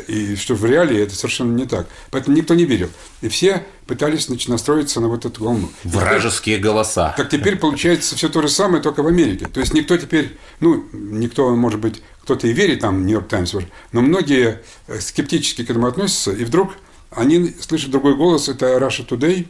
и 0.08 0.36
что 0.36 0.56
в 0.56 0.66
реалии 0.66 1.00
это 1.00 1.16
совершенно 1.16 1.56
не 1.56 1.66
так. 1.66 1.88
Поэтому 2.10 2.36
никто 2.36 2.56
не 2.56 2.66
верил. 2.66 2.90
И 3.22 3.30
все 3.30 3.64
пытались 3.86 4.26
значит, 4.26 4.50
настроиться 4.50 5.00
на 5.00 5.10
вот 5.10 5.26
эту 5.26 5.44
волну. 5.44 5.70
Вражеские 5.84 6.58
теперь, 6.58 6.72
голоса. 6.72 7.14
Так 7.18 7.30
теперь 7.30 7.58
получается 7.58 8.16
все 8.16 8.30
то 8.30 8.42
же 8.42 8.50
самое, 8.50 8.82
только 8.82 9.04
в 9.04 9.08
Америке. 9.08 9.48
То 9.48 9.60
есть 9.60 9.74
никто 9.74 9.96
теперь, 9.98 10.38
ну, 10.60 10.86
никто, 10.92 11.56
может 11.56 11.80
быть, 11.80 12.02
кто-то 12.24 12.48
и 12.48 12.54
верит 12.54 12.80
там 12.80 13.06
Нью-Йорк 13.06 13.28
Таймс, 13.28 13.54
но 13.92 14.02
многие 14.02 14.62
э, 14.88 15.00
скептически 15.00 15.66
к 15.66 15.70
этому 15.70 15.88
относятся, 15.88 16.32
и 16.32 16.46
вдруг 16.46 16.74
они 17.12 17.54
слышат 17.60 17.92
другой 17.92 18.16
голос, 18.16 18.48
это 18.48 18.78
Russia 18.78 19.06
Today, 19.06 19.48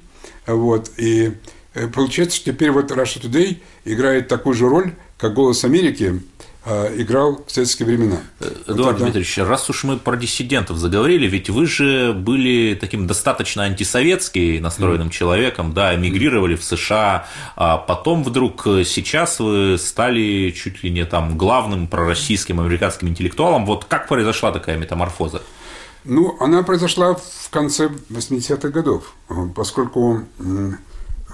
вот, 0.47 0.91
и 0.97 1.34
э, 1.74 1.88
получается, 1.88 2.38
что 2.38 2.51
теперь 2.51 2.72
вот 2.72 2.91
Russia 2.91 3.22
Today 3.22 3.61
играет 3.86 4.28
такую 4.28 4.55
же 4.55 4.67
роль, 4.67 4.95
как 5.17 5.36
«Голос 5.36 5.63
Америки», 5.63 6.19
а, 6.30 6.30
играл 6.66 7.43
в 7.45 7.51
советские 7.51 7.88
времена. 7.88 8.18
Э, 8.39 8.51
Эдуард 8.68 8.99
вот 8.99 9.03
Дмитриевич, 9.03 9.38
раз 9.39 9.70
уж 9.70 9.84
мы 9.84 9.97
про 9.97 10.16
диссидентов 10.16 10.78
заговорили, 10.78 11.28
ведь 11.28 11.49
вы 11.49 11.66
же 11.66 12.14
были 12.14 12.76
таким 12.76 13.07
достаточно 13.07 13.64
антисоветски 13.64 14.59
настроенным 14.59 15.07
mm. 15.07 15.12
человеком, 15.12 15.74
да, 15.74 15.95
эмигрировали 15.95 16.55
mm. 16.55 16.59
в 16.59 16.64
США, 16.64 17.28
а 17.55 17.78
потом 17.78 18.24
вдруг 18.24 18.68
э, 18.68 18.84
сейчас 18.84 19.39
вы 19.39 19.78
стали 19.80 20.51
чуть 20.51 20.84
ли 20.84 20.91
не 20.91 21.03
там 21.05 21.36
главным 21.36 21.88
пророссийским 21.88 22.59
американским 22.59 23.07
интеллектуалом. 23.07 23.66
Вот 23.66 23.86
как 23.86 24.07
произошла 24.07 24.51
такая 24.51 24.78
метаморфоза? 24.78 25.41
Ну, 26.03 26.38
она 26.39 26.62
произошла 26.62 27.16
в 27.16 27.49
конце 27.49 27.89
80-х 28.09 28.70
годов, 28.70 29.14
поскольку 29.55 30.24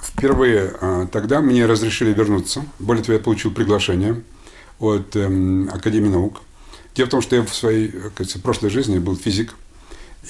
впервые 0.02 1.08
тогда 1.12 1.40
мне 1.40 1.66
разрешили 1.66 2.14
вернуться. 2.14 2.66
Более 2.78 3.02
того, 3.02 3.18
я 3.18 3.24
получил 3.24 3.52
приглашение– 3.52 4.22
от 4.80 5.16
э, 5.16 5.68
Академии 5.72 6.10
наук. 6.10 6.42
Дело 6.96 7.08
в 7.08 7.12
том, 7.12 7.22
что 7.22 7.36
я 7.36 7.44
в 7.44 7.54
своей 7.54 7.90
кажется, 8.16 8.40
прошлой 8.40 8.70
жизни 8.70 9.00
был 9.00 9.16
физик, 9.16 9.54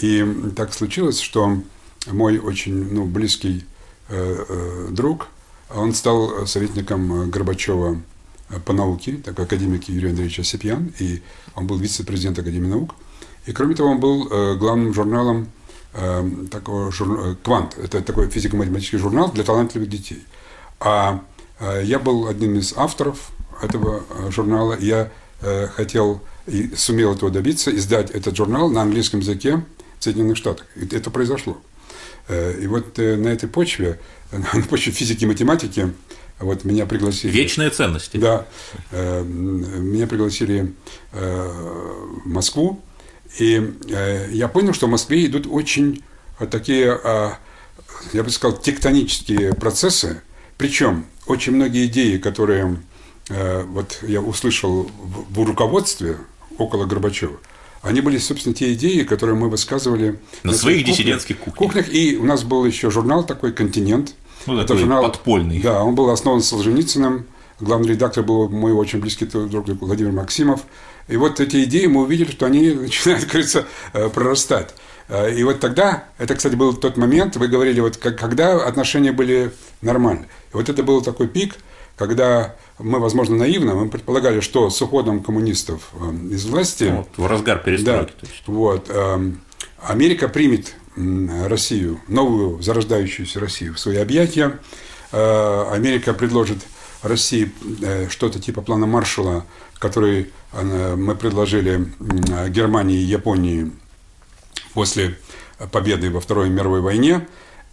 и 0.01 0.25
так 0.55 0.73
случилось, 0.73 1.19
что 1.19 1.61
мой 2.07 2.37
очень 2.39 2.93
ну, 2.93 3.05
близкий 3.05 3.65
э, 4.09 4.45
э, 4.47 4.87
друг, 4.91 5.27
он 5.73 5.93
стал 5.93 6.47
советником 6.47 7.29
Горбачева 7.29 8.01
по 8.65 8.73
науке, 8.73 9.17
такой 9.17 9.45
академик 9.45 9.89
Юрий 9.89 10.09
Андреевич 10.09 10.39
Осипьян, 10.39 10.93
и 10.99 11.21
он 11.55 11.67
был 11.67 11.77
вице-президент 11.77 12.39
Академии 12.39 12.67
наук. 12.67 12.95
И 13.45 13.53
кроме 13.53 13.75
того, 13.75 13.91
он 13.91 13.99
был 13.99 14.27
э, 14.29 14.55
главным 14.55 14.93
журналом 14.93 15.49
э, 15.93 16.29
такого 16.51 16.91
журнала, 16.91 17.35
«Квант». 17.43 17.77
Это 17.77 18.01
такой 18.01 18.29
физико-математический 18.29 18.99
журнал 18.99 19.31
для 19.31 19.43
талантливых 19.43 19.89
детей. 19.89 20.23
А 20.79 21.23
э, 21.59 21.81
я 21.85 21.99
был 21.99 22.27
одним 22.27 22.57
из 22.57 22.73
авторов 22.75 23.31
этого 23.61 24.03
э, 24.09 24.31
журнала. 24.31 24.77
Я 24.79 25.11
э, 25.41 25.67
хотел 25.67 26.21
и 26.45 26.75
сумел 26.75 27.13
этого 27.13 27.31
добиться, 27.31 27.75
издать 27.75 28.11
этот 28.11 28.35
журнал 28.35 28.69
на 28.69 28.81
английском 28.81 29.19
языке 29.19 29.63
в 29.99 30.03
Соединенных 30.03 30.37
Штатах. 30.37 30.65
И 30.75 30.85
это 30.95 31.11
произошло. 31.11 31.57
Э, 32.27 32.59
и 32.59 32.67
вот 32.67 32.97
на 32.97 33.27
этой 33.27 33.49
почве, 33.49 33.99
на 34.31 34.61
почве 34.63 34.91
физики 34.91 35.23
и 35.23 35.27
математики, 35.27 35.91
вот 36.39 36.65
меня 36.65 36.85
пригласили. 36.85 37.31
Вечные 37.31 37.71
ценности. 37.71 38.17
Да. 38.17 38.45
Меня 38.91 40.05
пригласили 40.05 40.71
в 41.11 42.25
Москву. 42.25 42.79
И 43.39 43.73
я 44.29 44.47
понял, 44.47 44.73
что 44.73 44.85
в 44.85 44.91
Москве 44.91 45.25
идут 45.25 45.47
очень 45.49 46.03
такие, 46.51 46.99
я 48.13 48.23
бы 48.23 48.29
сказал, 48.29 48.55
тектонические 48.59 49.55
процессы, 49.55 50.21
Причем 50.59 51.07
очень 51.27 51.53
многие 51.53 51.85
идеи, 51.85 52.17
которые 52.17 52.65
э, 52.65 52.75
вот 53.29 53.99
я 54.03 54.21
услышал 54.21 54.89
в, 55.29 55.43
руководстве 55.43 56.17
около 56.57 56.85
Горбачева, 56.85 57.37
они 57.81 58.01
были, 58.01 58.17
собственно, 58.17 58.53
те 58.55 58.73
идеи, 58.73 59.03
которые 59.03 59.35
мы 59.35 59.49
высказывали 59.49 60.19
на, 60.43 60.51
на 60.51 60.57
своих 60.57 60.85
диссидентских 60.85 61.37
кухнях. 61.37 61.55
кухнях. 61.57 61.93
И 61.93 62.17
у 62.17 62.25
нас 62.25 62.43
был 62.43 62.65
еще 62.65 62.89
журнал 62.91 63.25
такой 63.25 63.53
«Континент». 63.53 64.13
Ну, 64.45 64.55
Это 64.55 64.67
такой 64.67 64.81
журнал, 64.81 65.03
подпольный. 65.03 65.59
Да, 65.59 65.83
он 65.83 65.95
был 65.95 66.09
основан 66.09 66.41
Солженицыным. 66.41 67.25
Главный 67.59 67.89
редактор 67.89 68.23
был 68.23 68.49
мой 68.49 68.71
очень 68.71 68.99
близкий 68.99 69.25
друг 69.25 69.67
Владимир 69.81 70.11
Максимов. 70.11 70.61
И 71.07 71.17
вот 71.17 71.39
эти 71.39 71.63
идеи 71.63 71.85
мы 71.85 72.01
увидели, 72.01 72.31
что 72.31 72.45
они 72.45 72.71
начинают, 72.73 73.25
говорится, 73.25 73.65
э, 73.93 74.09
прорастать. 74.09 74.73
Э, 75.07 75.33
и 75.33 75.43
вот 75.43 75.59
тогда, 75.59 76.05
это, 76.17 76.35
кстати, 76.35 76.55
был 76.55 76.73
тот 76.73 76.97
момент, 76.97 77.35
вы 77.37 77.47
говорили, 77.47 77.79
вот 77.79 77.97
когда 77.97 78.65
отношения 78.65 79.11
были 79.11 79.51
нормальны. 79.81 80.27
И 80.53 80.57
вот 80.57 80.69
это 80.69 80.83
был 80.83 81.01
такой 81.01 81.27
пик, 81.27 81.55
когда 81.97 82.55
мы, 82.79 82.99
возможно, 82.99 83.35
наивно, 83.35 83.75
мы 83.75 83.89
предполагали, 83.89 84.39
что 84.39 84.69
с 84.69 84.81
уходом 84.81 85.21
коммунистов 85.21 85.89
э, 85.93 86.33
из 86.33 86.45
власти... 86.45 86.85
Ну, 86.85 86.97
вот, 86.97 87.09
в 87.17 87.27
разгар 87.27 87.61
перестройки. 87.61 88.13
Да, 88.21 88.27
вот, 88.45 88.89
эм, 88.89 89.41
Америка 89.81 90.29
примет 90.29 90.75
Россию, 90.95 91.99
новую 92.07 92.61
зарождающуюся 92.61 93.39
Россию 93.39 93.75
в 93.75 93.79
свои 93.79 93.97
объятия. 93.97 94.59
Америка 95.11 96.15
предложит 96.15 96.57
России 97.03 97.51
что-то 98.09 98.39
типа 98.39 98.63
плана 98.63 98.87
Маршалла, 98.87 99.45
который 99.77 100.31
мы 100.53 101.13
предложили 101.13 101.87
Германии 102.49 102.97
и 102.97 103.03
Японии 103.03 103.71
после 104.73 105.19
победы 105.71 106.09
во 106.09 106.19
Второй 106.19 106.49
мировой 106.49 106.81
войне. 106.81 107.27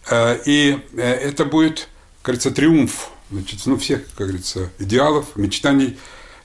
Э, 0.09 0.37
и 0.45 0.79
э, 0.93 1.01
это 1.01 1.45
будет, 1.45 1.87
говорится, 2.23 2.51
триумф 2.51 3.09
значит, 3.39 3.65
ну, 3.65 3.77
всех, 3.77 4.01
как 4.17 4.27
говорится, 4.27 4.69
идеалов, 4.79 5.27
мечтаний. 5.35 5.97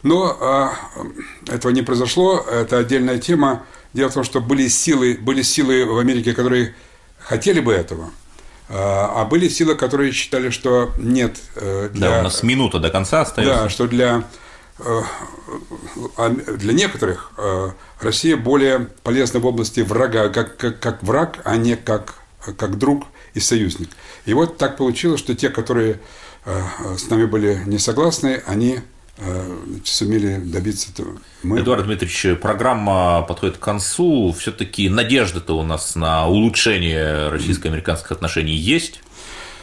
Но 0.02 0.74
э, 1.48 1.54
этого 1.54 1.72
не 1.72 1.82
произошло, 1.82 2.38
это 2.38 2.78
отдельная 2.78 3.18
тема. 3.18 3.64
Дело 3.92 4.08
в 4.08 4.14
том, 4.14 4.24
что 4.24 4.40
были 4.40 4.68
силы, 4.68 5.18
были 5.20 5.42
силы 5.42 5.84
в 5.84 5.98
Америке, 5.98 6.32
которые 6.32 6.74
хотели 7.18 7.60
бы 7.60 7.72
этого, 7.72 8.10
а 8.68 9.24
были 9.24 9.48
силы, 9.48 9.74
которые 9.74 10.12
считали, 10.12 10.50
что 10.50 10.92
нет. 10.96 11.38
Для, 11.56 11.88
да, 11.88 12.20
у 12.20 12.22
нас 12.22 12.44
минута 12.44 12.78
до 12.78 12.88
конца 12.88 13.22
остается. 13.22 13.64
Да, 13.64 13.68
что 13.68 13.88
для 13.88 14.24
а 16.16 16.30
для 16.30 16.72
некоторых 16.72 17.32
э, 17.36 17.70
Россия 18.00 18.36
более 18.36 18.88
полезна 19.02 19.40
в 19.40 19.46
области 19.46 19.80
врага, 19.80 20.28
как, 20.28 20.56
как, 20.56 20.80
как 20.80 21.02
враг, 21.02 21.38
а 21.44 21.56
не 21.56 21.76
как, 21.76 22.14
как 22.56 22.78
друг 22.78 23.04
и 23.34 23.40
союзник. 23.40 23.90
И 24.24 24.34
вот 24.34 24.56
так 24.56 24.76
получилось, 24.76 25.20
что 25.20 25.34
те, 25.34 25.50
которые 25.50 25.92
э, 25.92 25.98
с 26.44 27.08
нами 27.08 27.26
были 27.26 27.62
не 27.66 27.78
согласны, 27.78 28.42
они 28.46 28.80
э, 29.18 29.56
сумели 29.84 30.36
добиться 30.36 30.90
этого. 30.90 31.18
Мы... 31.42 31.60
Эдуард 31.60 31.86
Дмитриевич, 31.86 32.40
программа 32.40 33.22
подходит 33.22 33.58
к 33.58 33.60
концу. 33.60 34.32
Все-таки 34.32 34.88
надежда-то 34.88 35.58
у 35.58 35.62
нас 35.62 35.94
на 35.94 36.26
улучшение 36.26 37.28
российско-американских 37.28 38.12
отношений 38.12 38.54
есть? 38.54 39.02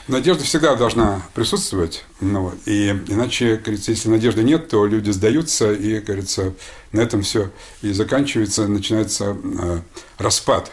Надежда 0.07 0.45
всегда 0.45 0.75
должна 0.75 1.21
присутствовать, 1.33 2.05
ну, 2.21 2.43
вот, 2.43 2.55
и 2.65 2.91
иначе, 3.09 3.57
говорится, 3.57 3.91
если 3.91 4.07
надежды 4.07 4.41
нет, 4.41 4.69
то 4.69 4.85
люди 4.85 5.09
сдаются, 5.09 5.73
и, 5.73 5.99
говорится, 5.99 6.53
на 6.93 7.01
этом 7.01 7.23
все 7.23 7.51
и 7.81 7.91
заканчивается, 7.91 8.69
начинается 8.69 9.35
э, 9.35 9.81
распад. 10.17 10.71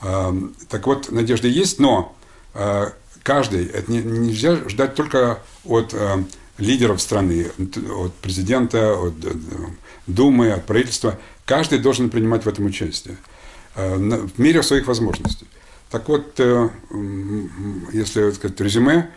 Э, 0.00 0.32
так 0.68 0.84
вот, 0.88 1.12
надежда 1.12 1.46
есть, 1.46 1.78
но 1.78 2.16
э, 2.54 2.90
каждый, 3.22 3.66
это 3.66 3.90
не, 3.90 3.98
нельзя 4.02 4.56
ждать 4.68 4.94
только 4.94 5.40
от 5.64 5.94
э, 5.94 6.24
лидеров 6.58 7.00
страны, 7.00 7.46
от 7.58 8.14
президента, 8.14 8.94
от 8.94 9.14
э, 9.24 9.32
Думы, 10.06 10.50
от 10.50 10.66
правительства. 10.66 11.18
Каждый 11.44 11.78
должен 11.78 12.10
принимать 12.10 12.44
в 12.44 12.48
этом 12.48 12.66
участие 12.66 13.16
э, 13.76 13.96
в 13.96 14.38
мере 14.38 14.62
своих 14.62 14.86
возможностей. 14.86 15.46
Так 15.90 16.08
вот, 16.08 16.40
если 17.92 18.30
сказать 18.30 18.58
резюме, 18.58 19.10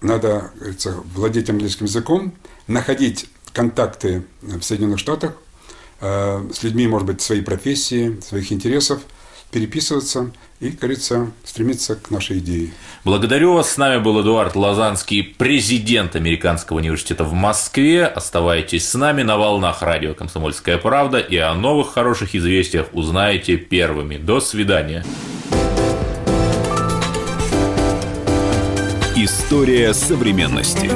надо 0.00 0.50
говорится, 0.56 0.96
владеть 1.14 1.48
английским 1.48 1.86
языком, 1.86 2.34
находить 2.66 3.28
контакты 3.52 4.24
в 4.42 4.60
Соединенных 4.62 4.98
Штатах 4.98 5.34
с 6.00 6.62
людьми, 6.64 6.88
может 6.88 7.06
быть, 7.06 7.20
своей 7.20 7.42
профессии, 7.42 8.20
своих 8.20 8.50
интересов, 8.50 9.00
переписываться 9.50 10.30
и, 10.60 10.70
говорится, 10.70 11.30
стремиться 11.44 11.94
к 11.94 12.10
нашей 12.10 12.38
идее. 12.38 12.70
Благодарю 13.04 13.54
вас. 13.54 13.72
С 13.72 13.76
нами 13.76 13.98
был 13.98 14.20
Эдуард 14.20 14.56
Лазанский, 14.56 15.22
президент 15.22 16.16
Американского 16.16 16.78
университета 16.78 17.24
в 17.24 17.32
Москве. 17.32 18.06
Оставайтесь 18.06 18.88
с 18.88 18.94
нами 18.94 19.22
на 19.22 19.36
волнах 19.38 19.82
радио 19.82 20.14
«Комсомольская 20.14 20.78
правда» 20.78 21.18
и 21.18 21.36
о 21.36 21.54
новых 21.54 21.92
хороших 21.92 22.34
известиях 22.34 22.88
узнаете 22.92 23.56
первыми. 23.56 24.16
До 24.16 24.40
свидания. 24.40 25.04
История 29.16 29.94
современности. 29.94 30.90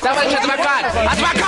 Товарищ 0.00 0.32
адвокат! 0.34 0.84
Адвокат! 0.94 1.47